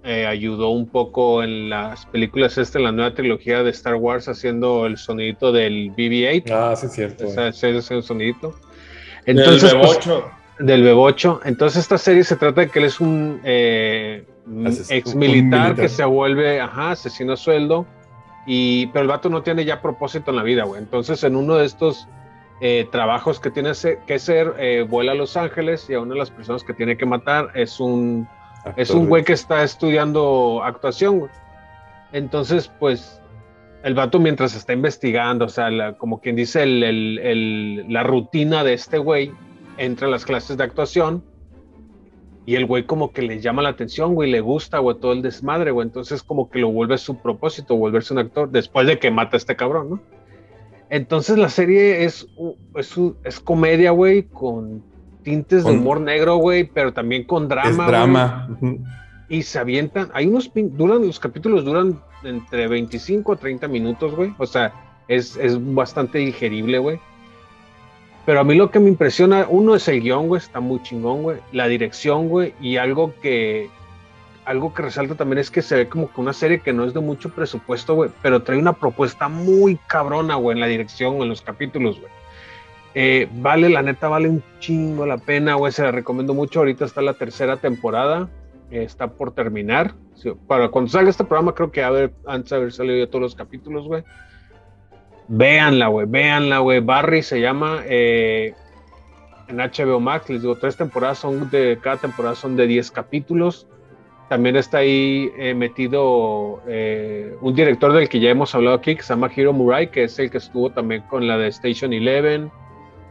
eh, 0.04 0.26
ayudó 0.26 0.70
un 0.70 0.88
poco 0.88 1.42
en 1.42 1.70
las 1.70 2.06
películas 2.06 2.58
esta, 2.58 2.78
en 2.78 2.84
la 2.84 2.92
nueva 2.92 3.14
trilogía 3.14 3.62
de 3.62 3.70
Star 3.70 3.94
Wars, 3.94 4.28
haciendo 4.28 4.84
el 4.84 4.98
sonidito 4.98 5.52
del 5.52 5.92
BB-8. 5.92 6.50
Ah, 6.50 6.74
sí, 6.76 6.86
es 6.86 6.92
cierto. 6.92 7.28
O 7.28 7.30
sea, 7.30 7.48
ese 7.48 7.76
es 7.76 7.90
el 7.90 8.02
sonidito. 8.02 8.54
Entonces, 9.24 9.72
Bebocho. 9.72 10.22
Pues, 10.22 10.41
del 10.58 10.82
Bebocho. 10.82 11.40
Entonces, 11.44 11.80
esta 11.80 11.98
serie 11.98 12.24
se 12.24 12.36
trata 12.36 12.62
de 12.62 12.68
que 12.68 12.78
él 12.78 12.84
es 12.86 13.00
un... 13.00 13.40
Eh, 13.44 14.24
ex 14.88 15.14
militar 15.14 15.74
que 15.76 15.88
se 15.88 16.04
vuelve, 16.04 16.60
ajá, 16.60 16.92
asesino 16.92 17.34
a 17.34 17.36
sueldo, 17.36 17.86
y, 18.46 18.86
pero 18.88 19.02
el 19.02 19.08
vato 19.08 19.28
no 19.28 19.42
tiene 19.42 19.64
ya 19.64 19.80
propósito 19.80 20.30
en 20.30 20.36
la 20.36 20.42
vida, 20.42 20.64
güey. 20.64 20.80
Entonces, 20.80 21.22
en 21.24 21.36
uno 21.36 21.56
de 21.56 21.66
estos 21.66 22.08
eh, 22.60 22.86
trabajos 22.90 23.38
que 23.38 23.50
tiene 23.50 23.72
que 24.06 24.18
ser, 24.18 24.54
eh, 24.58 24.84
vuela 24.88 25.12
a 25.12 25.14
Los 25.14 25.36
Ángeles 25.36 25.88
y 25.88 25.94
a 25.94 26.00
una 26.00 26.14
de 26.14 26.18
las 26.18 26.30
personas 26.30 26.64
que 26.64 26.74
tiene 26.74 26.96
que 26.96 27.06
matar 27.06 27.50
es 27.54 27.78
un, 27.78 28.28
es 28.76 28.90
un 28.90 29.06
güey 29.08 29.24
que 29.24 29.32
está 29.32 29.62
estudiando 29.62 30.62
actuación, 30.64 31.20
güey. 31.20 31.30
Entonces, 32.12 32.70
pues, 32.80 33.20
el 33.84 33.94
vato 33.94 34.18
mientras 34.18 34.54
está 34.54 34.72
investigando, 34.72 35.46
o 35.46 35.48
sea, 35.48 35.92
como 35.98 36.20
quien 36.20 36.36
dice, 36.36 36.62
el, 36.64 36.82
el, 36.82 37.92
la 37.92 38.02
rutina 38.02 38.64
de 38.64 38.74
este 38.74 38.98
güey, 38.98 39.32
entra 39.82 40.06
a 40.06 40.10
las 40.10 40.24
clases 40.24 40.56
de 40.56 40.64
actuación 40.64 41.24
y 42.46 42.56
el 42.56 42.66
güey 42.66 42.84
como 42.84 43.12
que 43.12 43.22
le 43.22 43.40
llama 43.40 43.62
la 43.62 43.70
atención, 43.70 44.14
güey, 44.14 44.30
le 44.30 44.40
gusta, 44.40 44.78
güey, 44.78 44.96
todo 44.98 45.12
el 45.12 45.22
desmadre, 45.22 45.70
güey. 45.70 45.86
Entonces 45.86 46.22
como 46.22 46.50
que 46.50 46.58
lo 46.58 46.70
vuelve 46.70 46.98
su 46.98 47.18
propósito, 47.18 47.76
volverse 47.76 48.12
un 48.12 48.20
actor, 48.20 48.50
después 48.50 48.86
de 48.86 48.98
que 48.98 49.10
mata 49.10 49.36
a 49.36 49.38
este 49.38 49.56
cabrón, 49.56 49.90
¿no? 49.90 50.00
Entonces 50.88 51.38
la 51.38 51.48
serie 51.48 52.04
es, 52.04 52.28
es, 52.76 52.94
es 53.24 53.40
comedia, 53.40 53.92
güey, 53.92 54.24
con 54.24 54.82
tintes 55.22 55.64
de 55.64 55.70
humor 55.70 56.00
negro, 56.00 56.36
güey, 56.36 56.64
pero 56.64 56.92
también 56.92 57.24
con 57.24 57.48
drama. 57.48 57.70
Es 57.70 57.76
drama. 57.76 58.58
Y 59.28 59.42
se 59.42 59.58
avientan, 59.58 60.10
hay 60.12 60.26
unos, 60.26 60.50
duran, 60.54 61.06
los 61.06 61.18
capítulos 61.18 61.64
duran 61.64 62.00
entre 62.24 62.68
25 62.68 63.32
a 63.32 63.36
30 63.36 63.68
minutos, 63.68 64.14
güey. 64.14 64.34
O 64.38 64.46
sea, 64.46 64.72
es, 65.08 65.36
es 65.36 65.58
bastante 65.74 66.18
digerible, 66.18 66.78
güey. 66.78 67.00
Pero 68.24 68.40
a 68.40 68.44
mí 68.44 68.54
lo 68.54 68.70
que 68.70 68.78
me 68.78 68.88
impresiona, 68.88 69.46
uno 69.48 69.74
es 69.74 69.88
el 69.88 70.00
guion, 70.00 70.28
güey, 70.28 70.40
está 70.40 70.60
muy 70.60 70.80
chingón, 70.82 71.22
güey. 71.22 71.38
La 71.50 71.66
dirección, 71.66 72.28
güey, 72.28 72.54
y 72.60 72.76
algo 72.76 73.14
que, 73.20 73.68
algo 74.44 74.72
que 74.74 74.82
resalta 74.82 75.16
también 75.16 75.38
es 75.38 75.50
que 75.50 75.62
se 75.62 75.76
ve 75.76 75.88
como 75.88 76.12
que 76.12 76.20
una 76.20 76.32
serie 76.32 76.60
que 76.60 76.72
no 76.72 76.84
es 76.84 76.94
de 76.94 77.00
mucho 77.00 77.30
presupuesto, 77.30 77.94
güey, 77.94 78.10
pero 78.22 78.42
trae 78.42 78.58
una 78.58 78.74
propuesta 78.74 79.28
muy 79.28 79.76
cabrona, 79.88 80.36
güey, 80.36 80.54
en 80.54 80.60
la 80.60 80.66
dirección, 80.66 81.16
en 81.16 81.28
los 81.28 81.42
capítulos, 81.42 81.98
güey. 81.98 82.12
Eh, 82.94 83.28
vale, 83.32 83.70
la 83.70 83.82
neta, 83.82 84.08
vale 84.08 84.28
un 84.28 84.42
chingo 84.58 85.06
la 85.06 85.18
pena, 85.18 85.54
güey, 85.54 85.72
se 85.72 85.82
la 85.82 85.90
recomiendo 85.90 86.34
mucho. 86.34 86.60
Ahorita 86.60 86.84
está 86.84 87.00
la 87.00 87.14
tercera 87.14 87.56
temporada, 87.56 88.28
eh, 88.70 88.82
está 88.82 89.08
por 89.08 89.32
terminar. 89.32 89.94
para 90.46 90.68
cuando 90.68 90.90
salga 90.90 91.10
este 91.10 91.24
programa, 91.24 91.54
creo 91.54 91.72
que 91.72 91.82
haber, 91.82 92.12
antes 92.26 92.50
de 92.50 92.56
haber 92.56 92.72
salido 92.72 93.04
ya 93.04 93.10
todos 93.10 93.22
los 93.22 93.34
capítulos, 93.34 93.86
güey. 93.86 94.04
Véanla, 95.28 95.88
güey, 95.88 96.06
véanla, 96.06 96.58
güey. 96.58 96.80
Barry 96.80 97.22
se 97.22 97.40
llama 97.40 97.82
eh, 97.86 98.54
en 99.48 99.56
HBO 99.56 100.00
Max. 100.00 100.28
Les 100.28 100.42
digo, 100.42 100.56
tres 100.56 100.76
temporadas 100.76 101.18
son 101.18 101.50
de, 101.50 101.78
cada 101.80 101.96
temporada 101.96 102.34
son 102.34 102.56
de 102.56 102.66
10 102.66 102.90
capítulos. 102.90 103.66
También 104.28 104.56
está 104.56 104.78
ahí 104.78 105.30
eh, 105.36 105.54
metido 105.54 106.62
eh, 106.66 107.36
un 107.42 107.54
director 107.54 107.92
del 107.92 108.08
que 108.08 108.18
ya 108.18 108.30
hemos 108.30 108.54
hablado 108.54 108.76
aquí, 108.76 108.96
que 108.96 109.02
se 109.02 109.10
llama 109.10 109.30
Hiro 109.34 109.52
Murai, 109.52 109.90
que 109.90 110.04
es 110.04 110.18
el 110.18 110.30
que 110.30 110.38
estuvo 110.38 110.70
también 110.70 111.02
con 111.02 111.26
la 111.26 111.36
de 111.36 111.48
Station 111.48 111.92
Eleven. 111.92 112.50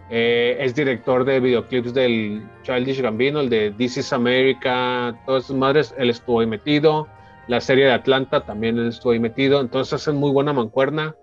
es 0.09 0.75
director 0.75 1.23
de 1.23 1.39
videoclips 1.39 1.93
del 1.93 2.41
Childish 2.63 3.01
Gambino, 3.01 3.39
el 3.39 3.49
de 3.49 3.71
This 3.71 3.97
is 3.97 4.13
America, 4.13 5.15
todas 5.25 5.45
esas 5.45 5.55
madres, 5.55 5.95
él 5.97 6.09
estuvo 6.09 6.39
ahí 6.39 6.47
metido. 6.47 7.07
La 7.47 7.61
serie 7.61 7.85
de 7.85 7.91
Atlanta 7.91 8.41
también 8.45 8.79
estuvo 8.79 9.13
ahí 9.13 9.19
metido. 9.19 9.61
Entonces 9.61 9.93
hacen 9.93 10.15
muy 10.15 10.31
buena 10.31 10.53
mancuerna. 10.53 11.15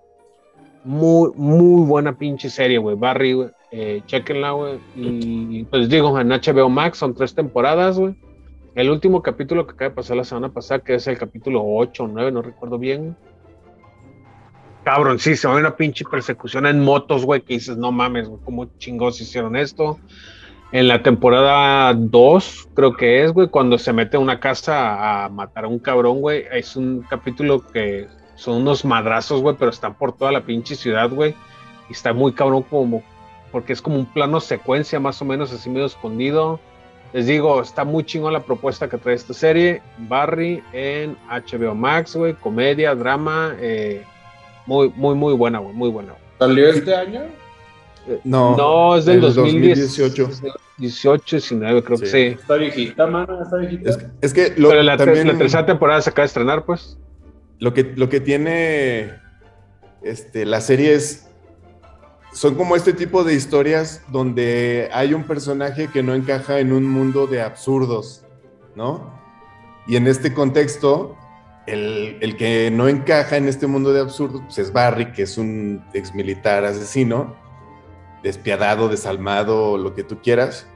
Muy, 0.88 1.32
muy 1.34 1.86
buena 1.86 2.16
pinche 2.16 2.48
serie, 2.48 2.78
güey. 2.78 2.96
Barry, 2.96 3.34
güey. 3.34 3.50
Eh, 3.70 4.00
chequenla, 4.06 4.52
güey. 4.52 4.78
Y 4.96 5.64
pues 5.64 5.90
digo, 5.90 6.18
en 6.18 6.30
HBO 6.30 6.70
Max 6.70 6.96
son 6.96 7.14
tres 7.14 7.34
temporadas, 7.34 7.98
güey. 7.98 8.14
El 8.74 8.88
último 8.88 9.20
capítulo 9.20 9.66
que 9.66 9.72
acaba 9.72 9.90
de 9.90 9.94
pasar 9.96 10.16
la 10.16 10.24
semana 10.24 10.48
pasada, 10.48 10.80
que 10.80 10.94
es 10.94 11.06
el 11.06 11.18
capítulo 11.18 11.62
8 11.62 12.04
o 12.04 12.08
9, 12.08 12.32
no 12.32 12.40
recuerdo 12.40 12.78
bien. 12.78 13.18
Cabrón, 14.82 15.18
sí, 15.18 15.36
se 15.36 15.46
va 15.46 15.56
una 15.56 15.76
pinche 15.76 16.06
persecución 16.06 16.64
en 16.64 16.82
motos, 16.82 17.22
güey, 17.22 17.42
que 17.42 17.52
dices, 17.52 17.76
no 17.76 17.92
mames, 17.92 18.26
güey, 18.26 18.40
cómo 18.42 18.64
chingos 18.78 19.20
hicieron 19.20 19.56
esto. 19.56 19.98
En 20.72 20.88
la 20.88 21.02
temporada 21.02 21.92
2, 21.92 22.70
creo 22.72 22.96
que 22.96 23.24
es, 23.24 23.32
güey, 23.32 23.48
cuando 23.48 23.76
se 23.76 23.92
mete 23.92 24.16
a 24.16 24.20
una 24.20 24.40
casa 24.40 25.26
a 25.26 25.28
matar 25.28 25.66
a 25.66 25.68
un 25.68 25.80
cabrón, 25.80 26.22
güey, 26.22 26.46
es 26.50 26.76
un 26.76 27.02
capítulo 27.02 27.60
que 27.60 28.08
son 28.38 28.58
unos 28.58 28.84
madrazos, 28.84 29.42
güey, 29.42 29.56
pero 29.58 29.70
están 29.70 29.94
por 29.94 30.16
toda 30.16 30.30
la 30.30 30.42
pinche 30.42 30.76
ciudad, 30.76 31.10
güey. 31.10 31.34
Y 31.90 31.92
está 31.92 32.12
muy 32.12 32.32
cabrón 32.32 32.62
como, 32.62 33.02
porque 33.50 33.72
es 33.72 33.82
como 33.82 33.96
un 33.96 34.06
plano 34.06 34.40
secuencia 34.40 35.00
más 35.00 35.20
o 35.20 35.24
menos 35.24 35.52
así 35.52 35.68
medio 35.68 35.86
escondido. 35.86 36.60
Les 37.12 37.26
digo, 37.26 37.60
está 37.60 37.84
muy 37.84 38.04
chingón 38.04 38.32
la 38.32 38.40
propuesta 38.40 38.88
que 38.88 38.96
trae 38.96 39.16
esta 39.16 39.34
serie. 39.34 39.82
Barry 39.98 40.62
en 40.72 41.16
HBO 41.28 41.74
Max, 41.74 42.14
güey, 42.14 42.34
comedia, 42.34 42.94
drama, 42.94 43.56
eh, 43.58 44.04
muy, 44.66 44.92
muy, 44.94 45.16
muy 45.16 45.34
buena, 45.34 45.58
güey, 45.58 45.74
muy 45.74 45.90
buena. 45.90 46.14
¿Salió 46.38 46.68
este 46.68 46.94
año? 46.94 47.22
Eh, 48.06 48.20
no, 48.22 48.56
no, 48.56 48.96
es 48.96 49.06
del 49.06 49.20
2018. 49.20 50.28
18, 50.76 51.36
19, 51.36 51.82
creo 51.82 51.98
que 51.98 52.06
sí. 52.06 52.18
Está 52.40 52.54
viejita, 52.54 53.04
mano, 53.08 53.42
está 53.42 53.56
viejita. 53.56 53.90
Es, 54.20 54.32
que 54.32 54.52
Pero 54.56 54.74
la, 54.74 54.96
la 54.96 54.96
tercera 54.96 55.66
temporada 55.66 56.00
se 56.00 56.10
acaba 56.10 56.22
de 56.22 56.26
estrenar, 56.26 56.64
pues. 56.64 56.96
Lo 57.58 57.74
que, 57.74 57.82
lo 57.82 58.08
que 58.08 58.20
tiene 58.20 59.14
este, 60.02 60.46
la 60.46 60.60
serie 60.60 60.94
es, 60.94 61.28
son 62.32 62.54
como 62.54 62.76
este 62.76 62.92
tipo 62.92 63.24
de 63.24 63.34
historias 63.34 64.02
donde 64.08 64.88
hay 64.92 65.14
un 65.14 65.24
personaje 65.24 65.88
que 65.88 66.02
no 66.02 66.14
encaja 66.14 66.60
en 66.60 66.72
un 66.72 66.84
mundo 66.84 67.26
de 67.26 67.42
absurdos, 67.42 68.24
¿no? 68.76 69.18
Y 69.88 69.96
en 69.96 70.06
este 70.06 70.34
contexto, 70.34 71.16
el, 71.66 72.18
el 72.20 72.36
que 72.36 72.70
no 72.70 72.88
encaja 72.88 73.36
en 73.36 73.48
este 73.48 73.66
mundo 73.66 73.92
de 73.92 74.00
absurdos 74.00 74.42
pues 74.44 74.58
es 74.58 74.72
Barry, 74.72 75.12
que 75.12 75.22
es 75.22 75.38
un 75.38 75.82
ex 75.94 76.14
militar 76.14 76.64
asesino, 76.64 77.34
despiadado, 78.22 78.88
desalmado, 78.88 79.78
lo 79.78 79.94
que 79.94 80.04
tú 80.04 80.20
quieras 80.22 80.66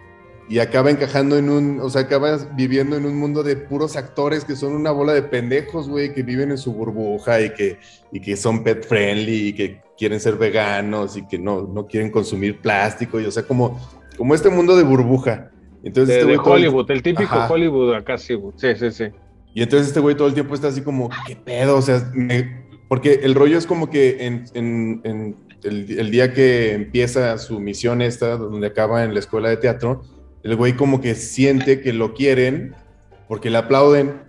y 0.49 0.59
acaba 0.59 0.91
encajando 0.91 1.39
en 1.39 1.49
un, 1.49 1.81
o 1.81 1.89
sea, 1.89 2.03
acaba 2.03 2.37
viviendo 2.55 2.97
en 2.97 3.07
un 3.07 3.17
mundo 3.17 3.43
de 3.43 3.57
puros 3.57 3.97
actores 3.97 4.45
que 4.45 4.57
son 4.57 4.75
una 4.75 4.91
bola 4.91 5.13
de 5.13 5.23
pendejos, 5.23 5.89
güey, 5.89 6.13
que 6.13 6.23
viven 6.23 6.51
en 6.51 6.59
su 6.59 6.73
burbuja 6.73 7.41
y 7.41 7.51
que, 7.51 7.79
y 8.11 8.21
que 8.21 8.37
son 8.37 8.63
pet 8.63 8.87
friendly 8.87 9.49
y 9.49 9.53
que 9.55 9.81
quieren 9.97 10.21
ser 10.21 10.37
veganos 10.37 11.17
y 11.17 11.27
que 11.27 11.39
no, 11.39 11.63
no 11.63 11.87
quieren 11.87 12.11
consumir 12.11 12.61
plástico, 12.61 13.21
y 13.21 13.25
o 13.25 13.31
sea, 13.31 13.45
como, 13.45 13.81
como 14.17 14.35
este 14.35 14.51
mundo 14.51 14.77
de 14.77 14.83
burbuja. 14.83 15.51
Entonces, 15.85 16.27
de, 16.27 16.35
este 16.35 16.51
Hollywood, 16.51 16.91
el, 16.91 17.03
típico 17.03 17.37
Hollywood 17.49 17.95
acá, 17.95 18.19
sí, 18.19 18.37
sí, 18.57 18.75
sí, 18.77 18.91
sí. 18.91 19.05
Y 19.55 19.63
entonces 19.63 19.89
este 19.89 20.01
güey 20.01 20.17
todo 20.17 20.29
el 20.29 20.35
tiempo 20.35 20.55
está 20.55 20.69
así 20.69 20.81
como, 20.81 21.11
¿qué 21.27 21.37
pedo? 21.37 21.77
O 21.77 21.83
sea, 21.83 22.11
porque 22.89 23.21
el 23.23 23.35
rollo 23.35 23.59
es 23.59 23.67
como 23.67 23.91
que 23.91 24.27
en, 24.27 24.45
en, 24.55 25.01
en 25.05 25.37
el, 25.63 25.99
el, 25.99 26.11
día 26.11 26.33
que 26.33 26.73
empieza 26.73 27.37
su 27.39 27.61
misión 27.61 28.03
esta, 28.03 28.37
donde 28.37 28.67
acaba 28.67 29.05
en 29.05 29.13
la 29.13 29.21
escuela 29.21 29.49
de 29.49 29.57
teatro, 29.57 30.03
el 30.43 30.57
güey 30.57 30.75
como 30.75 31.01
que 31.01 31.15
siente 31.15 31.81
que 31.81 31.93
lo 31.93 32.15
quieren 32.15 32.75
porque 33.29 33.51
le 33.51 33.59
aplauden 33.59 34.21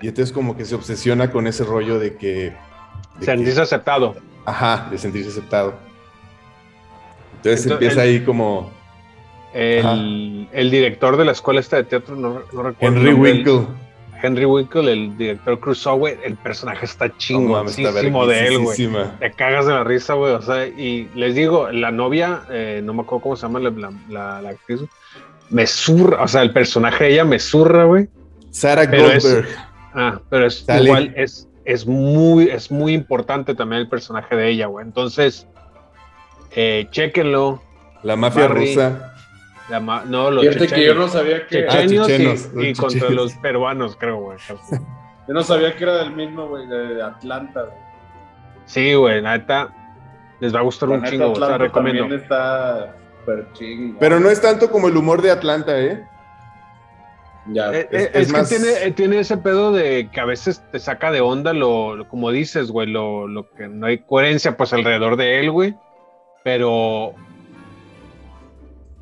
y 0.00 0.08
entonces 0.08 0.32
como 0.32 0.56
que 0.56 0.64
se 0.64 0.74
obsesiona 0.74 1.30
con 1.30 1.46
ese 1.46 1.64
rollo 1.64 1.98
de 1.98 2.16
que... 2.16 2.52
sentirse 3.20 3.60
aceptado. 3.60 4.16
Ajá, 4.44 4.88
de 4.90 4.98
sentirse 4.98 5.30
aceptado. 5.30 5.74
Entonces, 7.36 7.70
empieza 7.70 8.02
ahí 8.02 8.20
como... 8.20 8.74
El, 9.52 10.70
director 10.70 11.16
de 11.16 11.24
la 11.24 11.32
escuela 11.32 11.60
esta 11.60 11.76
de 11.76 11.84
teatro, 11.84 12.14
no, 12.14 12.40
recuerdo. 12.40 12.76
Henry 12.80 13.14
Winkle. 13.14 13.66
Henry 14.22 14.44
Winkle, 14.44 14.92
el 14.92 15.16
director 15.16 15.58
Crusoe, 15.60 15.96
güey, 15.96 16.18
el 16.24 16.36
personaje 16.36 16.84
está 16.84 17.14
chingo, 17.16 17.62
de 17.64 18.46
él, 18.46 18.58
güey. 18.58 18.88
Te 19.18 19.30
cagas 19.32 19.66
de 19.66 19.72
la 19.72 19.84
risa, 19.84 20.14
güey. 20.14 20.32
O 20.32 20.42
sea, 20.42 20.66
y 20.66 21.08
les 21.14 21.34
digo, 21.34 21.70
la 21.70 21.90
novia, 21.90 22.42
eh, 22.50 22.80
no 22.84 22.92
me 22.92 23.02
acuerdo 23.02 23.22
cómo 23.22 23.36
se 23.36 23.42
llama 23.42 23.60
la, 23.60 23.92
la, 24.08 24.42
la 24.42 24.50
actriz, 24.50 24.80
me 25.50 25.66
zurra, 25.66 26.22
o 26.22 26.28
sea, 26.28 26.42
el 26.42 26.52
personaje 26.52 27.04
de 27.04 27.12
ella 27.12 27.24
me 27.24 27.38
zurra, 27.38 27.84
güey. 27.84 28.08
Sarah 28.50 28.86
Goldberg. 28.86 29.48
Ah, 29.94 30.20
pero 30.28 30.46
es 30.46 30.64
igual, 30.68 31.12
es, 31.16 31.48
es 31.64 31.86
muy, 31.86 32.48
es 32.48 32.70
muy 32.70 32.92
importante 32.92 33.54
también 33.54 33.82
el 33.82 33.88
personaje 33.88 34.34
de 34.36 34.50
ella, 34.50 34.66
güey. 34.66 34.84
Entonces, 34.84 35.46
eh, 36.52 36.86
chéquenlo. 36.90 37.62
La 38.02 38.16
mafia 38.16 38.48
rusa. 38.48 39.14
no, 40.06 40.30
los 40.30 40.46
Fíjate 40.46 40.68
que 40.68 40.84
yo 40.84 40.94
no 40.94 41.08
sabía 41.08 41.46
que... 41.46 41.66
Ah, 41.66 41.82
chechenos 41.86 42.50
y, 42.56 42.74
contra 42.74 43.10
los 43.10 43.32
peruanos, 43.34 43.96
creo, 43.96 44.20
güey. 44.20 44.38
yo 45.28 45.34
no 45.34 45.42
sabía 45.42 45.74
que 45.74 45.84
era 45.84 45.96
del 45.98 46.12
mismo, 46.12 46.48
güey, 46.48 46.66
de 46.66 47.02
Atlanta, 47.02 47.62
güey. 47.62 47.86
Sí, 48.66 48.94
güey, 48.94 49.22
neta, 49.22 49.72
les 50.40 50.54
va 50.54 50.58
a 50.58 50.62
gustar 50.62 50.88
un 50.88 51.04
chingo, 51.04 51.32
o 51.32 51.36
sea, 51.36 51.56
recomiendo. 51.56 52.14
está 52.14 52.96
Pero 53.98 54.20
no 54.20 54.30
es 54.30 54.40
tanto 54.40 54.70
como 54.70 54.88
el 54.88 54.96
humor 54.96 55.22
de 55.22 55.30
Atlanta, 55.30 55.78
¿eh? 55.78 56.04
Ya, 57.52 57.72
eh, 57.72 57.88
es, 57.90 58.30
eh, 58.30 58.34
que 58.34 58.42
tiene, 58.42 58.72
eh, 58.82 58.90
tiene, 58.90 59.20
ese 59.20 59.36
pedo 59.36 59.70
de 59.70 60.08
que 60.12 60.20
a 60.20 60.24
veces 60.24 60.62
te 60.72 60.80
saca 60.80 61.12
de 61.12 61.20
onda 61.20 61.52
lo, 61.52 62.06
como 62.08 62.30
dices, 62.32 62.70
güey, 62.70 62.88
lo, 62.88 63.28
lo, 63.28 63.48
que 63.50 63.68
no 63.68 63.86
hay 63.86 63.98
coherencia 63.98 64.56
pues 64.56 64.72
alrededor 64.72 65.16
de 65.16 65.40
él, 65.40 65.50
güey. 65.52 65.76
Pero 66.42 67.14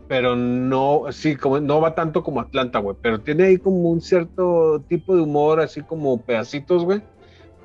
pero 0.06 0.36
no, 0.36 1.04
sí, 1.10 1.36
como 1.36 1.60
no 1.60 1.80
va 1.80 1.94
tanto 1.94 2.22
como 2.22 2.40
Atlanta, 2.40 2.78
güey, 2.78 2.96
pero 3.00 3.20
tiene 3.20 3.44
ahí 3.44 3.58
como 3.58 3.90
un 3.90 4.00
cierto 4.00 4.84
tipo 4.88 5.16
de 5.16 5.22
humor, 5.22 5.60
así 5.60 5.82
como 5.82 6.20
pedacitos, 6.20 6.84
güey, 6.84 7.00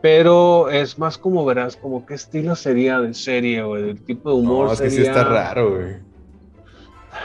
pero 0.01 0.69
es 0.69 0.97
más 0.97 1.17
como 1.17 1.43
verás, 1.45 1.75
como 1.75 2.05
qué 2.05 2.13
estilo 2.13 2.55
sería 2.55 3.01
de 3.01 3.13
serie, 3.13 3.61
güey, 3.63 3.89
el 3.89 4.01
tipo 4.01 4.29
de 4.29 4.35
humor. 4.37 4.67
No, 4.67 4.73
es 4.73 4.81
que 4.81 4.89
sí 4.89 5.01
está 5.01 5.25
raro, 5.25 5.71
güey. 5.71 6.08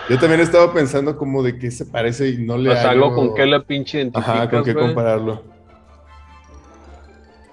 Yo 0.09 0.19
también 0.19 0.41
estaba 0.41 0.73
pensando 0.73 1.17
como 1.17 1.43
de 1.43 1.59
qué 1.59 1.71
se 1.71 1.87
parece 1.87 2.29
y 2.29 2.39
no 2.39 2.59
le 2.59 2.71
pues 2.71 2.85
algo 2.85 3.15
con 3.15 3.35
qué 3.35 3.47
la 3.47 3.63
pinche 3.63 3.99
identificas, 3.99 4.29
Ajá, 4.29 4.51
con 4.51 4.65
qué 4.65 4.75
compararlo. 4.75 5.43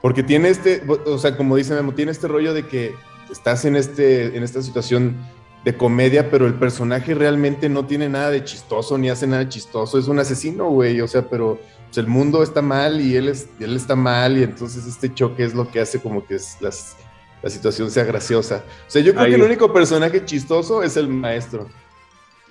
Porque 0.01 0.23
tiene 0.23 0.49
este, 0.49 0.83
o 1.05 1.17
sea, 1.17 1.37
como 1.37 1.55
dice 1.55 1.73
Memo, 1.73 1.93
tiene 1.93 2.11
este 2.11 2.27
rollo 2.27 2.53
de 2.53 2.65
que 2.65 2.93
estás 3.31 3.65
en, 3.65 3.75
este, 3.75 4.35
en 4.35 4.43
esta 4.43 4.61
situación 4.61 5.15
de 5.63 5.77
comedia, 5.77 6.29
pero 6.31 6.47
el 6.47 6.55
personaje 6.55 7.13
realmente 7.13 7.69
no 7.69 7.85
tiene 7.85 8.09
nada 8.09 8.31
de 8.31 8.43
chistoso 8.43 8.97
ni 8.97 9.09
hace 9.09 9.27
nada 9.27 9.47
chistoso. 9.47 9.99
Es 9.99 10.07
un 10.07 10.19
asesino, 10.19 10.69
güey. 10.69 10.99
O 11.01 11.07
sea, 11.07 11.29
pero 11.29 11.59
pues, 11.85 11.97
el 11.97 12.07
mundo 12.07 12.41
está 12.41 12.61
mal 12.61 12.99
y 12.99 13.15
él, 13.15 13.29
es, 13.29 13.47
él 13.59 13.75
está 13.75 13.95
mal 13.95 14.37
y 14.37 14.43
entonces 14.43 14.87
este 14.87 15.13
choque 15.13 15.43
es 15.43 15.53
lo 15.53 15.69
que 15.69 15.79
hace 15.79 16.01
como 16.01 16.25
que 16.25 16.35
es 16.35 16.57
las, 16.61 16.97
la 17.43 17.49
situación 17.49 17.91
sea 17.91 18.03
graciosa. 18.03 18.63
O 18.87 18.89
sea, 18.89 19.01
yo 19.03 19.13
creo 19.13 19.27
que 19.27 19.35
el 19.35 19.43
único 19.43 19.71
personaje 19.71 20.25
chistoso 20.25 20.81
es 20.81 20.97
el 20.97 21.07
maestro. 21.07 21.67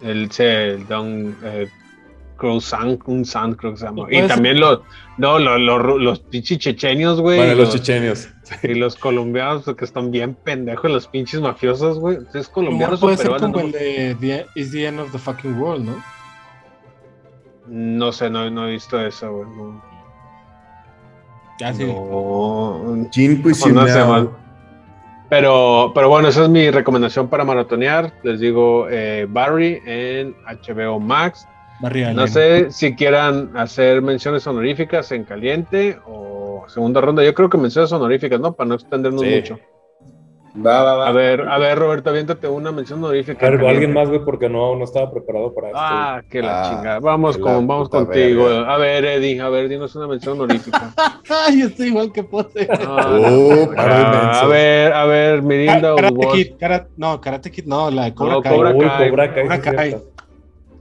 El, 0.02 0.30
el 0.38 0.86
Don 0.86 1.36
eh, 1.42 1.68
Cruzan, 2.40 2.98
un 3.04 3.24
San, 3.26 3.54
creo 3.54 3.72
que 3.72 3.80
se 3.80 3.84
llama. 3.84 4.06
Y 4.10 4.22
también 4.22 4.58
los, 4.58 4.80
no, 5.18 5.38
los, 5.38 5.60
los, 5.60 6.00
los 6.00 6.20
pinches 6.20 6.58
chechenios, 6.58 7.20
güey. 7.20 7.36
Bueno, 7.36 7.54
los, 7.54 7.72
chechenios. 7.72 8.30
Y 8.62 8.74
los 8.74 8.96
colombianos, 8.96 9.64
que 9.76 9.84
están 9.84 10.10
bien 10.10 10.34
pendejos, 10.34 10.90
los 10.90 11.06
pinches 11.06 11.40
mafiosos, 11.40 11.98
güey. 11.98 12.18
Es 12.32 12.48
colombiano 12.48 12.98
puede 12.98 13.18
ser 13.18 13.28
como 13.28 13.60
el 13.60 13.72
de 13.72 14.16
the, 14.18 14.46
Is 14.54 14.72
the 14.72 14.86
End 14.86 15.00
of 15.00 15.12
the 15.12 15.18
Fucking 15.18 15.60
World, 15.60 15.84
¿no? 15.84 16.02
No 17.68 18.10
sé, 18.10 18.30
no, 18.30 18.50
no 18.50 18.66
he 18.66 18.72
visto 18.72 18.98
eso, 18.98 19.30
güey. 19.32 19.48
No. 19.50 19.82
Ah, 21.62 21.74
sí. 21.74 21.84
No. 21.84 22.96
no, 22.96 23.06
no 23.84 24.39
pero, 25.30 25.92
pero 25.94 26.08
bueno, 26.08 26.28
esa 26.28 26.42
es 26.42 26.48
mi 26.48 26.70
recomendación 26.70 27.28
para 27.28 27.44
maratonear. 27.44 28.12
Les 28.24 28.40
digo 28.40 28.88
eh, 28.90 29.26
Barry 29.28 29.80
en 29.86 30.34
HBO 30.44 30.98
Max. 30.98 31.46
No 32.14 32.26
sé 32.26 32.70
si 32.70 32.94
quieran 32.94 33.56
hacer 33.56 34.02
menciones 34.02 34.46
honoríficas 34.46 35.12
en 35.12 35.24
caliente 35.24 35.98
o 36.04 36.64
segunda 36.68 37.00
ronda. 37.00 37.24
Yo 37.24 37.32
creo 37.32 37.48
que 37.48 37.56
menciones 37.56 37.90
honoríficas, 37.92 38.38
¿no? 38.38 38.52
Para 38.52 38.68
no 38.68 38.74
extendernos 38.74 39.24
mucho. 39.24 39.58
Va, 40.54 40.82
va, 40.82 40.94
va. 40.94 41.08
A 41.08 41.12
ver, 41.12 41.42
a 41.48 41.58
ver, 41.58 41.78
Roberto, 41.78 42.10
aviéntate 42.10 42.48
una 42.48 42.72
mención 42.72 43.02
honorífica. 43.04 43.46
A 43.46 43.50
ver, 43.50 43.64
alguien 43.64 43.92
más, 43.92 44.08
güey, 44.08 44.24
porque 44.24 44.48
no, 44.48 44.74
no 44.74 44.84
estaba 44.84 45.10
preparado 45.10 45.54
para 45.54 45.68
esto. 45.68 45.78
Ah, 45.80 46.22
que 46.28 46.42
la 46.42 46.62
ah, 46.62 46.70
chingada. 46.70 47.00
Vamos, 47.00 47.38
con, 47.38 47.66
vamos 47.68 47.88
contigo. 47.88 48.48
A 48.48 48.76
ver, 48.76 49.04
Eddie, 49.04 49.40
a 49.40 49.48
ver, 49.48 49.68
dinos 49.68 49.94
una 49.94 50.08
mención 50.08 50.40
honorífica. 50.40 50.92
Ay, 51.46 51.62
estoy 51.62 51.88
igual 51.88 52.10
que 52.12 52.24
Pote. 52.24 52.68
Uh, 52.68 53.70
a 53.76 54.46
ver, 54.46 54.92
a 54.92 55.04
ver, 55.06 55.42
Mirinda 55.42 55.94
Karate 55.94 56.26
o 56.26 56.32
Kid, 56.32 56.52
no, 56.96 57.20
Karate 57.20 57.50
Kid, 57.50 57.66
no, 57.66 57.90
la 57.90 58.06
de 58.06 58.14
Cobra 58.14 58.34
no, 58.34 58.42
Kai. 58.42 58.56
Cobra 58.56 58.74
Kai. 58.74 59.10
Cobra 59.10 59.32
Kai. 59.32 59.44
Cobra 59.44 59.60
Kai. 59.60 59.96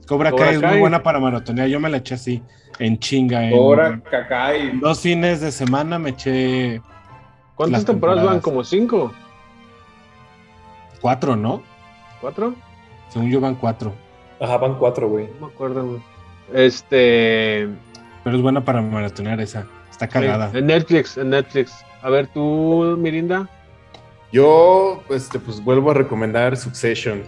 Cobra 0.06 0.32
Kai 0.32 0.54
es 0.56 0.62
muy 0.62 0.80
buena 0.80 1.00
para 1.00 1.20
maratonear. 1.20 1.68
Yo 1.68 1.78
me 1.78 1.88
la 1.88 1.98
eché 1.98 2.16
así, 2.16 2.42
en 2.80 2.98
chinga. 2.98 3.44
En, 3.44 3.56
Cobra 3.56 4.02
Kai. 4.28 4.80
Dos 4.80 4.98
fines 4.98 5.40
de 5.40 5.52
semana 5.52 5.96
me 6.00 6.10
eché. 6.10 6.82
¿Cuántas 7.54 7.84
temporadas, 7.84 8.24
van? 8.24 8.40
¿Como 8.40 8.64
cinco? 8.64 9.12
Cuatro, 11.00 11.36
¿no? 11.36 11.62
¿Cuatro? 12.20 12.54
Según 13.08 13.30
yo 13.30 13.40
van 13.40 13.54
cuatro. 13.54 13.94
Ajá, 14.40 14.56
van 14.58 14.78
cuatro, 14.78 15.08
güey. 15.08 15.28
No 15.38 15.46
me 15.46 15.52
acuerdo, 15.52 15.86
güey. 15.86 16.02
Este. 16.52 17.68
Pero 18.24 18.36
es 18.36 18.42
buena 18.42 18.64
para 18.64 18.82
maratonear 18.82 19.40
esa. 19.40 19.66
Está 19.90 20.08
cagada. 20.08 20.50
en 20.52 20.66
Netflix, 20.66 21.16
en 21.16 21.30
Netflix. 21.30 21.72
A 22.02 22.10
ver, 22.10 22.26
tú, 22.28 22.96
Mirinda. 22.98 23.48
Yo, 24.32 25.02
este, 25.10 25.38
pues 25.38 25.62
vuelvo 25.62 25.90
a 25.90 25.94
recomendar 25.94 26.56
Succession 26.56 27.22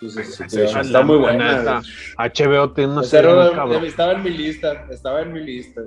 está 0.00 1.02
muy 1.02 1.16
buena. 1.16 1.82
HBO 2.16 2.70
tiene 2.72 2.92
una 2.92 3.02
Estaba 3.02 4.12
en 4.12 4.22
mi 4.22 4.30
lista, 4.30 4.86
estaba 4.90 5.22
en 5.22 5.32
mi 5.32 5.40
lista. 5.40 5.80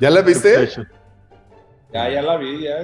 ¿Ya 0.00 0.10
la 0.10 0.22
viste? 0.22 0.68
Ya, 1.92 2.08
ya 2.08 2.22
la 2.22 2.36
vi, 2.38 2.62
ya. 2.62 2.78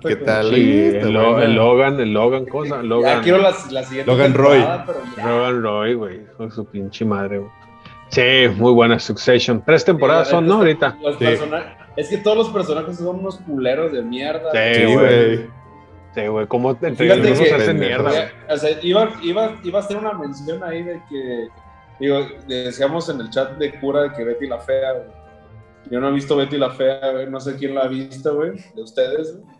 ¿Qué 0.00 0.16
tal? 0.16 0.54
el, 0.54 1.12
Logan, 1.12 2.00
el 2.00 2.12
Logan, 2.12 2.46
cosa. 2.46 2.82
Logan, 2.82 3.18
ya 3.18 3.22
quiero 3.22 3.38
la, 3.38 3.54
la 3.70 3.82
siguiente. 3.82 4.10
Logan 4.10 4.34
Roy. 4.34 4.64
Logan 5.16 5.62
Roy, 5.62 5.94
güey. 5.94 6.26
Con 6.36 6.50
su 6.50 6.64
pinche 6.64 7.04
madre, 7.04 7.38
güey. 7.38 7.50
Sí, 8.08 8.48
muy 8.56 8.72
buena 8.72 8.98
Succession. 8.98 9.62
Tres 9.64 9.84
temporadas 9.84 10.28
son, 10.28 10.46
¿no? 10.46 10.54
Ahorita. 10.54 10.96
Es 11.96 12.08
que 12.08 12.18
todos 12.18 12.36
los 12.36 12.48
personajes 12.50 12.96
son 12.96 13.18
unos 13.18 13.38
culeros 13.38 13.92
de 13.92 14.02
mierda. 14.02 14.50
Sí, 14.52 14.94
güey. 14.94 15.46
Sí, 16.14 16.26
güey, 16.26 16.46
¿cómo 16.46 16.74
te 16.74 16.94
Fíjate 16.94 17.32
que, 17.32 17.54
hace 17.54 17.74
mierda? 17.74 18.30
O 18.48 18.56
sea, 18.56 18.70
iba, 18.82 19.10
iba, 19.22 19.56
iba 19.62 19.78
a 19.78 19.82
hacer 19.82 19.96
una 19.98 20.14
mención 20.14 20.64
ahí 20.64 20.82
de 20.82 21.02
que, 21.08 21.48
digo, 22.00 22.26
decíamos 22.46 23.08
en 23.10 23.20
el 23.20 23.30
chat 23.30 23.58
de 23.58 23.78
cura 23.78 24.04
de 24.04 24.12
que 24.12 24.24
Betty 24.24 24.46
la 24.46 24.58
Fea, 24.58 24.92
güey. 24.92 25.17
Yo 25.90 26.00
no 26.00 26.08
he 26.08 26.12
visto 26.12 26.36
Betty 26.36 26.58
la 26.58 26.70
Fea, 26.70 27.12
güey, 27.12 27.30
no 27.30 27.40
sé 27.40 27.56
quién 27.56 27.74
la 27.74 27.82
ha 27.82 27.88
visto, 27.88 28.34
güey, 28.34 28.52
de 28.74 28.82
ustedes, 28.82 29.36
güey. 29.36 29.58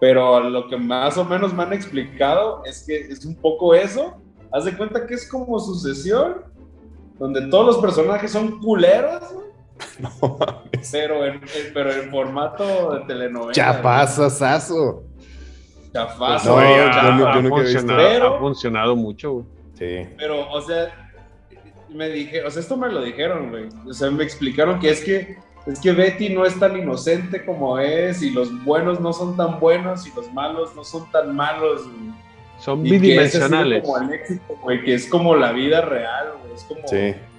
Pero 0.00 0.40
lo 0.50 0.66
que 0.66 0.76
más 0.76 1.16
o 1.16 1.24
menos 1.24 1.54
me 1.54 1.62
han 1.62 1.72
explicado 1.72 2.62
es 2.64 2.84
que 2.84 2.98
es 2.98 3.24
un 3.24 3.36
poco 3.36 3.72
eso. 3.72 4.20
Haz 4.50 4.64
de 4.64 4.76
cuenta 4.76 5.06
que 5.06 5.14
es 5.14 5.30
como 5.30 5.60
sucesión, 5.60 6.42
donde 7.18 7.42
todos 7.48 7.66
los 7.66 7.78
personajes 7.78 8.32
son 8.32 8.58
culeros, 8.58 9.32
güey. 9.32 9.46
No, 10.20 10.38
pero, 10.90 11.24
en, 11.24 11.40
pero 11.74 11.92
en 11.92 12.10
formato 12.10 12.94
de 12.94 13.00
telenovela. 13.06 13.52
Chapazazazo. 13.52 15.04
Chafazo. 15.92 16.60
No, 16.60 16.62
yo, 16.62 17.42
nunca 17.42 17.60
he 17.60 17.74
visto. 17.74 17.94
ha 17.94 18.38
funcionado 18.38 18.96
mucho, 18.96 19.32
güey. 19.32 19.46
Sí. 19.74 20.08
Pero, 20.16 20.50
o 20.50 20.60
sea, 20.62 21.01
me 21.94 22.08
dije, 22.08 22.44
o 22.44 22.50
sea, 22.50 22.60
esto 22.60 22.76
me 22.76 22.90
lo 22.90 23.02
dijeron, 23.02 23.50
güey. 23.50 23.68
O 23.88 23.92
sea, 23.92 24.10
me 24.10 24.24
explicaron 24.24 24.80
que 24.80 24.90
es 24.90 25.02
que 25.02 25.36
es 25.66 25.78
que 25.78 25.92
Betty 25.92 26.30
no 26.30 26.44
es 26.44 26.58
tan 26.58 26.76
inocente 26.76 27.44
como 27.44 27.78
es 27.78 28.20
y 28.22 28.30
los 28.30 28.64
buenos 28.64 29.00
no 29.00 29.12
son 29.12 29.36
tan 29.36 29.60
buenos 29.60 30.06
y 30.06 30.12
los 30.14 30.32
malos 30.32 30.74
no 30.74 30.82
son 30.82 31.10
tan 31.12 31.34
malos. 31.36 31.82
Son 32.58 32.82
bidimensionales. 32.82 33.84
como 33.84 33.98
el 33.98 34.12
éxito, 34.12 34.58
güey, 34.62 34.82
que 34.84 34.94
es 34.94 35.06
como 35.06 35.36
la 35.36 35.52
vida 35.52 35.80
real, 35.82 36.32
güey. 36.42 36.54
Es 36.54 36.64
como 36.64 36.82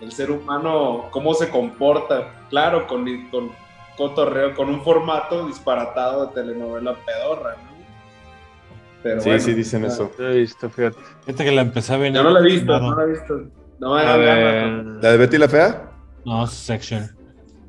el 0.01 0.12
ser 0.12 0.32
humano, 0.32 1.06
cómo 1.12 1.34
se 1.34 1.49
comporta. 1.49 2.45
Claro, 2.49 2.88
con, 2.88 3.06
con 3.30 3.51
cotorreo, 3.97 4.56
con 4.56 4.70
un 4.70 4.82
formato 4.82 5.47
disparatado 5.47 6.28
de 6.28 6.34
telenovela 6.34 6.95
pedorra, 7.06 7.56
¿no? 7.58 9.22
sí, 9.22 9.39
sí 9.39 9.54
dicen 9.54 9.84
eso. 9.84 10.12
No 10.18 10.30
he 10.30 10.39
visto, 10.39 10.70
fíjate. 10.70 10.97
Fíjate 11.26 11.43
que 11.43 11.51
la 11.51 11.62
empecé 11.62 11.93
a 11.93 11.97
ver. 11.97 12.14
Yo 12.14 12.24
no 12.24 12.30
la 12.30 12.39
he 12.39 12.43
visto, 12.43 12.80
no, 12.80 12.95
la 12.95 13.04
he 13.04 13.08
visto. 13.08 13.41
No, 13.84 13.95
a 13.95 14.15
ver. 14.15 14.86
¿La 15.01 15.11
de 15.11 15.17
Betty 15.17 15.38
la 15.38 15.49
Fea? 15.49 15.91
No, 16.25 16.47
Succession. 16.47 17.09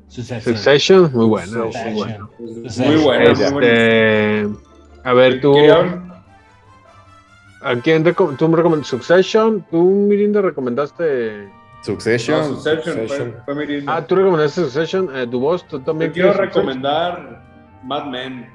Succession. 0.07 0.55
Succession, 0.55 1.11
muy 1.13 1.25
buena. 1.25 1.65
Muy 1.65 1.93
buena. 1.93 2.29
Muy 2.39 2.95
buena. 3.03 3.31
Este, 3.31 4.47
a 5.03 5.13
ver, 5.13 5.41
tú. 5.41 5.53
¿A 7.61 7.75
quién 7.83 8.03
tú 8.37 8.47
me 8.47 8.55
recomendaste? 8.55 8.95
Succession? 8.95 9.65
¿Tú, 9.69 9.83
Mirinda, 9.83 10.41
recomendaste? 10.41 11.49
Succession. 11.81 12.39
No, 12.51 12.55
Succession, 12.61 13.07
Fue, 13.07 13.33
fue 13.43 13.55
Mirinda. 13.55 13.93
Ah, 13.97 14.07
tú 14.07 14.15
recomendaste 14.15 14.61
Succession. 14.61 15.09
Eh, 15.13 15.27
tu 15.27 15.41
voz, 15.41 15.67
tú 15.67 15.81
también. 15.81 16.11
Te 16.11 16.21
quiero 16.21 16.31
recomendar 16.31 17.43
Mad 17.83 18.05
Men. 18.05 18.54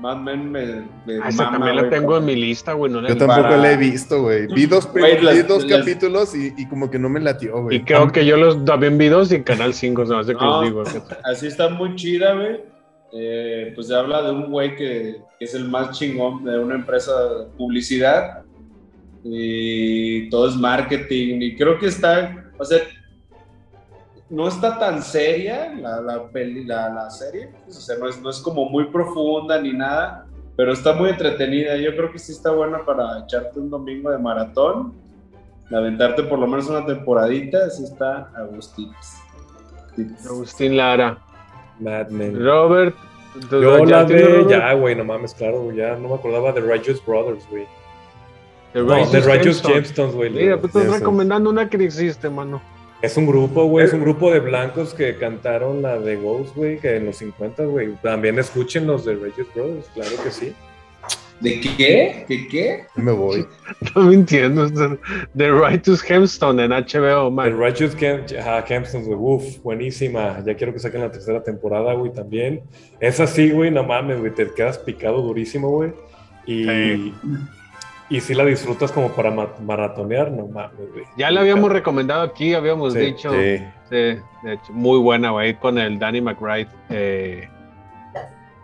Mad 0.00 0.16
Men 0.18 0.50
me, 0.50 0.66
me 1.06 1.18
Ah, 1.22 1.28
esa 1.28 1.44
mama, 1.44 1.58
también 1.58 1.76
la 1.76 1.88
tengo 1.90 2.16
en 2.18 2.24
mi 2.24 2.34
lista, 2.36 2.72
güey. 2.72 2.90
No 2.92 3.00
Yo 3.06 3.16
tampoco 3.16 3.42
para- 3.42 3.56
la 3.56 3.72
he 3.72 3.76
visto, 3.76 4.22
güey. 4.22 4.46
Vi 4.48 4.66
dos, 4.66 4.92
vi 4.92 5.00
las- 5.22 5.46
dos 5.48 5.64
las- 5.66 5.78
capítulos 5.80 6.34
y, 6.34 6.52
y 6.56 6.66
como 6.66 6.90
que 6.90 6.98
no 6.98 7.08
me 7.08 7.20
latió, 7.20 7.58
Y 7.58 7.62
güey. 7.62 7.84
creo 7.84 8.10
que 8.10 8.26
yo 8.26 8.36
los 8.36 8.64
también 8.64 8.98
vi 8.98 9.08
dos 9.08 9.30
y 9.32 9.36
en 9.36 9.42
Canal 9.44 9.72
5, 9.72 10.04
se 10.06 10.12
me 10.12 10.18
hace 10.20 10.32
que 10.34 10.44
No. 10.44 10.60
los 10.62 10.64
digo. 10.64 10.82
Así 11.24 11.46
está 11.46 11.68
muy 11.68 11.94
chida, 11.96 12.34
güey. 12.34 12.60
Eh, 13.16 13.72
pues 13.76 13.86
se 13.86 13.94
habla 13.94 14.22
de 14.22 14.32
un 14.32 14.50
güey 14.50 14.74
que, 14.74 15.18
que 15.38 15.44
es 15.44 15.54
el 15.54 15.68
más 15.68 15.96
chingón 15.96 16.44
de 16.44 16.58
una 16.58 16.74
empresa 16.74 17.12
de 17.28 17.44
publicidad. 17.56 18.42
Y 19.22 20.28
todo 20.30 20.48
es 20.48 20.56
marketing. 20.56 21.40
Y 21.40 21.56
creo 21.56 21.78
que 21.78 21.86
está, 21.86 22.50
o 22.58 22.64
sea, 22.64 22.78
no 24.34 24.48
está 24.48 24.78
tan 24.78 25.02
seria 25.02 25.72
la, 25.74 26.00
la, 26.00 26.24
peli- 26.28 26.64
la, 26.64 26.88
la 26.88 27.10
serie. 27.10 27.50
pues, 27.64 27.76
o 27.78 27.80
sea, 27.80 27.96
no 27.98 28.08
es, 28.08 28.20
no 28.20 28.30
es 28.30 28.38
como 28.40 28.68
muy 28.68 28.86
profunda 28.86 29.60
ni 29.60 29.72
nada. 29.72 30.26
Pero 30.56 30.72
está 30.72 30.92
muy 30.92 31.10
entretenida. 31.10 31.76
Yo 31.76 31.96
creo 31.96 32.12
que 32.12 32.18
sí 32.18 32.32
está 32.32 32.50
buena 32.52 32.84
para 32.84 33.20
echarte 33.24 33.58
un 33.58 33.70
domingo 33.70 34.10
de 34.10 34.18
maratón. 34.18 34.92
Aventarte 35.72 36.22
por 36.24 36.38
lo 36.38 36.46
menos 36.46 36.68
una 36.68 36.86
temporadita. 36.86 37.58
Así 37.66 37.82
está 37.84 38.28
Agustitos. 38.36 39.14
Agustín 40.26 40.76
Lara. 40.76 41.18
Mad 41.80 42.08
Men. 42.08 42.44
Robert. 42.44 42.94
Yo 43.50 43.84
¿ya 43.84 44.02
la 44.02 44.02
Robert? 44.04 44.48
ya, 44.48 44.72
güey, 44.74 44.94
no 44.94 45.04
mames, 45.04 45.34
claro, 45.34 45.62
güey, 45.62 45.78
ya 45.78 45.96
no 45.96 46.08
me 46.08 46.14
acordaba 46.14 46.52
de 46.52 46.60
Righteous 46.60 47.04
Brothers, 47.04 47.44
güey. 47.50 47.66
The 48.72 48.80
No, 48.82 49.06
de 49.10 49.20
Righteous 49.20 49.60
Gemstones. 49.60 50.14
Güey. 50.14 50.30
Mira, 50.30 50.56
pues 50.60 50.74
estás 50.74 51.00
recomendando 51.00 51.50
una 51.50 51.68
que 51.68 51.84
existe, 51.84 52.30
mano. 52.30 52.62
Es 53.04 53.16
un 53.18 53.26
grupo, 53.26 53.64
güey, 53.66 53.84
es 53.86 53.92
un 53.92 54.00
grupo 54.00 54.30
de 54.32 54.40
blancos 54.40 54.94
que 54.94 55.16
cantaron 55.16 55.82
la 55.82 55.98
de 55.98 56.16
Ghost, 56.16 56.54
güey, 56.56 56.78
que 56.78 56.96
en 56.96 57.06
los 57.06 57.16
50, 57.16 57.64
güey. 57.64 57.92
También 58.02 58.38
escuchen 58.38 58.86
los 58.86 59.04
de 59.04 59.14
Righteous 59.14 59.48
Brothers, 59.54 59.86
claro 59.94 60.10
que 60.22 60.30
sí. 60.30 60.54
¿De 61.40 61.60
qué? 61.60 62.24
¿Qué 62.26 62.48
qué? 62.48 62.84
Me 62.94 63.12
voy. 63.12 63.44
No 63.94 64.04
me 64.04 64.14
entiendo. 64.14 64.66
The 65.36 65.50
Righteous 65.50 66.00
Gemstone 66.00 66.64
en 66.64 66.70
HBO, 66.70 67.28
The 67.28 67.30
man. 67.34 67.58
Righteous 67.58 67.94
Gem- 67.96 68.24
ajá, 68.38 68.62
Gemstones, 68.62 69.06
güey, 69.08 69.18
uff, 69.20 69.58
buenísima. 69.62 70.42
Ya 70.46 70.54
quiero 70.56 70.72
que 70.72 70.78
saquen 70.78 71.02
la 71.02 71.10
tercera 71.10 71.42
temporada, 71.42 71.92
güey, 71.92 72.10
también. 72.12 72.62
Es 73.00 73.20
así, 73.20 73.50
güey, 73.50 73.70
no 73.70 73.84
mames, 73.84 74.20
güey, 74.20 74.32
te 74.32 74.48
quedas 74.54 74.78
picado 74.78 75.20
durísimo, 75.20 75.68
güey. 75.70 75.92
Y, 76.46 76.64
Sí. 76.64 77.14
Y 78.10 78.20
si 78.20 78.34
la 78.34 78.44
disfrutas 78.44 78.92
como 78.92 79.08
para 79.08 79.30
ma- 79.30 79.48
maratonear, 79.62 80.30
no 80.30 80.46
mames, 80.46 80.92
güey. 80.92 81.04
Ya 81.16 81.30
la 81.30 81.40
habíamos 81.40 81.70
recomendado 81.72 82.22
aquí, 82.22 82.54
habíamos 82.54 82.92
Sí, 82.92 82.98
dicho. 83.00 83.30
Sí. 83.32 83.58
Sí, 83.88 83.96
de 84.42 84.52
hecho, 84.54 84.72
muy 84.72 84.98
buena, 84.98 85.30
güey, 85.30 85.54
con 85.54 85.78
el 85.78 85.98
Danny 85.98 86.20
McBride 86.20 86.68
eh, 86.90 87.48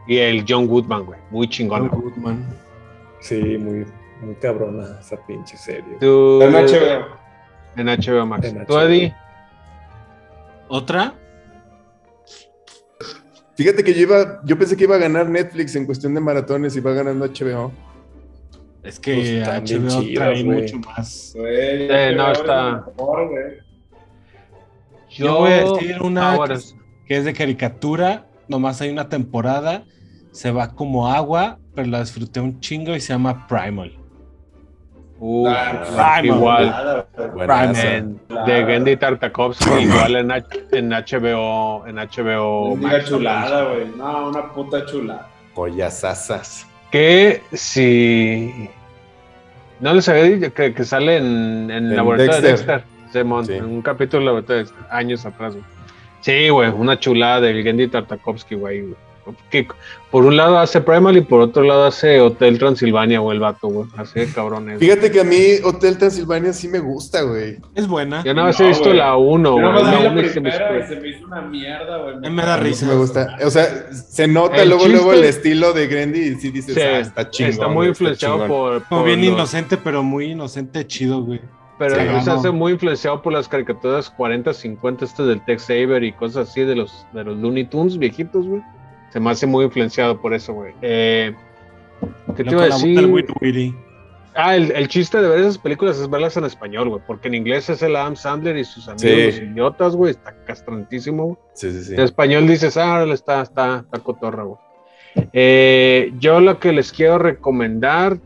y 0.07 0.17
el 0.19 0.45
John 0.49 0.67
Goodman, 0.67 1.05
güey. 1.05 1.19
Muy 1.31 1.49
chingona. 1.49 1.89
güey. 1.89 2.03
Goodman. 2.03 2.47
Sí, 3.21 3.41
muy, 3.59 3.87
muy 4.23 4.35
cabrona 4.37 4.99
esa 5.01 5.17
pinche 5.27 5.57
serie. 5.57 5.97
Tú- 6.01 6.41
En 6.43 6.53
HBO. 6.55 7.07
En 7.77 7.87
HBO 7.89 8.27
Max. 8.27 8.47
En 8.47 8.67
¿Tú. 8.67 8.79
Eddie? 8.79 9.15
¿Otra? 10.69 11.15
Fíjate 13.57 13.85
que 13.85 13.93
yo 13.93 14.01
iba, 14.03 14.41
yo 14.45 14.57
pensé 14.59 14.77
que 14.77 14.85
iba 14.85 14.97
a 14.97 14.99
ganar 14.99 15.29
Netflix 15.29 15.77
en 15.77 15.85
cuestión 15.85 16.15
de 16.15 16.21
maratones 16.21 16.75
y 16.77 16.81
va 16.81 16.93
ganando 16.93 17.27
HBO. 17.27 17.73
Es 18.83 18.99
que 18.99 19.15
Pues 19.15 19.83
HBO 19.91 20.01
chidas, 20.03 20.15
trae 20.15 20.45
mucho 20.45 20.79
más. 20.79 21.35
Eh, 21.39 22.15
no, 22.17 22.33
está- 22.33 22.85
mejor. 22.97 23.31
Yo 25.11 25.39
voy 25.41 25.51
a 25.53 25.57
decir 25.65 26.03
una 26.03 26.39
que, 26.47 26.59
que 27.07 27.17
es 27.17 27.25
de 27.25 27.33
caricatura, 27.35 28.27
nomás 28.49 28.81
hay 28.81 28.91
una 28.91 29.09
temporada, 29.09 29.85
se 30.31 30.51
va 30.53 30.75
como 30.75 31.09
agua, 31.09 31.59
pero 31.75 31.89
la 31.89 32.01
disfruté 32.01 32.41
un 32.41 32.61
chingo 32.61 32.95
y 32.95 33.01
se 33.01 33.13
llama 33.13 33.47
Primal. 33.49 33.93
uh, 35.19 35.47
Ah, 35.49 36.21
igual. 36.25 37.07
En- 37.99 38.21
de 38.47 38.65
Gendy 38.65 38.97
Tartakovsky, 38.97 39.69
igual 39.83 40.17
en, 40.17 40.31
H- 40.31 40.47
en 40.73 40.91
HBO, 40.93 41.87
en 41.87 41.97
HBO 41.99 42.77
Max. 42.77 43.05
chulada, 43.07 43.65
güey. 43.65 43.89
No, 43.99 44.29
una 44.31 44.53
puta 44.55 44.87
chulada. 44.87 45.29
Joyasasas. 45.55 46.67
Que 46.91 47.43
si 47.53 48.69
no 49.81 49.95
les 49.95 50.09
había 50.09 50.25
dicho 50.25 50.53
que, 50.53 50.75
que 50.75 50.85
sale 50.85 51.19
en, 51.19 51.71
en 51.71 51.95
laboratorio 51.97 52.41
de 52.41 52.49
Dexter. 52.49 52.85
Dexter, 52.85 52.85
Simón, 53.23 53.47
Sí. 53.47 53.53
en 53.55 53.65
un 53.65 53.83
capítulo 53.83 54.19
del 54.21 54.27
laboratorio 54.27 54.65
de 54.65 54.71
Dexter, 54.71 54.87
años 54.93 55.25
atrás, 55.27 55.55
güey. 55.55 55.65
Sí, 56.21 56.49
güey, 56.51 56.69
una 56.71 56.99
chulada 56.99 57.41
del 57.43 57.63
Gendy 57.63 57.89
Tartakovsky, 57.89 58.55
güey. 58.57 58.81
güey. 58.83 58.95
Que 59.51 59.67
por 60.11 60.25
un 60.25 60.37
lado 60.37 60.59
hace 60.59 60.81
Primal 60.81 61.17
y 61.17 61.21
por 61.21 61.41
otro 61.41 61.63
lado 61.63 61.85
hace 61.85 62.21
Hotel 62.21 62.59
Transilvania, 62.59 63.21
güey, 63.21 63.37
el 63.37 63.41
vato, 63.41 63.69
güey. 63.69 63.87
Así 63.97 64.19
de 64.21 64.27
cabrones. 64.33 64.79
Fíjate 64.81 65.11
que 65.11 65.21
a 65.21 65.25
mí 65.25 65.39
Hotel 65.63 65.99
Transilvania 65.99 66.53
sí 66.53 66.67
me 66.69 66.79
gusta, 66.81 67.23
güey. 67.23 67.59
Es 67.75 67.87
buena. 67.87 68.23
Nada 68.25 68.45
más 68.45 68.59
No, 68.59 68.65
he 68.65 68.69
visto 68.69 68.85
güey. 68.87 68.97
la 68.97 69.17
1, 69.17 69.49
Yo 69.49 69.53
güey. 69.71 69.85
vi 69.85 69.91
La 69.91 70.01
la 70.03 70.11
1 70.11 70.21
y 70.23 70.29
se 70.31 70.41
me 70.41 70.51
se 70.53 70.97
me 70.97 71.09
hizo 71.09 71.27
una 71.27 71.43
mierda, 71.43 71.99
güey. 71.99 72.31
Me 72.31 72.43
da 72.43 72.57
risa. 72.57 72.87
me 72.87 72.95
gusta. 72.97 73.37
O 73.45 73.51
sea, 73.51 73.93
se 73.93 74.27
nota 74.27 74.63
El 74.63 74.71
luego, 74.71 74.85
chiste- 74.85 74.97
luego 74.97 75.13
el 75.13 75.25
estilo 75.25 75.73
de 75.73 75.87
Grandy 75.87 76.21
y 76.21 76.35
sí 76.37 76.51
dices, 76.51 76.75
Sí, 76.75 76.81
ah, 76.81 76.99
está 77.01 77.31
chingón. 77.31 77.51
Está 77.53 77.69
muy 77.69 77.87
influenciado 77.89 78.35
chingón. 78.35 78.49
por, 78.49 78.85
Como 78.89 79.01
por 79.03 79.07
bien 79.07 79.21
los- 79.25 79.35
inocente, 79.35 79.77
pero 79.77 80.03
muy 80.03 80.33
inocente, 80.33 80.87
chido, 80.87 81.23
güey. 81.23 81.41
Pero 81.79 81.95
Sí, 81.95 82.01
se 82.25 82.31
no. 82.31 82.37
hace 82.37 82.51
muy 82.51 82.73
influenciado 82.73 83.23
por 83.23 83.33
las 83.33 83.49
caricaturas 83.49 84.11
40, 84.11 84.53
50, 84.53 85.05
este 85.07 85.23
del 85.23 85.43
Tex 85.45 85.63
Saber 85.63 86.05
y 86.05 86.13
cosas 86.13 86.51
así 86.51 86.61
de 86.63 86.75
los, 86.77 87.07
de 87.15 87.25
los 87.25 87.39
Looney 87.39 87.65
Tunes 87.65 87.97
viejitos, 87.97 88.47
güey. 88.47 88.61
Se 89.13 89.21
me 89.21 89.31
hace 89.31 89.47
muy 89.47 89.65
influenciado 89.65 90.21
por 90.21 90.35
eso, 90.35 90.53
güey. 90.55 90.73
Eh, 90.83 91.35
¿Qué 92.37 92.45
te 92.45 92.51
iba 92.53 92.63
a 92.63 92.67
decir? 92.67 93.75
Ah, 94.35 94.55
el, 94.55 94.71
el 94.71 94.87
chiste 94.89 95.21
de 95.21 95.29
ver 95.29 95.41
esas 95.41 95.59
películas 95.59 95.99
es 95.99 96.09
verlas 96.09 96.37
en 96.37 96.45
español, 96.45 96.89
güey. 96.89 97.03
Porque 97.07 97.27
en 97.29 97.35
inglés 97.35 97.69
es 97.69 97.83
el 97.83 97.97
Adam 97.97 98.15
Sandler 98.15 98.57
y 98.57 98.65
sus 98.65 98.87
amigos, 98.89 99.01
Sí. 99.03 99.27
los 99.27 99.39
idiotas, 99.53 99.97
güey. 99.97 100.13
Está 100.13 100.35
castrantísimo, 100.45 101.25
güey. 101.25 101.37
Sí, 101.55 101.73
sí, 101.73 101.83
sí. 101.83 101.95
En 101.95 102.01
español 102.01 102.47
dices, 102.47 102.77
ah, 102.77 103.05
está, 103.13 103.43
está, 103.43 103.81
está 103.85 103.99
cotorra, 103.99 104.45
güey. 104.45 104.59
Eh, 105.33 106.13
yo 106.21 106.39
lo 106.41 106.61
que 106.61 106.73
les 106.73 106.93
quiero 106.93 107.19
recomendar, 107.19 108.19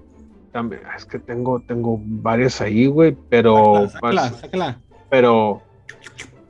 también, 0.53 0.83
ah, 0.87 0.95
es 0.97 1.07
que 1.07 1.19
tengo, 1.19 1.61
tengo 1.61 1.99
varias 2.05 2.61
ahí, 2.61 2.87
güey, 2.87 3.17
pero, 3.31 3.89
Sácala, 3.89 4.29
sácala. 4.31 4.79
pero 5.09 5.63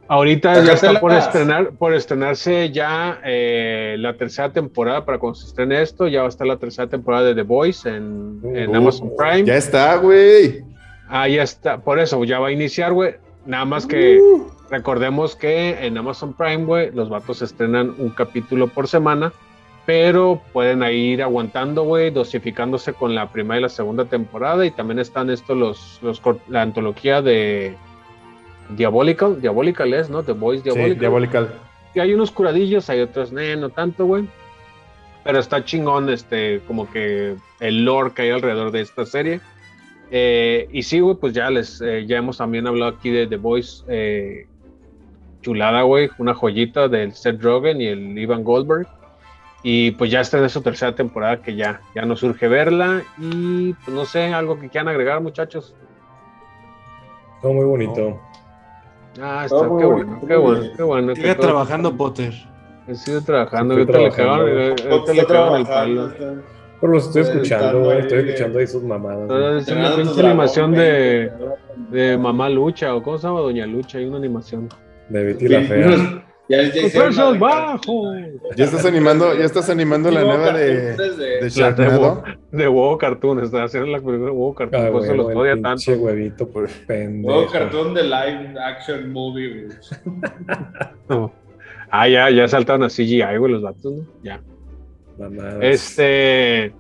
ahorita 0.09 0.63
ya 0.65 0.73
está 0.73 1.01
por 1.01 1.13
estrenar, 1.13 1.71
por 1.73 1.95
estrenarse 1.95 2.71
ya 2.71 3.21
eh, 3.25 3.97
la 3.99 4.15
tercera 4.15 4.53
temporada 4.53 5.05
para 5.05 5.19
cuando 5.19 5.37
se 5.37 5.47
estrene 5.47 5.81
esto, 5.83 6.09
ya 6.09 6.21
va 6.21 6.27
a 6.27 6.29
estar 6.29 6.47
la 6.47 6.57
tercera 6.57 6.89
temporada 6.89 7.25
de 7.25 7.35
The 7.35 7.43
Voice 7.43 7.89
en, 7.89 8.41
en 8.55 8.71
Uh, 8.71 8.77
Amazon 8.77 9.11
Prime. 9.17 9.45
Ya 9.45 9.57
está, 9.57 9.97
güey. 9.97 10.63
Ah, 11.09 11.29
ya 11.29 11.43
está, 11.43 11.79
por 11.79 11.99
eso 11.99 12.23
ya 12.25 12.39
va 12.39 12.49
a 12.49 12.53
iniciar, 12.53 12.93
güey. 12.93 13.15
Nada 13.47 13.65
más 13.65 13.87
que 13.87 14.19
Uh. 14.19 14.47
recordemos 14.71 15.37
que 15.37 15.87
en 15.87 15.99
Amazon 15.99 16.33
Prime, 16.33 16.65
güey, 16.65 16.91
los 16.93 17.09
vatos 17.09 17.43
estrenan 17.43 17.95
un 17.99 18.11
capítulo 18.11 18.69
por 18.69 18.89
semana, 18.89 19.33
pero 19.87 20.41
pueden 20.55 20.83
ahí 20.83 21.13
ir 21.13 21.23
aguantando, 21.23 21.83
güey, 21.83 22.11
dosificándose 22.11 22.95
con 22.95 23.15
la 23.15 23.31
primera 23.31 23.59
y 23.59 23.63
la 23.63 23.69
segunda 23.69 24.07
temporada. 24.07 24.65
Y 24.65 24.71
también 24.71 24.99
están 24.99 25.29
estos, 25.29 25.57
los, 25.59 25.99
los 26.01 26.23
la 26.49 26.63
antología 26.63 27.21
de 27.21 27.77
Diabolical, 28.71 29.41
Diabolical 29.41 29.95
es, 29.95 30.11
¿no? 30.11 30.23
The 30.23 30.33
Voice 30.33 30.63
Diabolical. 30.63 30.95
Sí, 30.95 31.01
Diabolical. 31.01 31.55
Y 31.95 32.01
hay 32.01 32.13
unos 32.13 32.31
curadillos, 32.31 32.91
hay 32.91 33.01
otros, 33.01 33.33
"Nee, 33.33 33.57
no 33.57 33.71
tanto, 33.71 34.07
güey. 34.07 34.27
Pero 35.23 35.39
está 35.39 35.65
chingón, 35.65 36.11
este, 36.11 36.61
como 36.67 36.91
que 36.91 37.37
el 37.61 37.85
lore 37.85 38.13
que 38.15 38.23
hay 38.23 38.31
alrededor 38.31 38.71
de 38.73 38.81
esta 38.83 39.07
serie. 39.07 39.41
Eh, 40.11 40.69
y 40.71 40.83
sí, 40.83 41.01
güey, 41.01 41.17
pues 41.17 41.33
ya 41.33 41.51
les, 41.51 41.81
eh, 41.81 42.05
ya 42.07 42.19
hemos 42.19 42.39
también 42.39 42.67
hablado 42.67 42.93
aquí 42.97 43.11
de 43.11 43.27
The 43.27 43.37
Voice, 43.37 43.85
eh, 43.89 44.47
chulada, 45.41 45.83
güey, 45.83 46.11
una 46.19 46.35
joyita 46.35 46.89
del 46.89 47.15
Seth 47.15 47.43
Rogen 47.43 47.81
y 47.81 47.87
el 47.87 48.19
Ivan 48.19 48.45
Goldberg. 48.45 48.87
Y 49.63 49.93
pues 49.93 50.11
ya 50.11 50.21
está 50.21 50.39
en 50.39 50.51
su 50.51 50.61
tercera 50.61 50.95
temporada 50.95 51.41
que 51.41 51.57
ya, 51.57 51.81
ya 51.95 52.03
nos 52.03 52.21
surge 52.21 52.49
verla. 52.49 53.03
Y 53.19 53.73
pues 53.73 53.97
no 53.97 54.05
sé, 54.05 54.25
algo 54.35 54.61
que 54.61 54.69
quieran 54.69 54.89
agregar, 54.89 55.23
muchachos. 55.23 55.75
Todo 57.41 57.55
muy 57.55 57.65
bonito. 57.65 58.21
Ah, 59.21 59.47
Todo 59.49 59.65
está, 59.65 59.79
qué 59.79 59.85
bueno, 59.87 60.21
qué 60.27 60.37
bueno, 60.37 60.65
qué 60.77 60.83
bueno. 60.83 61.09
que 61.15 61.21
Sigue 61.21 61.35
todo- 61.35 61.47
trabajando, 61.47 61.97
Potter. 61.97 62.33
He 62.87 62.95
sido 62.95 63.23
trabajando, 63.23 63.75
ahorita 63.75 63.93
le 63.93 64.05
ahorita 64.07 65.27
cagan 65.27 65.57
el 65.61 65.67
palo. 65.67 66.13
Pero 66.81 66.93
los 66.93 67.07
estoy 67.07 67.23
escuchando, 67.23 67.81
güey. 67.85 67.99
Estoy 68.01 68.19
escuchando 68.19 68.59
ahí 68.59 68.67
sus 68.67 68.83
mamadas. 68.83 69.63
Es 69.63 69.69
una 69.75 69.97
pinche 69.97 70.21
animación 70.27 70.73
de, 70.73 71.33
de 71.91 72.19
Mamá 72.19 72.51
Lucha, 72.51 72.95
o 72.95 73.03
¿cómo 73.03 73.17
se 73.17 73.27
llama? 73.27 73.41
Doña 73.41 73.67
Lucha, 73.67 73.99
hay 73.99 74.05
una 74.07 74.19
animación. 74.19 74.69
De 75.09 75.25
Betty 75.25 75.49
la 75.49 75.61
Fea. 75.63 76.24
Ya, 76.47 76.63
ya 76.63 76.73
¡Precios 76.93 77.39
bajos! 77.39 78.17
Ya 78.55 78.65
estás 78.67 78.85
animando, 78.85 79.35
ya 79.35 79.45
estás 79.45 79.71
animando 79.71 80.11
la 80.11 80.21
nueva 80.21 80.45
cartoon 80.45 80.57
de, 80.57 80.97
3D. 80.97 81.41
de 81.41 81.49
Sharknado. 81.49 82.01
huevo, 82.01 82.23
de 82.53 82.69
huevo 82.69 82.99
cartoon, 82.99 83.41
está 83.43 83.65
haciendo 83.65 83.89
la 83.91 83.97
película 83.99 84.27
de 84.27 84.31
huevo 84.31 84.55
cartoon, 84.55 84.87
Ah, 84.87 84.91
por 84.91 85.05
eso 85.05 85.15
los 85.15 85.27
odia 85.35 85.59
tanto. 85.61 85.93
huevito 85.93 86.47
por 86.49 86.69
pendejo. 86.87 87.35
Nuevo 87.35 87.51
cartón 87.51 87.95
de 87.95 88.03
live 88.03 88.55
action 88.61 89.11
movie. 89.13 89.69
No. 91.09 91.33
Ah, 91.91 92.09
ya, 92.09 92.29
ya 92.31 92.47
saltaron 92.49 92.83
a 92.83 92.89
CGI, 92.89 93.37
güey, 93.39 93.53
los 93.53 93.63
datos, 93.63 93.93
¿no? 93.93 94.05
Ya. 94.23 94.41
Este, 95.61 96.73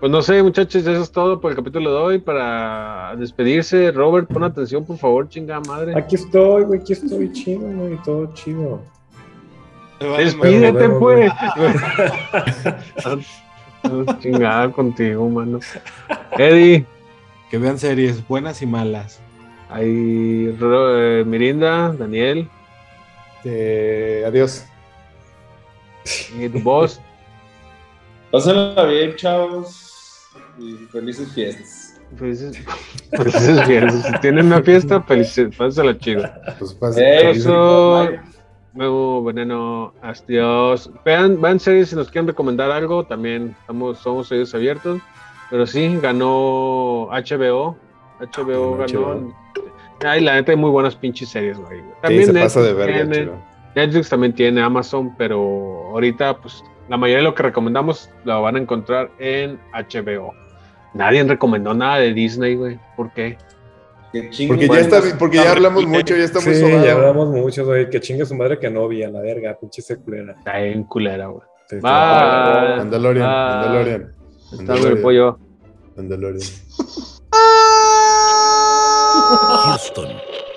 pues 0.00 0.10
no 0.12 0.22
sé, 0.22 0.42
muchachos, 0.42 0.86
eso 0.86 1.02
es 1.02 1.10
todo 1.10 1.40
por 1.40 1.50
el 1.50 1.56
capítulo 1.56 1.90
de 1.90 1.96
hoy. 1.96 2.18
Para 2.18 3.14
despedirse, 3.18 3.90
Robert, 3.92 4.28
pon 4.32 4.44
atención, 4.44 4.84
por 4.86 4.96
favor, 4.98 5.28
chingada 5.28 5.60
madre. 5.66 5.92
Aquí 5.96 6.14
estoy, 6.14 6.62
güey, 6.64 6.80
aquí 6.80 6.92
estoy 6.92 7.30
chido, 7.32 7.60
güey, 7.60 7.96
todo 8.04 8.32
chido. 8.34 8.80
Despídete, 10.18 10.88
pues. 10.90 11.32
chingada 14.20 14.70
contigo, 14.70 15.28
mano. 15.28 15.60
Eddie. 16.38 16.86
Que 17.50 17.58
vean 17.58 17.78
series 17.78 18.26
buenas 18.26 18.62
y 18.62 18.66
malas. 18.66 19.20
Ahí, 19.68 20.56
eh, 20.58 21.24
Mirinda, 21.26 21.92
Daniel. 21.92 22.48
Eh, 23.44 24.24
adiós. 24.26 24.64
Y 26.38 26.48
tu 26.48 26.60
voz. 26.60 27.00
Pásenla 28.30 28.84
bien, 28.84 29.14
chavos 29.16 30.30
y 30.58 30.76
felices 30.90 31.30
fiestas. 31.32 32.00
Felices, 32.16 32.58
felices 33.10 33.66
fiestas. 33.66 34.06
Si 34.06 34.20
tienen 34.20 34.46
una 34.46 34.62
fiesta, 34.62 35.02
felices, 35.02 35.54
pásala 35.54 35.98
chido. 35.98 36.22
Pues 36.58 36.96
Eso, 36.96 38.08
luego 38.74 39.22
veneno, 39.22 39.92
adiós. 40.02 40.90
Vean, 41.04 41.40
vean 41.40 41.60
series 41.60 41.90
si 41.90 41.96
nos 41.96 42.10
quieren 42.10 42.28
recomendar 42.28 42.70
algo, 42.70 43.04
también 43.04 43.54
estamos, 43.60 43.98
somos 43.98 44.30
oídos 44.32 44.54
abiertos. 44.54 45.00
Pero 45.50 45.66
sí, 45.66 45.98
ganó 46.00 47.08
HBO. 47.10 47.76
HBO 48.20 48.76
ganó. 48.78 49.34
Ay, 50.04 50.22
la 50.22 50.34
neta 50.34 50.52
hay 50.52 50.58
muy 50.58 50.70
buenas 50.70 50.96
pinches 50.96 51.28
series, 51.28 51.58
güey. 51.58 51.82
También 52.00 52.26
se 52.26 52.32
pasa 52.32 52.62
de 52.62 52.72
verga, 52.72 53.10
tiene, 53.10 53.30
Netflix 53.74 54.08
también 54.08 54.32
tiene 54.32 54.62
Amazon, 54.62 55.14
pero 55.16 55.88
ahorita, 55.90 56.38
pues, 56.38 56.64
la 56.88 56.96
mayoría 56.96 57.18
de 57.18 57.24
lo 57.24 57.34
que 57.34 57.42
recomendamos 57.42 58.10
lo 58.24 58.42
van 58.42 58.56
a 58.56 58.58
encontrar 58.58 59.10
en 59.18 59.58
HBO. 59.72 60.32
Nadie 60.94 61.22
recomendó 61.24 61.72
nada 61.74 61.98
de 61.98 62.12
Disney, 62.12 62.54
güey. 62.54 62.78
¿Por 62.96 63.12
qué? 63.12 63.38
Porque 64.12 64.68
ya, 64.68 64.80
está, 64.80 65.00
porque 65.18 65.38
ya 65.38 65.52
hablamos 65.52 65.86
mucho, 65.86 66.14
ya 66.14 66.24
estamos 66.24 66.44
Sí, 66.44 66.60
ya 66.60 66.92
hablamos 66.92 67.28
mucho, 67.28 67.64
güey. 67.64 67.88
Que 67.88 67.98
chingue 67.98 68.26
su 68.26 68.34
madre 68.34 68.58
que 68.58 68.68
no 68.68 68.86
vi 68.86 69.02
a 69.02 69.08
la 69.08 69.20
verga, 69.20 69.58
pinche 69.58 69.80
se 69.80 69.96
culera. 69.96 70.34
Está 70.38 70.60
en 70.60 70.84
culera, 70.84 71.28
güey. 71.28 71.42
Sí, 71.68 71.76
Mandalorian, 71.80 73.26
Mandalorian. 73.26 74.12
Está 74.52 74.74
el 74.74 74.98
pollo. 75.00 75.38
Mandalorian. 75.96 76.46
Houston, 79.64 80.08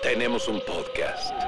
tenemos 0.04 0.50
un 0.50 0.60
podcast. 0.60 1.45